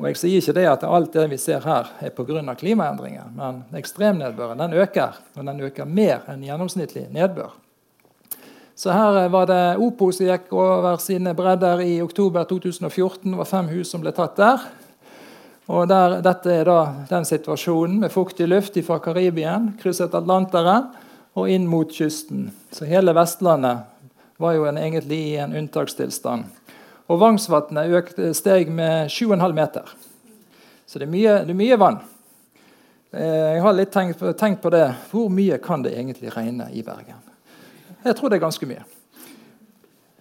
Og 0.00 0.06
Jeg 0.08 0.16
sier 0.16 0.40
ikke 0.40 0.54
det 0.56 0.68
at 0.70 0.84
alt 0.86 1.12
det 1.12 1.26
vi 1.32 1.36
ser 1.40 1.60
her, 1.60 1.88
er 2.00 2.12
pga. 2.14 2.54
klimaendringer, 2.54 3.26
men 3.36 3.64
ekstremnedbøren 3.76 4.58
den 4.58 4.72
øker, 4.72 5.18
og 5.36 5.44
den 5.44 5.60
øker 5.60 5.84
mer 5.84 6.22
enn 6.28 6.44
gjennomsnittlig 6.46 7.08
nedbør. 7.10 7.50
Så 8.74 8.92
her 8.92 9.28
var 9.28 9.46
det 9.46 9.76
Opo 9.76 10.10
som 10.12 10.26
gikk 10.26 10.52
over 10.52 10.96
sine 10.96 11.34
bredder 11.34 11.82
i 11.84 12.00
oktober 12.00 12.44
2014. 12.44 13.30
Det 13.30 13.38
var 13.38 13.44
fem 13.44 13.68
hus 13.68 13.90
som 13.90 14.00
ble 14.00 14.12
tatt 14.16 14.38
der. 14.40 14.62
Og 15.68 15.88
der, 15.88 16.20
Dette 16.24 16.54
er 16.54 16.64
da 16.64 16.78
den 17.10 17.26
situasjonen 17.28 18.00
med 18.00 18.10
fuktig 18.10 18.48
luft 18.48 18.78
fra 18.86 18.98
Karibien, 18.98 19.74
krysset 19.82 20.14
Atlanteren 20.14 20.88
og 21.36 21.50
inn 21.50 21.68
mot 21.68 21.92
kysten. 21.92 22.48
Så 22.72 22.88
hele 22.88 23.12
Vestlandet 23.12 23.84
var 24.40 24.56
jo 24.56 24.64
en, 24.64 24.78
egentlig 24.80 25.18
i 25.30 25.36
en 25.42 25.52
unntakstilstand. 25.56 26.48
Og 27.10 27.18
Vangsvatnet 27.20 28.14
steg 28.38 28.70
med 28.72 29.10
7,5 29.10 29.52
meter. 29.52 29.90
Så 30.86 30.98
det 30.98 31.06
er, 31.06 31.12
mye, 31.12 31.34
det 31.46 31.52
er 31.52 31.58
mye, 31.58 31.76
vann. 31.78 31.98
Eh, 33.12 33.56
jeg 33.56 33.64
har 33.64 33.76
litt 33.76 33.92
tenkt, 33.94 34.22
tenkt, 34.38 34.62
på 34.62 34.72
det. 34.74 34.86
Hvor 35.10 35.28
mye 35.30 35.58
kan 35.62 35.84
det 35.84 35.92
egentlig 35.94 36.32
regne 36.34 36.70
i 36.72 36.82
Bergen? 36.86 37.20
Jeg 38.02 38.16
tror 38.16 38.30
det 38.30 38.38
er 38.38 38.46
ganske 38.46 38.70
mye. 38.70 38.86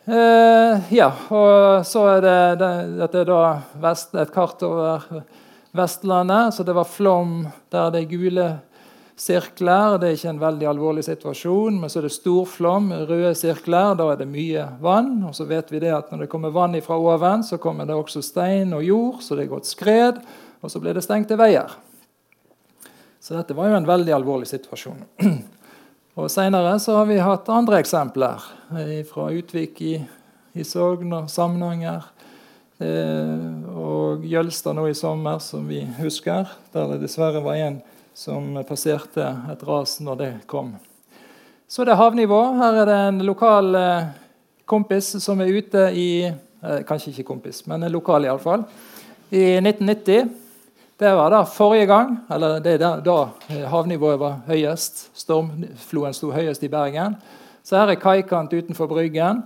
Eh, 0.10 0.94
ja, 0.98 1.10
og 1.30 1.86
så 1.86 2.06
er 2.16 2.24
det, 2.26 2.38
det, 2.62 2.72
dette 3.00 3.22
er 3.22 3.30
da 3.30 3.42
vest, 3.82 4.16
et 4.18 4.34
kart 4.34 4.62
over 4.66 5.06
Vestlandet. 5.78 6.58
Så 6.58 6.66
det 6.66 6.76
var 6.78 6.90
flom 6.90 7.44
der 7.72 7.94
det 7.94 8.08
gule 8.12 8.50
sirkler. 9.20 9.98
Det 10.00 10.08
er 10.08 10.18
ikke 10.18 10.32
en 10.32 10.42
veldig 10.42 10.70
alvorlig 10.72 11.04
situasjon. 11.08 11.80
Men 11.82 11.92
så 11.92 12.00
er 12.00 12.08
det 12.08 12.16
storflom, 12.16 12.90
røde 13.10 13.34
sirkler. 13.38 13.98
Da 14.00 14.08
er 14.14 14.22
det 14.22 14.30
mye 14.32 14.66
vann. 14.84 15.18
Og 15.28 15.36
så 15.38 15.48
vet 15.50 15.72
vi 15.74 15.82
det 15.84 15.92
at 15.96 16.12
når 16.14 16.26
det 16.26 16.32
kommer 16.32 16.56
vann 16.56 16.78
fra 16.86 16.98
oven, 16.98 17.44
så 17.44 17.60
kommer 17.62 17.90
det 17.90 17.98
også 17.98 18.24
stein 18.26 18.74
og 18.78 18.86
jord, 18.86 19.22
så 19.26 19.36
det 19.36 19.46
er 19.46 19.54
gått 19.54 19.70
skred. 19.70 20.24
Og 20.64 20.72
så 20.72 20.82
blir 20.82 20.96
det 20.96 21.06
stengte 21.06 21.38
veier. 21.40 21.72
Så 23.20 23.36
dette 23.36 23.56
var 23.56 23.70
jo 23.70 23.80
en 23.80 23.88
veldig 23.88 24.16
alvorlig 24.16 24.48
situasjon. 24.50 25.04
Og 26.20 26.28
Senere 26.28 26.74
har 26.76 27.06
vi 27.08 27.16
hatt 27.24 27.48
andre 27.54 27.78
eksempler 27.80 28.44
fra 29.08 29.28
Utvik 29.32 29.78
i, 29.86 29.94
i 30.52 30.66
Sogn 30.68 31.14
og 31.16 31.30
Samnanger. 31.32 32.10
Eh, 32.80 33.70
og 33.72 34.26
Jølstad 34.28 34.76
nå 34.76 34.86
i 34.90 34.96
sommer, 34.96 35.40
som 35.44 35.68
vi 35.68 35.82
husker, 36.00 36.48
der 36.74 36.92
det 36.94 37.02
dessverre 37.06 37.44
var 37.44 37.60
en 37.60 37.80
som 38.20 38.64
passerte 38.68 39.24
et 39.52 39.62
ras 39.64 40.00
når 40.04 40.16
det 40.20 40.30
kom. 40.48 40.74
Så 41.68 41.86
det 41.88 41.94
er 41.94 42.02
havnivå. 42.02 42.40
Her 42.58 42.82
er 42.82 42.90
det 42.90 42.98
en 43.08 43.22
lokal 43.24 43.76
eh, 43.80 44.10
kompis 44.68 45.14
som 45.24 45.40
er 45.40 45.54
ute 45.56 45.86
i 45.96 46.10
eh, 46.28 46.82
Kanskje 46.88 47.14
ikke 47.14 47.30
kompis, 47.30 47.62
men 47.70 47.86
en 47.86 47.94
lokal 47.94 48.28
iallfall. 48.28 48.66
I 49.30 49.62
1990. 49.62 50.34
Det 51.00 51.14
var 51.16 51.32
da 51.32 51.46
forrige 51.48 51.86
gang, 51.88 52.18
eller 52.28 52.58
det 52.66 52.74
er 52.76 53.00
da, 53.06 53.16
eh, 53.48 53.64
havnivået 53.72 54.20
var 54.20 54.42
høyest. 54.50 55.06
Stormfloen 55.16 56.18
sto 56.18 56.34
høyest 56.36 56.68
i 56.68 56.72
Bergen. 56.74 57.16
Så 57.64 57.80
her 57.80 57.94
er 57.94 58.02
kaikant 58.04 58.52
utenfor 58.52 58.92
Bryggen. 58.92 59.46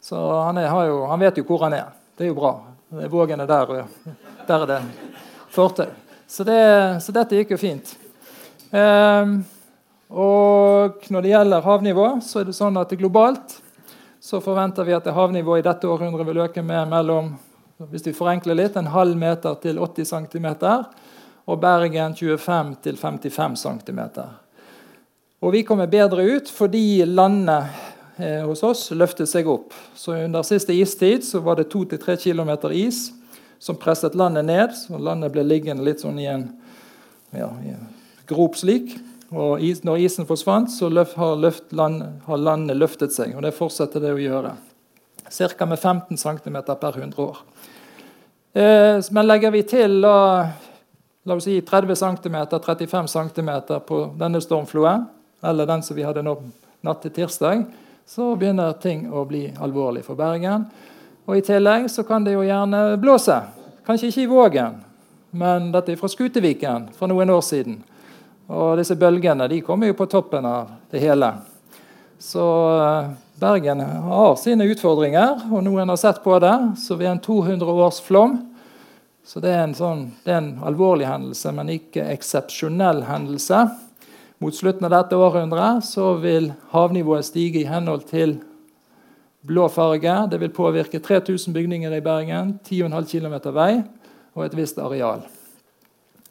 Så 0.00 0.16
han, 0.46 0.56
er, 0.62 0.72
jo, 0.88 1.02
han, 1.10 1.20
vet 1.20 1.42
jo 1.42 1.44
hvor 1.44 1.66
han 1.66 1.76
er. 1.82 1.92
Det 2.16 2.24
er 2.24 2.32
jo 2.32 2.40
bra. 2.40 2.54
Vågen 3.12 3.44
er 3.44 3.52
der, 3.52 3.76
der 4.48 4.58
er 4.62 4.66
det 4.72 4.82
fortau. 5.52 5.90
Så, 6.26 6.44
det, 6.44 6.58
så 7.04 7.12
dette 7.12 7.36
gikk 7.36 7.52
jo 7.58 7.60
fint. 7.60 7.96
Um, 8.76 9.38
og 10.12 11.06
når 11.08 11.24
det 11.24 11.30
gjelder 11.32 11.64
havnivå, 11.64 12.08
så 12.22 12.42
er 12.42 12.50
det 12.50 12.56
sånn 12.58 12.76
at 12.76 12.92
globalt 12.98 13.60
så 14.26 14.40
forventer 14.42 14.84
vi 14.84 14.94
at 14.96 15.06
havnivået 15.14 15.62
i 15.62 15.68
dette 15.68 15.88
århundret 15.88 16.26
vil 16.26 16.40
øke 16.42 16.62
med 16.66 16.88
mellom 16.90 17.34
hvis 17.90 18.06
vi 18.06 18.14
forenkler 18.16 18.56
litt, 18.56 18.76
en 18.76 18.88
halv 18.90 19.16
meter 19.20 19.54
til 19.62 19.78
80 19.78 20.08
cm. 20.08 20.46
Og 21.46 21.60
Bergen 21.60 22.16
25 22.16 22.72
til 22.82 22.96
55 22.96 23.60
cm. 23.62 24.00
Og 25.44 25.52
vi 25.52 25.62
kommer 25.62 25.86
bedre 25.86 26.24
ut 26.24 26.50
fordi 26.50 27.04
landet 27.04 27.68
eh, 28.16 28.42
hos 28.48 28.64
oss 28.64 28.88
løftet 28.96 29.30
seg 29.30 29.46
opp. 29.46 29.76
Så 29.94 30.16
Under 30.24 30.42
siste 30.42 30.74
istid 30.74 31.24
så 31.24 31.44
var 31.44 31.60
det 31.60 31.68
2-3 31.74 32.16
km 32.24 32.72
is 32.72 33.10
som 33.58 33.76
presset 33.76 34.14
landet 34.14 34.44
ned. 34.44 34.74
så 34.74 34.98
Landet 34.98 35.32
ble 35.32 35.44
liggende 35.44 35.84
litt 35.84 36.00
sånn 36.00 36.18
i 36.18 36.26
en, 36.32 36.48
ja, 37.30 37.52
i 37.62 37.76
en 37.76 37.86
grop 38.28 38.56
slik. 38.58 38.94
Og 39.34 39.62
is, 39.64 39.82
når 39.84 40.04
isen 40.06 40.26
forsvant, 40.28 40.70
så 40.70 40.88
løft, 40.88 41.16
har, 41.18 41.34
løft 41.42 41.72
land, 41.74 42.02
har, 42.28 42.38
landet 42.38 42.78
løftet 42.78 43.14
seg. 43.14 43.34
Og 43.34 43.42
det 43.42 43.56
fortsetter 43.56 44.02
det 44.02 44.14
å 44.14 44.20
gjøre. 44.22 44.54
Ca. 45.26 45.66
med 45.66 45.78
15 45.78 46.20
cm 46.20 46.60
per 46.78 47.00
100 47.00 47.22
år. 47.24 47.40
Eh, 48.56 49.00
men 49.10 49.26
legger 49.26 49.50
vi 49.50 49.64
til 49.66 49.98
la, 50.04 50.46
la 51.26 51.34
oss 51.34 51.48
si 51.48 51.58
30 51.60 51.98
cm, 51.98 52.36
35 52.54 53.10
cm 53.10 53.50
på 53.88 53.98
denne 54.16 54.40
stormfloen, 54.40 55.08
eller 55.42 55.66
den 55.66 55.82
som 55.82 55.98
vi 55.98 56.06
hadde 56.06 56.22
nå 56.24 56.38
natt 56.86 57.02
til 57.02 57.12
tirsdag, 57.18 57.66
så 58.06 58.30
begynner 58.38 58.78
ting 58.78 59.08
å 59.10 59.26
bli 59.26 59.48
alvorlig 59.58 60.04
for 60.06 60.18
Bergen. 60.18 60.68
Og 61.26 61.40
I 61.40 61.44
tillegg 61.44 61.90
så 61.90 62.06
kan 62.06 62.24
det 62.24 62.36
jo 62.36 62.46
gjerne 62.46 62.94
blåse. 63.02 63.40
Kanskje 63.86 64.12
ikke 64.12 64.22
i 64.22 64.30
Vågen, 64.30 64.78
men 65.34 65.72
dette 65.74 65.92
er 65.92 65.98
fra 65.98 66.08
Skuteviken 66.10 66.92
for 66.94 67.10
noen 67.10 67.34
år 67.34 67.42
siden. 67.42 67.80
Og 68.46 68.76
disse 68.78 68.96
bølgene 68.98 69.48
de 69.50 69.62
kommer 69.66 69.90
jo 69.90 69.98
på 69.98 70.08
toppen 70.10 70.46
av 70.46 70.74
det 70.92 71.02
hele. 71.02 71.32
Så 72.22 72.44
eh, 72.80 73.14
Bergen 73.40 73.80
har 73.80 74.36
sine 74.40 74.68
utfordringer, 74.70 75.48
og 75.50 75.64
noen 75.66 75.90
har 75.92 75.98
sett 76.00 76.22
på 76.24 76.38
det. 76.40 76.54
Så 76.80 76.96
ved 76.96 77.10
en 77.10 77.24
200-årsflom 77.24 78.38
så 79.26 79.40
det 79.42 79.50
er, 79.50 79.64
en 79.64 79.74
sånn, 79.74 80.02
det 80.22 80.30
er 80.30 80.36
en 80.38 80.52
alvorlig 80.68 81.08
hendelse, 81.08 81.50
men 81.50 81.72
ikke 81.74 82.04
eksepsjonell 82.12 83.02
hendelse. 83.08 83.64
Mot 84.38 84.54
slutten 84.54 84.86
av 84.86 84.92
dette 84.94 85.18
århundret 85.18 85.82
så 85.82 86.12
vil 86.22 86.52
havnivået 86.70 87.26
stige 87.26 87.64
i 87.64 87.66
henhold 87.66 88.04
til 88.06 88.36
blå 89.46 89.66
farge. 89.72 90.14
Det 90.30 90.38
vil 90.38 90.54
påvirke 90.54 91.02
3000 91.02 91.56
bygninger 91.56 91.98
i 91.98 92.04
Bergen, 92.06 92.54
10,5 92.70 93.10
km 93.10 93.34
vei 93.56 93.72
og 94.36 94.46
et 94.46 94.54
visst 94.54 94.78
areal. 94.78 95.26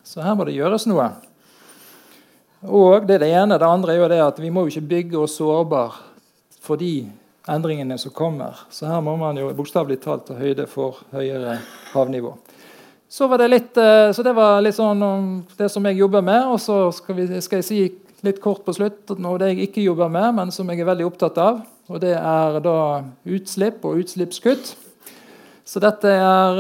Så 0.06 0.24
her 0.24 0.40
må 0.40 0.48
det 0.48 0.56
gjøres 0.56 0.88
noe. 0.88 1.10
Og 2.68 3.08
Det 3.08 3.16
er 3.16 3.20
det 3.20 3.34
ene. 3.34 3.60
Det 3.60 3.68
andre 3.68 3.94
er 3.94 4.00
jo 4.00 4.10
det 4.10 4.22
at 4.24 4.42
vi 4.42 4.50
må 4.50 4.66
jo 4.66 4.74
ikke 4.74 4.90
bygge 4.90 5.18
oss 5.20 5.38
sårbar 5.38 5.96
for 6.62 6.76
de 6.76 7.06
endringene 7.48 7.98
som 7.98 8.12
kommer. 8.12 8.58
Så 8.70 8.88
her 8.90 9.02
må 9.02 9.16
man 9.16 9.38
jo 9.38 9.52
bokstavelig 9.54 10.00
talt 10.02 10.26
ta 10.26 10.38
høyde 10.38 10.66
for 10.68 11.04
høyere 11.14 11.60
havnivå. 11.94 12.34
Så, 13.08 13.28
var 13.28 13.38
det 13.38 13.52
litt, 13.52 13.78
eh, 13.78 14.12
så 14.12 14.24
det 14.26 14.34
var 14.36 14.64
litt 14.66 14.76
sånn 14.76 15.02
om 15.06 15.28
det 15.58 15.70
som 15.72 15.86
jeg 15.86 16.00
jobber 16.00 16.26
med. 16.26 16.48
Og 16.50 16.60
så 16.60 16.90
skal, 16.92 17.20
vi, 17.20 17.42
skal 17.42 17.62
jeg 17.62 17.68
si 17.68 17.82
litt 18.26 18.42
kort 18.42 18.66
på 18.66 18.74
slutt 18.74 19.14
noe 19.22 19.38
det 19.38 19.52
jeg 19.54 19.70
ikke 19.70 19.86
jobber 19.86 20.10
med, 20.10 20.34
men 20.40 20.52
som 20.52 20.70
jeg 20.72 20.82
er 20.82 20.90
veldig 20.90 21.06
opptatt 21.06 21.38
av. 21.38 21.62
Og 21.86 22.02
det 22.02 22.16
er 22.18 22.58
da 22.66 22.80
utslipp 23.30 23.86
og 23.86 24.02
utslippskutt. 24.02 24.74
Så 25.66 25.82
dette 25.82 26.10
er 26.10 26.60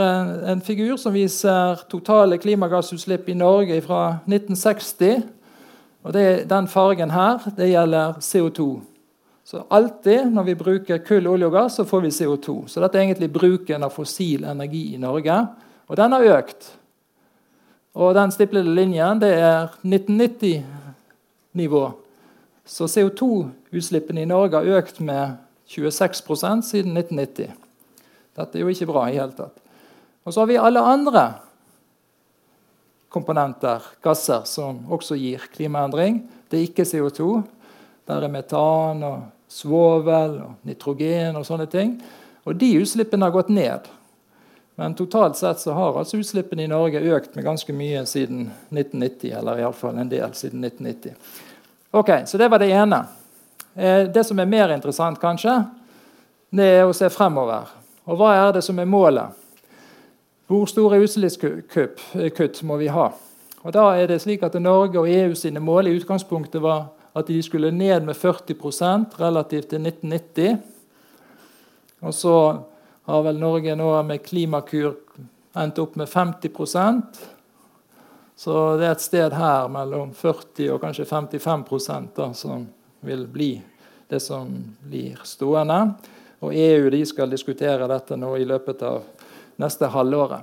en 0.50 0.62
figur 0.66 0.98
som 1.02 1.14
viser 1.14 1.82
totale 1.90 2.38
klimagassutslipp 2.42 3.28
i 3.30 3.38
Norge 3.38 3.78
fra 3.86 4.20
1960 4.26 5.26
og 6.06 6.14
det, 6.14 6.46
Den 6.50 6.68
fargen 6.70 7.12
her 7.12 7.42
det 7.58 7.72
gjelder 7.72 8.20
CO2. 8.22 8.82
Så 9.46 9.64
alltid 9.70 10.32
når 10.34 10.44
vi 10.44 10.56
bruker 10.58 11.02
kull, 11.06 11.28
olje 11.28 11.46
og 11.50 11.54
gass, 11.54 11.76
så 11.78 11.86
får 11.86 12.02
vi 12.02 12.14
CO2. 12.14 12.68
Så 12.70 12.82
dette 12.82 12.98
er 12.98 13.06
egentlig 13.06 13.34
bruken 13.34 13.84
av 13.86 13.94
fossil 13.94 14.46
energi 14.46 14.94
i 14.94 15.02
Norge. 15.02 15.36
Og 15.90 15.98
den 15.98 16.14
har 16.14 16.30
økt. 16.38 16.72
Og 17.96 18.16
den 18.18 18.34
stiplede 18.34 18.74
linjen 18.74 19.22
det 19.22 19.34
er 19.38 19.74
1990-nivå. 19.86 21.84
Så 22.66 22.90
CO2-utslippene 22.90 24.26
i 24.26 24.30
Norge 24.30 24.58
har 24.58 24.82
økt 24.82 25.00
med 25.00 25.38
26% 25.70 26.66
siden 26.66 26.98
1990. 26.98 27.54
Dette 28.36 28.58
er 28.58 28.62
jo 28.66 28.74
ikke 28.74 28.90
bra 28.90 29.08
i 29.10 29.18
hele 29.18 29.34
tatt. 29.38 29.58
Og 30.26 30.34
så 30.34 30.42
har 30.42 30.50
vi 30.50 30.58
alle 30.58 30.82
andre 30.82 31.28
komponenter, 33.16 33.84
gasser, 34.04 34.44
som 34.50 34.84
også 34.92 35.16
gir 35.18 35.48
klimaendring. 35.56 36.20
Det 36.52 36.60
er 36.60 36.68
ikke 36.68 36.88
CO2. 36.88 37.40
Der 38.06 38.26
er 38.26 38.32
metan 38.32 39.04
og 39.08 39.24
svovel 39.50 40.40
og 40.44 40.68
nitrogen 40.68 41.40
og 41.40 41.48
sånne 41.48 41.68
ting. 41.72 41.96
Og 42.46 42.58
de 42.60 42.76
utslippene 42.82 43.26
har 43.26 43.34
gått 43.34 43.54
ned. 43.54 43.88
Men 44.76 44.96
totalt 45.00 45.38
sett 45.40 45.62
så 45.64 45.74
har 45.74 45.96
altså 45.98 46.20
utslippene 46.20 46.66
i 46.66 46.70
Norge 46.70 47.00
økt 47.16 47.38
med 47.38 47.48
ganske 47.48 47.74
mye 47.74 48.04
siden 48.10 48.50
1990. 48.74 49.32
Eller 49.40 49.64
iallfall 49.64 50.02
en 50.02 50.12
del 50.12 50.36
siden 50.36 50.66
1990. 50.68 51.16
Ok, 51.96 52.12
Så 52.26 52.38
det 52.38 52.50
var 52.52 52.60
det 52.60 52.74
ene. 52.76 53.06
Eh, 53.76 54.04
det 54.12 54.24
som 54.28 54.40
er 54.40 54.52
mer 54.52 54.74
interessant, 54.76 55.20
kanskje, 55.20 55.56
det 56.52 56.68
er 56.82 56.84
å 56.84 56.94
se 56.94 57.08
fremover. 57.10 57.72
Og 58.06 58.20
hva 58.20 58.34
er 58.36 58.52
det 58.58 58.64
som 58.68 58.80
er 58.80 58.90
målet? 58.90 59.45
Hvor 60.48 60.66
store 60.70 61.00
utslippskutt 61.02 62.60
må 62.64 62.78
vi 62.78 62.92
ha? 62.94 63.08
Og 63.66 63.74
da 63.74 63.86
er 63.98 64.12
det 64.12 64.20
slik 64.22 64.44
at 64.46 64.54
Norge 64.62 65.00
og 65.02 65.10
EU 65.10 65.34
sine 65.34 65.60
mål 65.60 65.90
i 65.90 65.96
utgangspunktet 65.98 66.62
var 66.62 66.92
at 67.18 67.28
de 67.28 67.42
skulle 67.42 67.72
ned 67.72 68.06
med 68.06 68.16
40% 68.16 69.18
relativt 69.20 69.72
til 69.72 69.88
1990. 69.88 70.58
Og 72.02 72.14
så 72.14 72.36
har 73.06 73.24
vel 73.26 73.40
Norge 73.40 73.76
nå 73.76 73.90
med 74.04 74.22
Klimakur 74.22 74.94
endt 75.56 75.80
opp 75.80 75.96
med 75.96 76.08
50% 76.08 77.02
Så 78.36 78.78
det 78.78 78.86
er 78.86 78.92
et 78.92 79.02
sted 79.02 79.34
her 79.34 79.70
mellom 79.72 80.12
40 80.14 80.74
og 80.74 80.82
kanskje 80.82 81.06
55 81.08 82.12
da, 82.16 82.34
som 82.34 82.68
vil 83.00 83.28
bli 83.32 83.62
det 84.10 84.20
som 84.20 84.50
blir 84.84 85.22
stående. 85.24 85.96
Og 86.44 86.52
EU 86.54 86.90
de 86.92 87.06
skal 87.08 87.32
diskutere 87.32 87.88
dette 87.88 88.18
nå 88.20 88.36
i 88.38 88.46
løpet 88.46 88.84
av 88.84 89.02
neste 89.62 89.86
halvåret. 89.94 90.42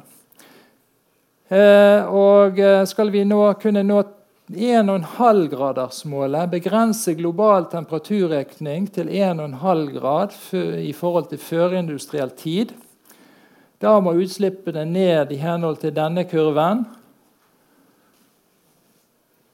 Eh, 1.53 2.05
og 2.09 2.59
eh, 2.61 2.85
skal 2.89 3.11
vi 3.13 3.25
nå 3.29 3.53
kunne 3.61 3.83
nå 3.85 4.03
1,5-gradersmålet, 4.53 6.51
begrense 6.51 7.15
global 7.17 7.65
temperaturøkning 7.73 8.89
til 8.93 9.09
1,5 9.09 9.93
grad 9.99 10.31
i 10.83 10.93
forhold 10.93 11.27
til 11.31 11.39
førindustriell 11.41 12.31
tid, 12.37 12.73
da 13.83 14.01
må 14.01 14.13
utslippene 14.15 14.85
ned 14.87 15.33
i 15.35 15.37
henhold 15.43 15.77
til 15.83 15.95
denne 15.97 16.25
kurven. 16.31 16.85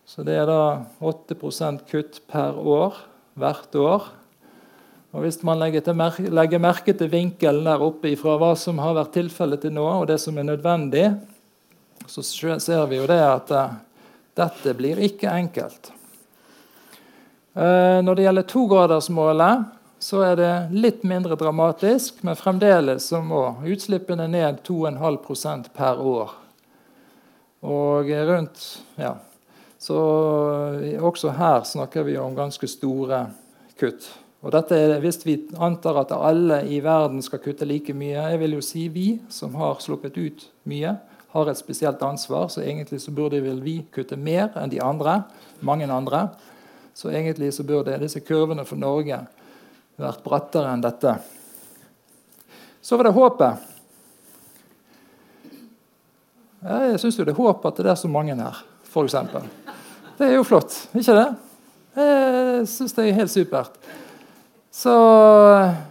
Så 0.08 0.24
det 0.24 0.34
er 0.40 0.46
da 0.48 0.84
8% 1.00 1.84
kutt 1.88 2.20
per 2.28 2.52
år 2.58 2.94
hvert 3.38 3.74
år. 3.76 4.02
Og 5.16 5.24
Hvis 5.24 5.40
man 5.42 5.56
legger, 5.56 5.94
merke, 5.96 6.28
legger 6.28 6.60
merke 6.60 6.92
til 6.92 7.08
vinkelen 7.08 7.64
der 7.64 7.80
oppe 7.80 8.10
ifra 8.12 8.34
hva 8.40 8.52
som 8.60 8.80
har 8.82 8.96
vært 8.98 9.14
tilfellet 9.16 9.62
til 9.64 9.72
nå, 9.72 9.86
og 10.02 10.08
det 10.10 10.18
som 10.20 10.36
er 10.36 10.44
nødvendig, 10.50 11.06
så 12.08 12.24
ser 12.24 12.84
vi 12.90 12.98
jo 13.00 13.06
det 13.08 13.20
at 13.24 13.52
uh, 13.56 13.78
dette 14.36 14.74
blir 14.76 15.00
ikke 15.08 15.32
enkelt. 15.32 15.90
Uh, 17.56 18.04
når 18.04 18.14
det 18.14 18.28
gjelder 18.28 18.48
togradersmålet, 18.52 19.64
så 19.98 20.20
er 20.28 20.36
det 20.38 20.52
litt 20.76 21.02
mindre 21.08 21.40
dramatisk, 21.40 22.20
men 22.22 22.38
fremdeles 22.38 23.08
så 23.08 23.22
må 23.24 23.42
utslippene 23.66 24.28
ned 24.30 24.60
2,5% 24.68 25.72
per 25.74 26.04
år. 26.04 26.36
Og 27.66 28.12
rundt 28.28 28.60
ja, 28.94 29.16
Så 29.78 29.98
også 31.00 31.32
her 31.34 31.64
snakker 31.66 32.06
vi 32.06 32.16
om 32.18 32.34
ganske 32.34 32.66
store 32.70 33.24
kutt. 33.78 34.06
Og 34.42 34.52
dette 34.54 34.76
Hvis 35.02 35.24
vi 35.26 35.36
antar 35.58 36.02
at 36.04 36.14
alle 36.14 36.62
i 36.70 36.80
verden 36.84 37.22
skal 37.22 37.42
kutte 37.42 37.66
like 37.66 37.94
mye 37.94 38.28
Jeg 38.32 38.40
vil 38.42 38.58
jo 38.58 38.64
si 38.64 38.88
vi 38.88 39.08
som 39.28 39.54
har 39.58 39.80
sluppet 39.82 40.16
ut 40.18 40.46
mye, 40.68 40.96
har 41.32 41.48
et 41.48 41.58
spesielt 41.58 42.02
ansvar. 42.02 42.48
Så 42.48 42.62
egentlig 42.62 43.00
så 43.00 43.12
burde 43.12 43.40
vel 43.44 43.60
vi 43.60 43.80
kutte 43.92 44.16
mer 44.16 44.52
enn 44.56 44.70
de 44.70 44.80
andre. 44.80 45.22
mange 45.60 45.90
andre. 45.90 46.28
Så 46.94 47.10
egentlig 47.10 47.52
så 47.54 47.62
burde 47.62 47.98
disse 47.98 48.20
kurvene 48.20 48.64
for 48.64 48.76
Norge 48.76 49.20
vært 49.96 50.22
brattere 50.22 50.72
enn 50.72 50.82
dette. 50.82 51.18
Så 52.80 52.96
var 52.96 53.04
det 53.04 53.12
håpet. 53.12 53.68
Jeg 56.58 56.98
syns 56.98 57.16
det 57.16 57.28
er 57.28 57.38
håp 57.38 57.66
at 57.68 57.76
det 57.78 57.90
er 57.92 57.98
så 57.98 58.08
mange 58.10 58.34
her, 58.34 58.56
f.eks. 58.82 59.14
Det 60.18 60.26
er 60.26 60.34
jo 60.34 60.46
flott, 60.46 60.74
ikke 60.98 61.14
det? 61.14 61.28
Jeg 61.98 62.66
syns 62.66 62.96
det 62.96 63.04
er 63.04 63.18
helt 63.20 63.30
supert. 63.30 63.76
Så 64.78 64.90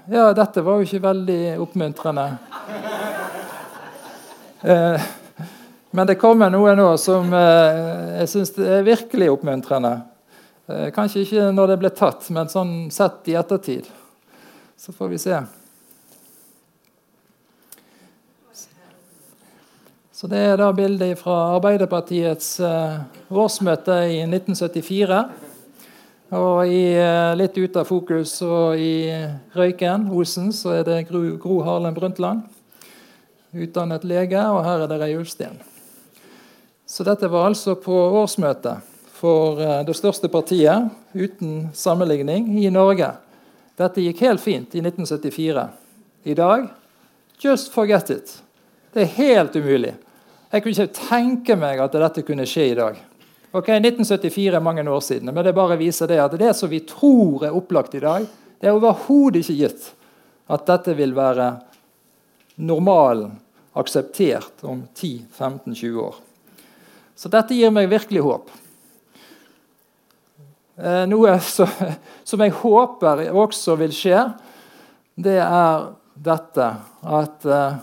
ja, 0.09 0.33
dette 0.33 0.61
var 0.63 0.77
jo 0.79 0.85
ikke 0.87 1.03
veldig 1.03 1.41
oppmuntrende. 1.59 2.27
Eh, 4.57 5.01
men 5.93 6.07
det 6.09 6.15
kommer 6.17 6.49
noe 6.49 6.71
nå 6.75 6.87
som 6.97 7.29
eh, 7.29 7.75
jeg 8.23 8.29
syns 8.31 8.49
er 8.57 8.81
virkelig 8.87 9.27
oppmuntrende. 9.29 9.91
Eh, 10.65 10.87
kanskje 10.95 11.21
ikke 11.21 11.43
når 11.53 11.69
det 11.69 11.77
ble 11.83 11.91
tatt, 11.93 12.25
men 12.33 12.49
sånn 12.49 12.71
sett 12.91 13.29
i 13.29 13.35
ettertid. 13.37 13.85
Så 14.81 14.95
får 14.97 15.11
vi 15.13 15.19
se. 15.21 15.37
Så 20.17 20.31
Det 20.33 20.41
er 20.41 20.57
da 20.57 20.71
bildet 20.73 21.21
fra 21.21 21.37
Arbeiderpartiets 21.59 22.49
årsmøte 23.29 23.99
i 24.09 24.23
1974. 24.25 25.21
Og 26.35 26.67
i, 26.67 26.91
eh, 26.91 27.35
litt 27.39 27.55
ute 27.57 27.79
av 27.79 27.87
fokus 27.87 28.41
og 28.43 28.75
i 28.75 29.07
Røyken, 29.55 30.09
Osen, 30.11 30.51
så 30.51 30.73
er 30.79 30.83
det 30.83 31.07
Gro, 31.07 31.21
Gro 31.39 31.61
Harlem 31.63 31.95
Brundtland. 31.95 32.41
Utdannet 33.55 34.03
lege, 34.03 34.41
og 34.51 34.65
her 34.65 34.83
er 34.83 34.87
det 34.91 34.99
Rei 34.99 35.13
Ulfsten. 35.15 35.55
Så 36.85 37.05
dette 37.07 37.29
var 37.31 37.47
altså 37.47 37.77
på 37.79 37.95
årsmøtet 38.19 38.83
for 39.15 39.61
eh, 39.61 39.85
det 39.87 39.95
største 39.95 40.27
partiet 40.27 40.91
uten 41.15 41.69
sammenligning 41.73 42.51
i 42.59 42.67
Norge. 42.69 43.13
Dette 43.79 44.03
gikk 44.03 44.25
helt 44.27 44.43
fint 44.43 44.75
i 44.75 44.83
1974. 44.83 45.69
I 46.27 46.33
dag 46.33 46.67
just 47.39 47.71
forget 47.71 48.09
it. 48.09 48.41
Det 48.93 49.05
er 49.05 49.15
helt 49.15 49.55
umulig. 49.55 49.95
Jeg 50.51 50.63
kunne 50.63 50.75
ikke 50.75 51.07
tenke 51.07 51.55
meg 51.55 51.79
at 51.79 51.95
dette 51.95 52.23
kunne 52.27 52.47
skje 52.47 52.71
i 52.73 52.75
dag. 52.75 52.99
Ok, 53.51 53.69
1974 53.69 54.55
er 54.55 54.59
mange 54.59 54.83
år 54.91 54.99
siden, 54.99 55.31
men 55.31 55.45
det 55.45 55.55
bare 55.55 55.77
viser 55.79 56.09
det 56.09 56.19
at 56.19 56.33
det 56.35 56.51
som 56.55 56.67
vi 56.67 56.81
tror 56.83 57.45
er 57.47 57.55
opplagt 57.55 57.95
i 57.95 58.03
dag, 58.03 58.25
det 58.59 58.67
er 58.67 58.75
overhodet 58.75 59.45
ikke 59.45 59.55
gitt 59.61 59.85
at 60.51 60.65
dette 60.67 60.95
vil 60.97 61.13
være 61.15 61.53
normalen, 62.59 63.37
akseptert 63.77 64.63
om 64.65 64.81
10-15-20 64.97 65.99
år. 66.01 66.15
Så 67.15 67.29
dette 67.31 67.55
gir 67.55 67.71
meg 67.71 67.91
virkelig 67.91 68.23
håp. 68.25 68.51
Eh, 70.77 71.03
noe 71.07 71.37
som 71.45 72.43
jeg 72.43 72.55
håper 72.59 73.27
også 73.31 73.77
vil 73.79 73.93
skje, 73.95 74.25
det 75.15 75.39
er 75.39 75.91
dette 76.13 76.71
at 77.21 77.45
eh, 77.47 77.77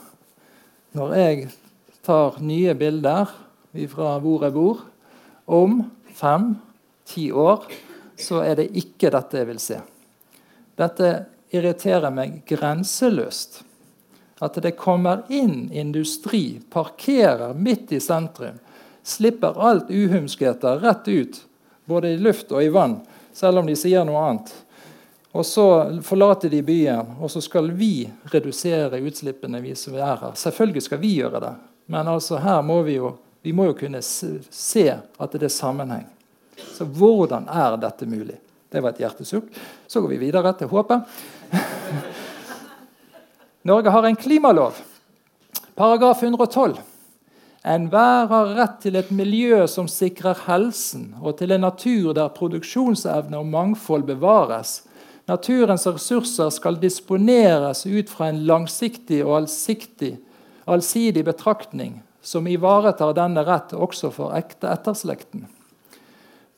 når 0.99 1.15
jeg 1.19 1.47
tar 2.05 2.37
nye 2.45 2.75
bilder 2.79 3.33
fra 3.91 4.19
hvor 4.23 4.45
jeg 4.45 4.55
bor, 4.55 4.83
om 5.45 5.83
fem-ti 6.15 7.33
år 7.33 7.65
så 8.17 8.41
er 8.47 8.59
det 8.61 8.71
ikke 8.79 9.11
dette 9.13 9.41
jeg 9.41 9.49
vil 9.51 9.63
se. 9.63 9.79
Dette 10.79 11.13
irriterer 11.55 12.11
meg 12.15 12.43
grenseløst. 12.49 13.63
At 14.43 14.59
det 14.63 14.75
kommer 14.77 15.23
inn 15.33 15.71
industri, 15.73 16.61
parkerer 16.71 17.55
midt 17.55 17.93
i 17.95 18.01
sentrum, 18.03 18.59
slipper 19.07 19.55
alt 19.63 19.91
uhumskheter 19.91 20.83
rett 20.83 21.09
ut, 21.09 21.39
både 21.85 22.15
i 22.15 22.19
luft 22.19 22.53
og 22.53 22.65
i 22.65 22.73
vann, 22.73 22.99
selv 23.33 23.63
om 23.63 23.69
de 23.69 23.77
sier 23.79 24.05
noe 24.05 24.23
annet. 24.27 24.51
Og 25.35 25.47
så 25.47 25.67
forlater 26.07 26.51
de 26.51 26.63
byen, 26.63 27.15
og 27.19 27.31
så 27.31 27.43
skal 27.43 27.71
vi 27.75 28.09
redusere 28.31 29.01
utslippene. 29.03 29.61
vi 29.61 29.75
som 29.75 29.95
er 29.95 30.17
her. 30.17 30.35
Selvfølgelig 30.35 30.83
skal 30.83 30.99
vi 30.99 31.15
gjøre 31.19 31.41
det, 31.41 31.55
men 31.87 32.09
altså 32.09 32.39
her 32.39 32.63
må 32.63 32.83
vi 32.83 32.95
jo 32.95 33.17
vi 33.45 33.53
må 33.53 33.67
jo 33.69 33.75
kunne 33.77 34.01
se 34.01 34.85
at 34.89 35.35
det 35.37 35.45
er 35.45 35.53
sammenheng. 35.53 36.07
Så 36.57 36.87
hvordan 36.89 37.45
er 37.53 37.75
dette 37.83 38.07
mulig? 38.09 38.39
Det 38.73 38.81
var 38.81 38.95
et 38.95 39.03
hjertesukk. 39.03 39.51
Så 39.87 40.01
går 40.01 40.15
vi 40.15 40.21
videre 40.23 40.55
til 40.57 40.71
håpet. 40.71 41.05
Norge 43.69 43.93
har 43.93 44.09
en 44.09 44.17
klimalov. 44.17 44.79
Paragraf 45.77 46.23
112. 46.23 46.79
Enhver 47.75 48.33
har 48.33 48.55
rett 48.57 48.81
til 48.81 48.97
et 48.97 49.13
miljø 49.13 49.61
som 49.69 49.91
sikrer 49.93 50.41
helsen, 50.47 51.11
og 51.21 51.37
til 51.37 51.53
en 51.53 51.65
natur 51.67 52.17
der 52.17 52.33
produksjonsevne 52.33 53.41
og 53.41 53.53
mangfold 53.53 54.09
bevares. 54.09 54.79
Naturens 55.29 55.85
ressurser 55.89 56.49
skal 56.53 56.81
disponeres 56.81 57.85
ut 57.85 58.09
fra 58.09 58.33
en 58.33 58.41
langsiktig 58.49 59.21
og 59.25 59.45
allsidig 59.45 61.25
betraktning 61.29 62.01
som 62.25 62.49
ivaretar 62.49 63.13
denne 63.17 63.45
rett 63.45 63.75
også 63.77 64.11
for 64.15 64.35
ekte 64.37 64.71
etterslekten. 64.73 65.45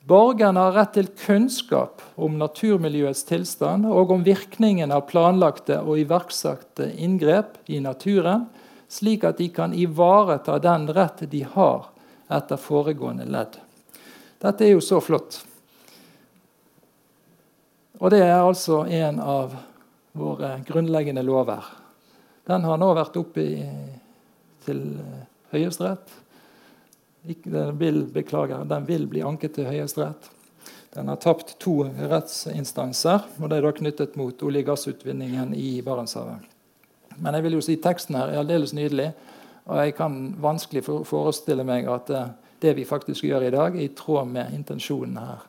Borgerne 0.07 0.61
har 0.63 0.75
rett 0.77 0.93
til 0.95 1.09
kunnskap 1.19 1.99
om 2.15 2.37
naturmiljøets 2.39 3.25
tilstand 3.27 3.89
og 3.91 4.13
om 4.15 4.23
virkningen 4.23 4.93
av 4.95 5.03
planlagte 5.09 5.81
og 5.81 5.99
iverksatte 5.99 6.87
inngrep 6.95 7.59
i 7.67 7.81
naturen, 7.83 8.45
slik 8.87 9.25
at 9.27 9.41
de 9.41 9.49
kan 9.51 9.75
ivareta 9.75 10.55
den 10.63 10.87
rett 10.95 11.25
de 11.27 11.43
har 11.43 11.89
etter 12.31 12.55
foregående 12.55 13.27
ledd. 13.27 13.59
Dette 14.39 14.63
er 14.63 14.77
jo 14.77 14.83
så 14.85 15.01
flott. 15.03 15.41
Og 17.99 18.13
det 18.13 18.21
er 18.23 18.37
altså 18.37 18.85
en 18.85 19.19
av 19.19 19.55
våre 20.17 20.59
grunnleggende 20.67 21.23
lover. 21.25 21.65
Den 22.47 22.63
har 22.63 22.79
nå 22.79 22.93
vært 22.95 23.17
oppe 23.19 23.43
i, 23.43 23.63
til 24.63 24.85
Høyesterett. 25.51 26.11
Den 27.43 27.77
vil, 27.79 28.03
beklager, 28.13 28.63
den 28.67 28.85
vil 28.87 29.07
bli 29.09 29.23
anket 29.25 29.57
til 29.57 29.67
Høyesterett. 29.67 30.29
Den 30.95 31.11
har 31.11 31.19
tapt 31.21 31.57
to 31.61 31.83
rettsinstanser, 32.09 33.25
og 33.37 33.49
det 33.49 33.59
er 33.59 33.65
da 33.67 33.73
knyttet 33.75 34.15
mot 34.17 34.43
olje- 34.43 34.63
og 34.63 34.71
gassutvinningen 34.71 35.51
i 35.53 35.81
Barentshavet. 35.85 36.47
Men 37.17 37.35
jeg 37.35 37.45
vil 37.45 37.57
jo 37.57 37.65
si 37.65 37.75
teksten 37.81 38.17
her 38.17 38.31
er 38.31 38.41
aldeles 38.41 38.73
nydelig, 38.73 39.11
og 39.67 39.81
jeg 39.83 39.95
kan 39.97 40.15
vanskelig 40.41 40.85
forestille 40.87 41.65
meg 41.67 41.89
at 41.91 42.09
eh, 42.15 42.31
det 42.63 42.73
vi 42.77 42.85
faktisk 42.87 43.27
gjør 43.27 43.45
i 43.45 43.53
dag, 43.53 43.75
er 43.75 43.85
i 43.85 43.93
tråd 43.93 44.29
med 44.31 44.53
intensjonen 44.55 45.19
her. 45.19 45.43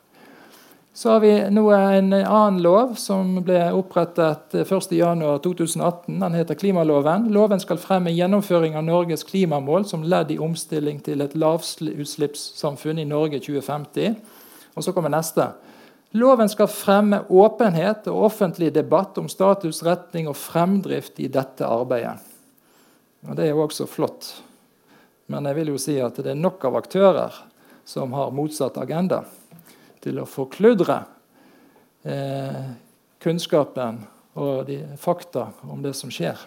Så 0.99 1.09
har 1.09 1.19
vi 1.19 1.49
nå 1.49 1.71
en 1.71 2.13
annen 2.13 2.57
lov 2.61 2.97
som 2.99 3.37
ble 3.47 3.69
opprettet 3.71 4.51
1.1.2018. 4.51 6.17
Den 6.19 6.33
heter 6.35 6.59
klimaloven. 6.59 7.29
Loven 7.31 7.63
skal 7.63 7.79
fremme 7.79 8.11
gjennomføring 8.11 8.75
av 8.75 8.83
Norges 8.83 9.23
klimamål 9.23 9.87
som 9.87 10.03
ledd 10.03 10.33
i 10.35 10.37
omstilling 10.43 10.99
til 11.05 11.23
et 11.23 11.37
lavutslippssamfunn 11.39 12.99
i 12.99 13.07
Norge 13.07 13.39
2050. 13.39 14.19
Og 14.75 14.83
så 14.83 14.91
kommer 14.91 15.15
neste. 15.15 15.47
Loven 16.19 16.51
skal 16.51 16.67
fremme 16.67 17.21
åpenhet 17.31 18.11
og 18.11 18.27
offentlig 18.33 18.73
debatt 18.75 19.23
om 19.23 19.31
status, 19.31 19.79
retning 19.87 20.27
og 20.27 20.35
fremdrift 20.35 21.23
i 21.23 21.31
dette 21.31 21.63
arbeidet. 21.63 22.17
Og 23.23 23.39
Det 23.39 23.47
er 23.47 23.53
jo 23.55 23.63
også 23.69 23.87
flott. 23.87 24.33
Men 25.31 25.47
jeg 25.47 25.63
vil 25.63 25.77
jo 25.77 25.79
si 25.79 26.01
at 26.03 26.19
det 26.19 26.35
er 26.35 26.47
nok 26.47 26.67
av 26.67 26.83
aktører 26.83 27.43
som 27.87 28.11
har 28.19 28.35
motsatt 28.35 28.83
agenda 28.83 29.23
til 30.03 30.21
å 30.21 30.27
forkludre 30.29 31.01
eh, 32.03 32.63
kunnskapen 33.19 33.99
og 34.39 34.65
de 34.69 34.79
fakta 34.99 35.49
om 35.67 35.81
det 35.83 35.95
som 35.97 36.11
skjer. 36.13 36.39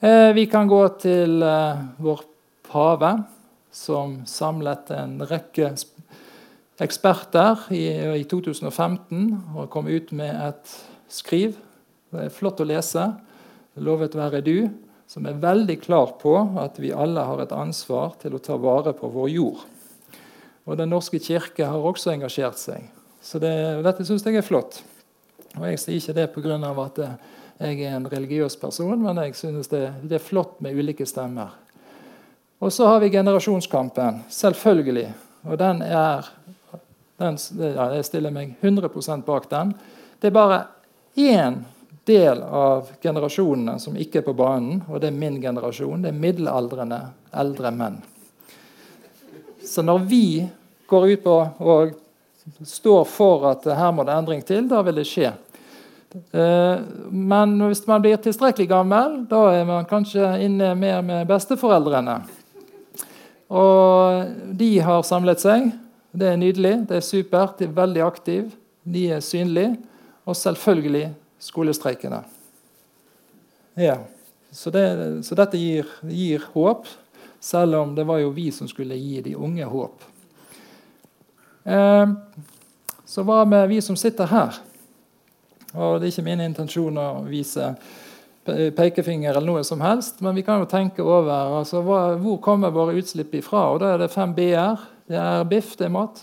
Eh, 0.00 0.30
vi 0.34 0.46
kan 0.50 0.70
gå 0.70 0.80
til 1.02 1.42
eh, 1.42 1.84
vår 2.02 2.24
pave, 2.68 3.12
som 3.70 4.20
samlet 4.26 4.90
en 4.96 5.18
rekke 5.28 5.72
eksperter 6.82 7.66
i, 7.74 7.84
i 8.18 8.24
2015 8.26 9.24
og 9.54 9.70
kom 9.70 9.90
ut 9.90 10.12
med 10.16 10.32
et 10.32 10.76
skriv. 11.10 11.56
Det 12.10 12.28
er 12.28 12.34
flott 12.34 12.62
å 12.62 12.68
lese. 12.68 13.04
'Lovet 13.78 14.16
være 14.18 14.40
du', 14.42 14.70
som 15.06 15.26
er 15.26 15.38
veldig 15.38 15.76
klar 15.80 16.16
på 16.20 16.34
at 16.58 16.80
vi 16.82 16.90
alle 16.90 17.22
har 17.24 17.42
et 17.42 17.54
ansvar 17.54 18.16
til 18.22 18.34
å 18.34 18.42
ta 18.42 18.56
vare 18.58 18.92
på 18.96 19.10
vår 19.12 19.28
jord. 19.30 19.60
Og 20.68 20.76
Den 20.76 20.92
norske 20.92 21.18
kirke 21.18 21.64
har 21.64 21.80
også 21.90 22.12
engasjert 22.12 22.60
seg. 22.60 22.84
Så 23.24 23.40
det, 23.40 23.52
dette 23.84 24.04
syns 24.04 24.26
jeg 24.26 24.36
er 24.36 24.44
flott. 24.44 24.82
Og 25.56 25.64
Jeg 25.70 25.80
sier 25.80 25.96
ikke 25.96 26.16
det 26.18 26.26
pga. 26.34 26.58
at 26.84 26.98
jeg 27.58 27.80
er 27.82 27.96
en 27.96 28.06
religiøs 28.06 28.56
person, 28.56 29.02
men 29.02 29.16
jeg 29.16 29.34
synes 29.34 29.68
det, 29.68 29.92
det 30.02 30.20
er 30.20 30.22
flott 30.22 30.60
med 30.60 30.76
ulike 30.76 31.06
stemmer. 31.06 31.56
Og 32.60 32.72
så 32.72 32.86
har 32.86 33.00
vi 33.00 33.08
generasjonskampen, 33.08 34.24
selvfølgelig. 34.28 35.12
Og 35.44 35.58
den 35.58 35.82
er 35.82 36.28
den, 37.18 37.38
ja, 37.58 37.88
Jeg 37.94 38.04
stiller 38.04 38.30
meg 38.30 38.56
100 38.60 39.22
bak 39.26 39.48
den. 39.50 39.74
Det 40.20 40.28
er 40.28 40.34
bare 40.34 40.66
én 41.16 41.64
del 42.06 42.42
av 42.42 42.90
generasjonene 43.02 43.78
som 43.80 43.96
ikke 43.96 44.18
er 44.18 44.26
på 44.26 44.36
banen, 44.38 44.82
og 44.88 45.00
det 45.00 45.10
er 45.10 45.18
min 45.18 45.40
generasjon. 45.42 46.02
Det 46.02 46.12
er 46.12 46.22
middelaldrende 46.22 47.00
eldre 47.32 47.70
menn. 47.74 47.98
Så 49.64 49.82
når 49.82 49.98
vi 50.08 50.48
går 50.88 51.10
ut 51.12 51.24
på 51.24 51.36
og 51.58 51.96
står 52.64 53.04
for 53.08 53.44
at 53.50 53.66
her 53.76 53.92
må 53.92 54.06
det 54.08 54.16
endring 54.16 54.42
til, 54.46 54.64
da 54.70 54.80
vil 54.86 55.00
det 55.00 55.06
skje. 55.08 55.34
Eh, 56.32 56.80
men 57.10 57.54
hvis 57.66 57.84
man 57.86 58.02
blir 58.04 58.16
tilstrekkelig 58.22 58.68
gammel, 58.70 59.20
da 59.28 59.42
er 59.52 59.66
man 59.68 59.88
kanskje 59.88 60.24
inne 60.44 60.72
mer 60.78 61.02
med 61.04 61.28
besteforeldrene. 61.28 62.22
Og 63.48 64.32
de 64.60 64.70
har 64.84 65.04
samlet 65.06 65.44
seg. 65.44 65.70
Det 66.18 66.32
er 66.32 66.40
nydelig, 66.40 66.74
det 66.88 66.98
er 66.98 67.04
supert, 67.04 67.58
de 67.60 67.68
er 67.68 67.76
veldig 67.76 68.04
aktive, 68.04 68.50
de 68.88 69.06
er 69.12 69.24
synlige. 69.24 69.76
Og 70.28 70.36
selvfølgelig 70.36 71.08
skolestreikene. 71.40 72.22
Ja. 73.78 74.00
Så, 74.50 74.72
det, 74.72 74.84
så 75.24 75.36
dette 75.36 75.60
gir, 75.60 75.88
gir 76.08 76.44
håp, 76.54 76.88
selv 77.40 77.76
om 77.78 77.92
det 77.96 78.06
var 78.08 78.20
jo 78.22 78.32
vi 78.34 78.48
som 78.52 78.68
skulle 78.68 78.96
gi 78.96 79.20
de 79.24 79.36
unge 79.36 79.64
håp. 79.68 80.04
Eh, 81.64 82.06
så 83.08 83.24
hva 83.24 83.44
med 83.48 83.68
vi 83.68 83.80
som 83.80 83.96
sitter 83.96 84.26
her? 84.26 84.60
Og 85.74 86.00
Det 86.00 86.08
er 86.08 86.12
ikke 86.12 86.28
min 86.28 86.44
intensjon 86.44 86.98
å 86.98 87.08
vise 87.28 87.74
pekefinger 88.48 89.36
eller 89.36 89.46
noe 89.46 89.64
som 89.64 89.80
helst, 89.84 90.22
men 90.24 90.36
vi 90.36 90.42
kan 90.42 90.62
jo 90.62 90.68
tenke 90.70 91.04
over 91.04 91.58
altså, 91.58 91.82
hvor 91.82 92.38
kommer 92.40 92.72
våre 92.72 92.96
utslipp 92.96 93.34
ifra. 93.34 93.68
Og 93.72 93.80
Da 93.80 93.92
er 93.94 93.98
det 93.98 94.12
fem 94.12 94.34
B-er. 94.34 94.80
Det 95.08 95.16
er 95.16 95.44
biff, 95.44 95.76
det 95.76 95.86
er 95.86 95.92
mat. 95.92 96.22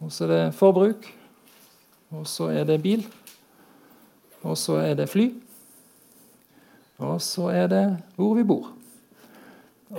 Og 0.00 0.12
så 0.12 0.24
er 0.24 0.28
det 0.28 0.54
forbruk. 0.54 1.06
Og 2.10 2.26
så 2.26 2.50
er 2.50 2.64
det 2.64 2.82
bil. 2.82 3.04
Og 4.42 4.58
så 4.58 4.80
er 4.82 4.94
det 4.94 5.08
fly. 5.10 5.30
Og 6.98 7.20
så 7.22 7.48
er 7.48 7.66
det 7.70 7.84
hvor 8.16 8.34
vi 8.34 8.44
bor. 8.44 8.70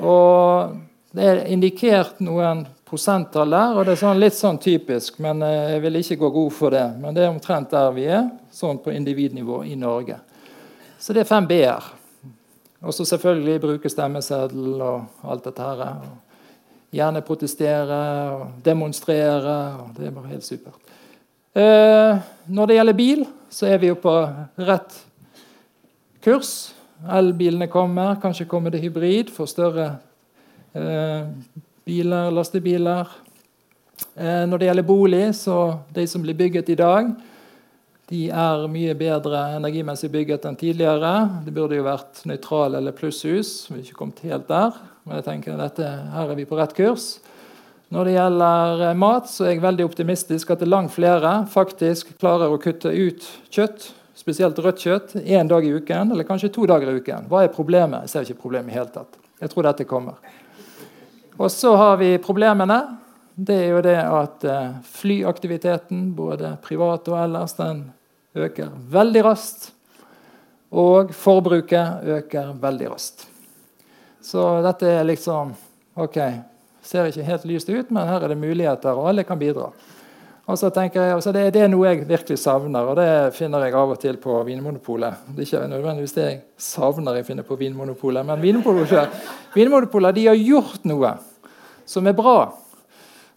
Og 0.01 0.77
det 1.15 1.27
er 1.27 1.45
indikert 1.51 2.21
noen 2.23 2.65
prosenttall 2.91 3.55
der. 3.55 3.77
og 3.77 3.85
Det 3.87 3.95
er 3.95 4.01
sånn, 4.01 4.19
litt 4.19 4.35
sånn 4.35 4.59
typisk, 4.61 5.21
men 5.23 5.41
eh, 5.47 5.75
jeg 5.75 5.83
vil 5.85 5.99
ikke 6.01 6.19
gå 6.19 6.29
god 6.35 6.51
for 6.53 6.75
det. 6.75 6.85
Men 6.99 7.15
det 7.15 7.23
er 7.23 7.31
omtrent 7.31 7.71
der 7.71 7.93
vi 7.95 8.09
er, 8.11 8.27
sånn 8.51 8.81
på 8.83 8.91
individnivå 8.91 9.61
i 9.65 9.77
Norge. 9.79 10.19
Så 10.99 11.15
det 11.15 11.23
er 11.23 11.29
fem 11.29 11.47
B-er. 11.47 11.87
Og 12.81 12.93
så 12.97 13.05
selvfølgelig 13.07 13.61
bruke 13.63 13.89
stemmeseddel 13.93 14.81
og 14.81 15.25
alt 15.31 15.47
dette 15.47 15.69
her. 15.69 16.03
Gjerne 16.91 17.23
protestere 17.25 18.01
og 18.35 18.45
demonstrere. 18.65 19.57
Og 19.85 19.95
det 19.95 20.09
er 20.09 20.15
bare 20.15 20.33
helt 20.33 20.45
supert. 20.45 20.93
Eh, 21.55 22.21
når 22.51 22.69
det 22.69 22.77
gjelder 22.77 22.99
bil, 22.99 23.25
så 23.53 23.69
er 23.69 23.81
vi 23.81 23.91
jo 23.91 23.97
på 24.01 24.15
rett 24.67 25.01
kurs. 26.25 26.53
Elbilene 27.09 27.69
kommer, 27.71 28.17
kanskje 28.21 28.49
kommer 28.49 28.73
det 28.73 28.83
hybrid 28.83 29.31
for 29.33 29.49
større 29.49 29.93
Eh, 30.71 31.27
biler, 31.91 32.31
lastebiler. 32.31 33.11
Eh, 34.15 34.45
når 34.47 34.57
det 34.61 34.69
gjelder 34.69 34.87
bolig, 34.87 35.25
så 35.35 35.57
de 35.93 36.07
som 36.07 36.23
blir 36.23 36.37
bygget 36.39 36.71
i 36.71 36.79
dag, 36.79 37.11
de 38.11 38.25
er 38.27 38.65
mye 38.71 38.93
bedre 38.99 39.41
energimessig 39.55 40.09
bygget 40.11 40.47
enn 40.47 40.57
tidligere. 40.59 41.13
Det 41.45 41.53
burde 41.55 41.77
jo 41.77 41.85
vært 41.87 42.23
nøytral 42.27 42.75
eller 42.79 42.95
plusshus. 42.95 43.69
Vi 43.69 43.77
har 43.77 43.85
ikke 43.85 43.99
kommet 44.01 44.23
helt 44.27 44.49
der, 44.49 44.75
men 45.05 45.19
jeg 45.19 45.27
tenker 45.29 45.59
dette, 45.59 45.93
her 46.15 46.33
er 46.33 46.39
vi 46.39 46.47
på 46.47 46.59
rett 46.59 46.75
kurs. 46.75 47.13
Når 47.91 48.07
det 48.07 48.17
gjelder 48.17 48.83
eh, 48.87 48.99
mat, 48.99 49.31
så 49.31 49.47
er 49.47 49.55
jeg 49.55 49.63
veldig 49.63 49.87
optimistisk 49.87 50.51
at 50.53 50.63
det 50.63 50.71
langt 50.71 50.95
flere 50.95 51.41
faktisk 51.51 52.13
klarer 52.21 52.51
å 52.51 52.59
kutte 52.61 52.91
ut 52.91 53.27
kjøtt, 53.51 53.89
spesielt 54.15 54.59
rødt 54.63 54.83
kjøtt, 54.85 55.17
én 55.23 55.49
dag 55.49 55.65
i 55.65 55.73
uken, 55.75 56.13
eller 56.13 56.27
kanskje 56.27 56.53
to 56.55 56.67
dager 56.69 56.91
i 56.91 57.01
uken. 57.01 57.27
Hva 57.31 57.43
er 57.43 57.55
problemet? 57.55 58.05
Jeg 58.05 58.13
ser 58.13 58.29
ikke 58.29 58.45
problemet 58.45 58.71
i 58.71 58.79
hele 58.79 58.91
tatt. 58.93 59.19
Jeg 59.41 59.51
tror 59.51 59.67
dette 59.67 59.87
kommer. 59.89 60.19
Og 61.41 61.49
så 61.51 61.73
har 61.75 61.97
vi 61.97 62.17
problemene. 62.21 62.77
Det 63.33 63.55
er 63.55 63.69
jo 63.71 63.81
det 63.81 63.97
at 63.97 64.43
eh, 64.45 64.73
flyaktiviteten, 64.85 66.11
både 66.13 66.51
privat 66.61 67.07
og 67.09 67.17
ellers, 67.17 67.55
den 67.57 67.87
øker 68.37 68.69
veldig 68.93 69.23
raskt. 69.25 69.71
Og 70.71 71.09
forbruket 71.17 72.05
øker 72.05 72.51
veldig 72.61 72.91
raskt. 72.91 73.25
Så 74.21 74.43
dette 74.61 74.91
er 74.99 75.07
liksom 75.09 75.55
OK, 75.97 76.19
ser 76.85 77.09
ikke 77.09 77.25
helt 77.25 77.49
lyst 77.49 77.73
ut, 77.73 77.89
men 77.89 78.05
her 78.05 78.21
er 78.21 78.35
det 78.35 78.37
muligheter, 78.37 78.93
og 78.93 79.09
alle 79.09 79.25
kan 79.25 79.41
bidra. 79.41 79.71
Og 80.45 80.59
så 80.59 80.69
tenker 80.73 81.01
jeg, 81.01 81.15
altså 81.15 81.33
det, 81.33 81.47
det, 81.55 81.65
er 81.65 81.73
noe 81.73 81.89
jeg 81.89 82.05
virkelig 82.05 82.37
savner, 82.41 82.85
og 82.85 83.01
det 83.01 83.33
finner 83.33 83.65
jeg 83.65 83.75
av 83.81 83.95
og 83.95 83.99
til 84.01 84.21
på 84.21 84.37
Vinmonopolet. 84.45 85.25
Det 85.33 85.41
er 85.41 85.49
ikke 85.49 85.73
nødvendigvis 85.73 86.15
det 86.17 86.27
jeg 86.27 86.39
savner 86.61 87.17
jeg 87.17 87.27
finner 87.33 87.49
på 87.49 87.57
Vinmonopolet, 87.57 88.25
men 88.29 88.41
Vinmonopolet, 88.45 89.19
Vinmonopolet 89.57 90.17
de 90.17 90.29
har 90.29 90.37
gjort 90.37 90.85
noe 90.89 91.15
som 91.91 92.07
er 92.07 92.15
bra. 92.17 92.53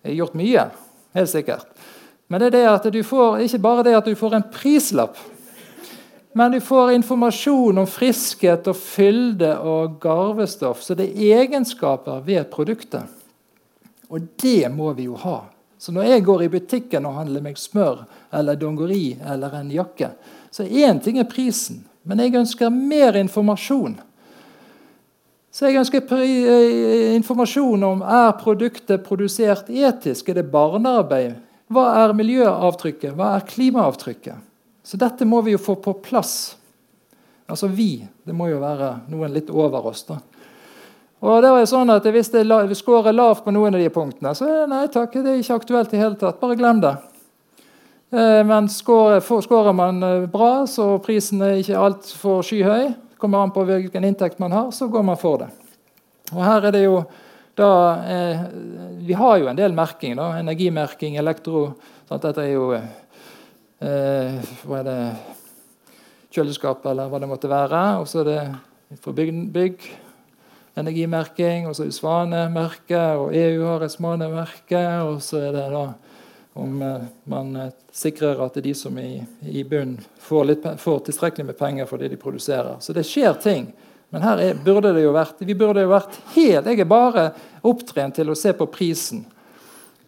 Jeg 0.02 0.12
har 0.12 0.20
gjort 0.22 0.38
mye, 0.38 0.66
helt 1.18 1.30
sikkert. 1.32 1.70
Men 2.30 2.40
det 2.40 2.50
er 2.50 2.56
det 2.56 2.66
at 2.70 2.86
du 2.92 3.00
får, 3.04 3.42
ikke 3.44 3.62
bare 3.62 3.86
det 3.86 3.96
at 3.98 4.08
du 4.08 4.14
får 4.18 4.36
en 4.38 4.46
prislapp, 4.52 5.18
men 6.34 6.52
du 6.52 6.60
får 6.60 6.96
informasjon 6.96 7.78
om 7.78 7.86
friskhet 7.86 8.66
og 8.66 8.74
fylde 8.74 9.52
og 9.62 10.00
garvestoff. 10.02 10.80
Så 10.82 10.96
det 10.98 11.12
er 11.12 11.44
egenskaper 11.44 12.24
ved 12.26 12.48
produktet. 12.50 13.06
Og 14.10 14.24
det 14.42 14.66
må 14.74 14.90
vi 14.98 15.06
jo 15.06 15.14
ha. 15.22 15.44
Så 15.78 15.94
når 15.94 16.08
jeg 16.10 16.24
går 16.26 16.42
i 16.42 16.48
butikken 16.50 17.06
og 17.06 17.20
handler 17.20 17.44
meg 17.44 17.58
smør 17.60 18.02
eller 18.34 18.58
dongeri 18.58 19.14
eller 19.22 19.54
en 19.60 19.70
jakke, 19.70 20.10
så 20.50 20.66
én 20.66 20.98
ting 21.02 21.20
er 21.22 21.30
prisen, 21.30 21.84
men 22.02 22.18
jeg 22.22 22.34
ønsker 22.38 22.70
mer 22.70 23.14
informasjon. 23.20 23.94
Så 25.54 25.68
jeg 25.68 25.78
ønsker 25.78 26.02
eh, 26.18 27.14
informasjon 27.14 27.86
om 27.86 28.02
er 28.02 28.32
produktet 28.40 29.04
produsert 29.06 29.68
etisk. 29.70 30.32
Er 30.32 30.40
det 30.40 30.48
barnearbeid? 30.50 31.36
Hva 31.70 31.86
er 32.02 32.16
miljøavtrykket? 32.18 33.14
Hva 33.14 33.36
er 33.36 33.46
klimaavtrykket? 33.46 34.42
Så 34.84 34.98
dette 35.00 35.24
må 35.24 35.40
vi 35.46 35.54
jo 35.54 35.62
få 35.62 35.78
på 35.80 35.94
plass. 36.02 36.56
Altså 37.46 37.70
vi. 37.70 38.02
Det 38.26 38.34
må 38.34 38.50
jo 38.50 38.58
være 38.58 38.96
noen 39.12 39.32
litt 39.32 39.52
over 39.54 39.86
oss. 39.92 40.02
da. 40.08 40.18
Og 41.24 41.40
det 41.40 41.54
var 41.54 41.64
sånn 41.70 41.92
at 41.94 42.04
Hvis 42.04 42.34
jeg 42.34 42.76
scorer 42.76 43.14
lavt 43.14 43.46
på 43.46 43.54
noen 43.54 43.78
av 43.78 43.80
de 43.80 43.88
punktene, 43.94 44.34
så 44.34 44.48
er 44.48 44.60
det 44.64 44.72
nei 44.74 44.86
takk, 44.92 45.14
det 45.14 45.30
er 45.30 45.40
ikke 45.40 45.60
aktuelt 45.62 45.94
i 45.94 46.02
hele 46.02 46.18
tatt. 46.20 46.40
Bare 46.40 46.58
glem 46.58 46.82
det. 46.82 46.96
Eh, 48.10 48.42
men 48.44 48.68
scorer 48.68 49.72
man 49.72 50.02
eh, 50.02 50.26
bra, 50.30 50.66
så 50.66 50.98
prisen 50.98 51.46
er 51.46 51.62
ikke 51.62 51.78
altfor 51.80 52.42
skyhøy, 52.42 52.90
kommer 53.24 53.46
an 53.46 53.52
på 53.54 53.64
hvilken 53.64 54.04
inntekt 54.04 54.40
man 54.42 54.52
har, 54.52 54.70
så 54.76 54.88
går 54.92 55.02
man 55.08 55.16
for 55.16 55.40
det. 55.40 55.48
Og 56.34 56.42
Her 56.44 56.68
er 56.68 56.74
det 56.74 56.82
jo 56.84 56.98
da, 57.56 57.70
eh, 58.04 58.40
Vi 59.06 59.12
har 59.12 59.38
jo 59.38 59.48
en 59.48 59.56
del 59.56 59.72
merking. 59.72 60.16
da, 60.16 60.38
Energimerking, 60.38 61.16
elektro 61.16 61.74
sant? 62.08 62.22
Dette 62.22 62.42
er 62.42 62.52
jo 62.52 62.72
eh, 62.72 64.40
hva 64.66 64.78
er 64.78 64.84
det, 64.84 65.16
kjøleskap 66.34 66.84
eller 66.90 67.08
hva 67.08 67.20
det 67.20 67.28
måtte 67.30 67.48
være. 67.48 68.00
Og 68.00 68.08
så 68.10 68.20
er 68.20 68.24
det 68.24 69.00
for 69.00 69.12
bygg, 69.12 69.52
bygg 69.52 69.86
energimerking, 70.76 71.68
og 71.68 71.76
så 71.76 71.84
er 71.84 71.92
det 71.92 71.94
svanemerke, 71.94 73.02
og 73.20 73.34
EU 73.34 73.64
har 73.64 73.84
et 73.84 73.92
svanemerke. 73.94 74.84
Og 75.06 75.22
så 75.22 75.46
er 75.48 75.52
det 75.52 75.68
da 75.72 75.84
om 76.54 76.82
eh, 76.82 77.06
man 77.24 77.56
eh, 77.56 77.72
sikrer 77.92 78.40
at 78.44 78.54
de 78.62 78.74
som 78.74 78.98
er 78.98 79.24
i, 79.42 79.64
bunnen, 79.64 79.98
får, 80.22 80.54
får, 80.78 80.98
tilstrekkelig 81.08 81.46
med 81.46 81.58
penger 81.58 81.88
for 81.90 81.98
det 81.98 82.12
de 82.12 82.18
produserer. 82.20 82.76
Så 82.80 82.94
det 82.94 83.06
skjer 83.08 83.34
ting. 83.42 83.72
Men 84.14 84.22
her 84.22 84.38
er, 84.38 84.58
burde 84.64 84.92
det 84.94 85.02
jo 85.02 85.14
vært, 85.14 85.42
vi 85.42 85.56
burde 85.58 85.82
jo 85.82 85.90
vært 85.90 86.14
helt 86.36 86.68
Jeg 86.70 86.84
er 86.84 86.86
bare 86.86 87.24
opptrent 87.66 88.14
til 88.14 88.30
å 88.30 88.36
se 88.38 88.52
på 88.54 88.68
prisen 88.70 89.24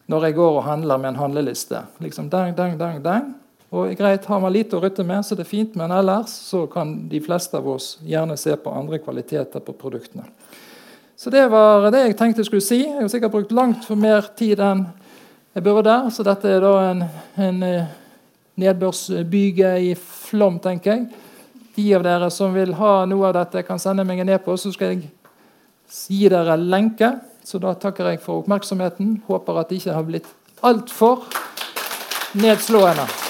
når 0.07 0.29
jeg 0.29 0.37
går 0.37 0.61
og 0.61 0.63
handler 0.63 1.01
med 1.03 1.09
en 1.11 1.19
handleliste. 1.19 1.81
Liksom 1.99 2.29
dang, 2.31 2.53
dang, 2.55 2.77
dang, 2.79 3.01
dang. 3.03 3.33
Og 3.75 3.91
greit, 3.99 4.29
Har 4.31 4.39
man 4.41 4.53
lite 4.55 4.79
å 4.79 4.81
rutte 4.81 5.03
med, 5.03 5.25
så 5.27 5.35
det 5.35 5.43
er 5.43 5.51
fint, 5.51 5.75
men 5.75 5.91
ellers 5.91 6.31
så 6.31 6.69
kan 6.71 7.09
de 7.11 7.19
fleste 7.21 7.59
av 7.59 7.67
oss 7.67 7.97
gjerne 8.07 8.37
se 8.39 8.55
på 8.55 8.71
andre 8.71 9.01
kvaliteter 9.03 9.61
på 9.61 9.75
produktene. 9.75 10.29
Så 11.17 11.31
Det 11.31 11.49
var 11.51 11.91
det 11.91 12.05
jeg 12.05 12.17
tenkte 12.17 12.45
jeg 12.45 12.47
skulle 12.53 12.63
si. 12.63 12.85
Jeg 12.85 13.01
har 13.01 13.09
sikkert 13.11 13.35
brukt 13.35 13.53
langt 13.53 13.83
for 13.89 13.99
mer 13.99 14.31
tid 14.39 14.63
enn 14.63 14.87
jeg 15.57 15.65
burde. 15.65 15.95
Så 16.13 16.25
dette 16.27 16.51
er 16.53 16.61
da 16.61 16.73
en, 16.91 17.05
en 17.41 17.63
eh, 17.65 17.93
nedbørsbyge 18.61 19.73
i 19.89 19.95
Flom, 19.97 20.61
tenker 20.61 20.93
jeg. 20.93 21.07
De 21.77 21.87
av 21.97 22.05
dere 22.05 22.31
som 22.33 22.55
vil 22.57 22.75
ha 22.77 22.93
noe 23.09 23.29
av 23.31 23.37
dette, 23.39 23.65
kan 23.69 23.81
sende 23.81 24.05
meg 24.09 24.21
en 24.23 24.33
e-post, 24.37 24.67
så 24.67 24.75
skal 24.77 24.95
jeg 24.95 25.11
gi 26.13 26.29
dere 26.33 26.59
lenke. 26.61 27.15
Så 27.47 27.61
da 27.63 27.77
takker 27.79 28.13
jeg 28.13 28.25
for 28.25 28.43
oppmerksomheten. 28.43 29.21
Håper 29.29 29.61
at 29.61 29.71
det 29.71 29.81
ikke 29.81 29.97
har 29.97 30.09
blitt 30.09 30.33
altfor 30.67 31.25
nedslående. 32.37 33.26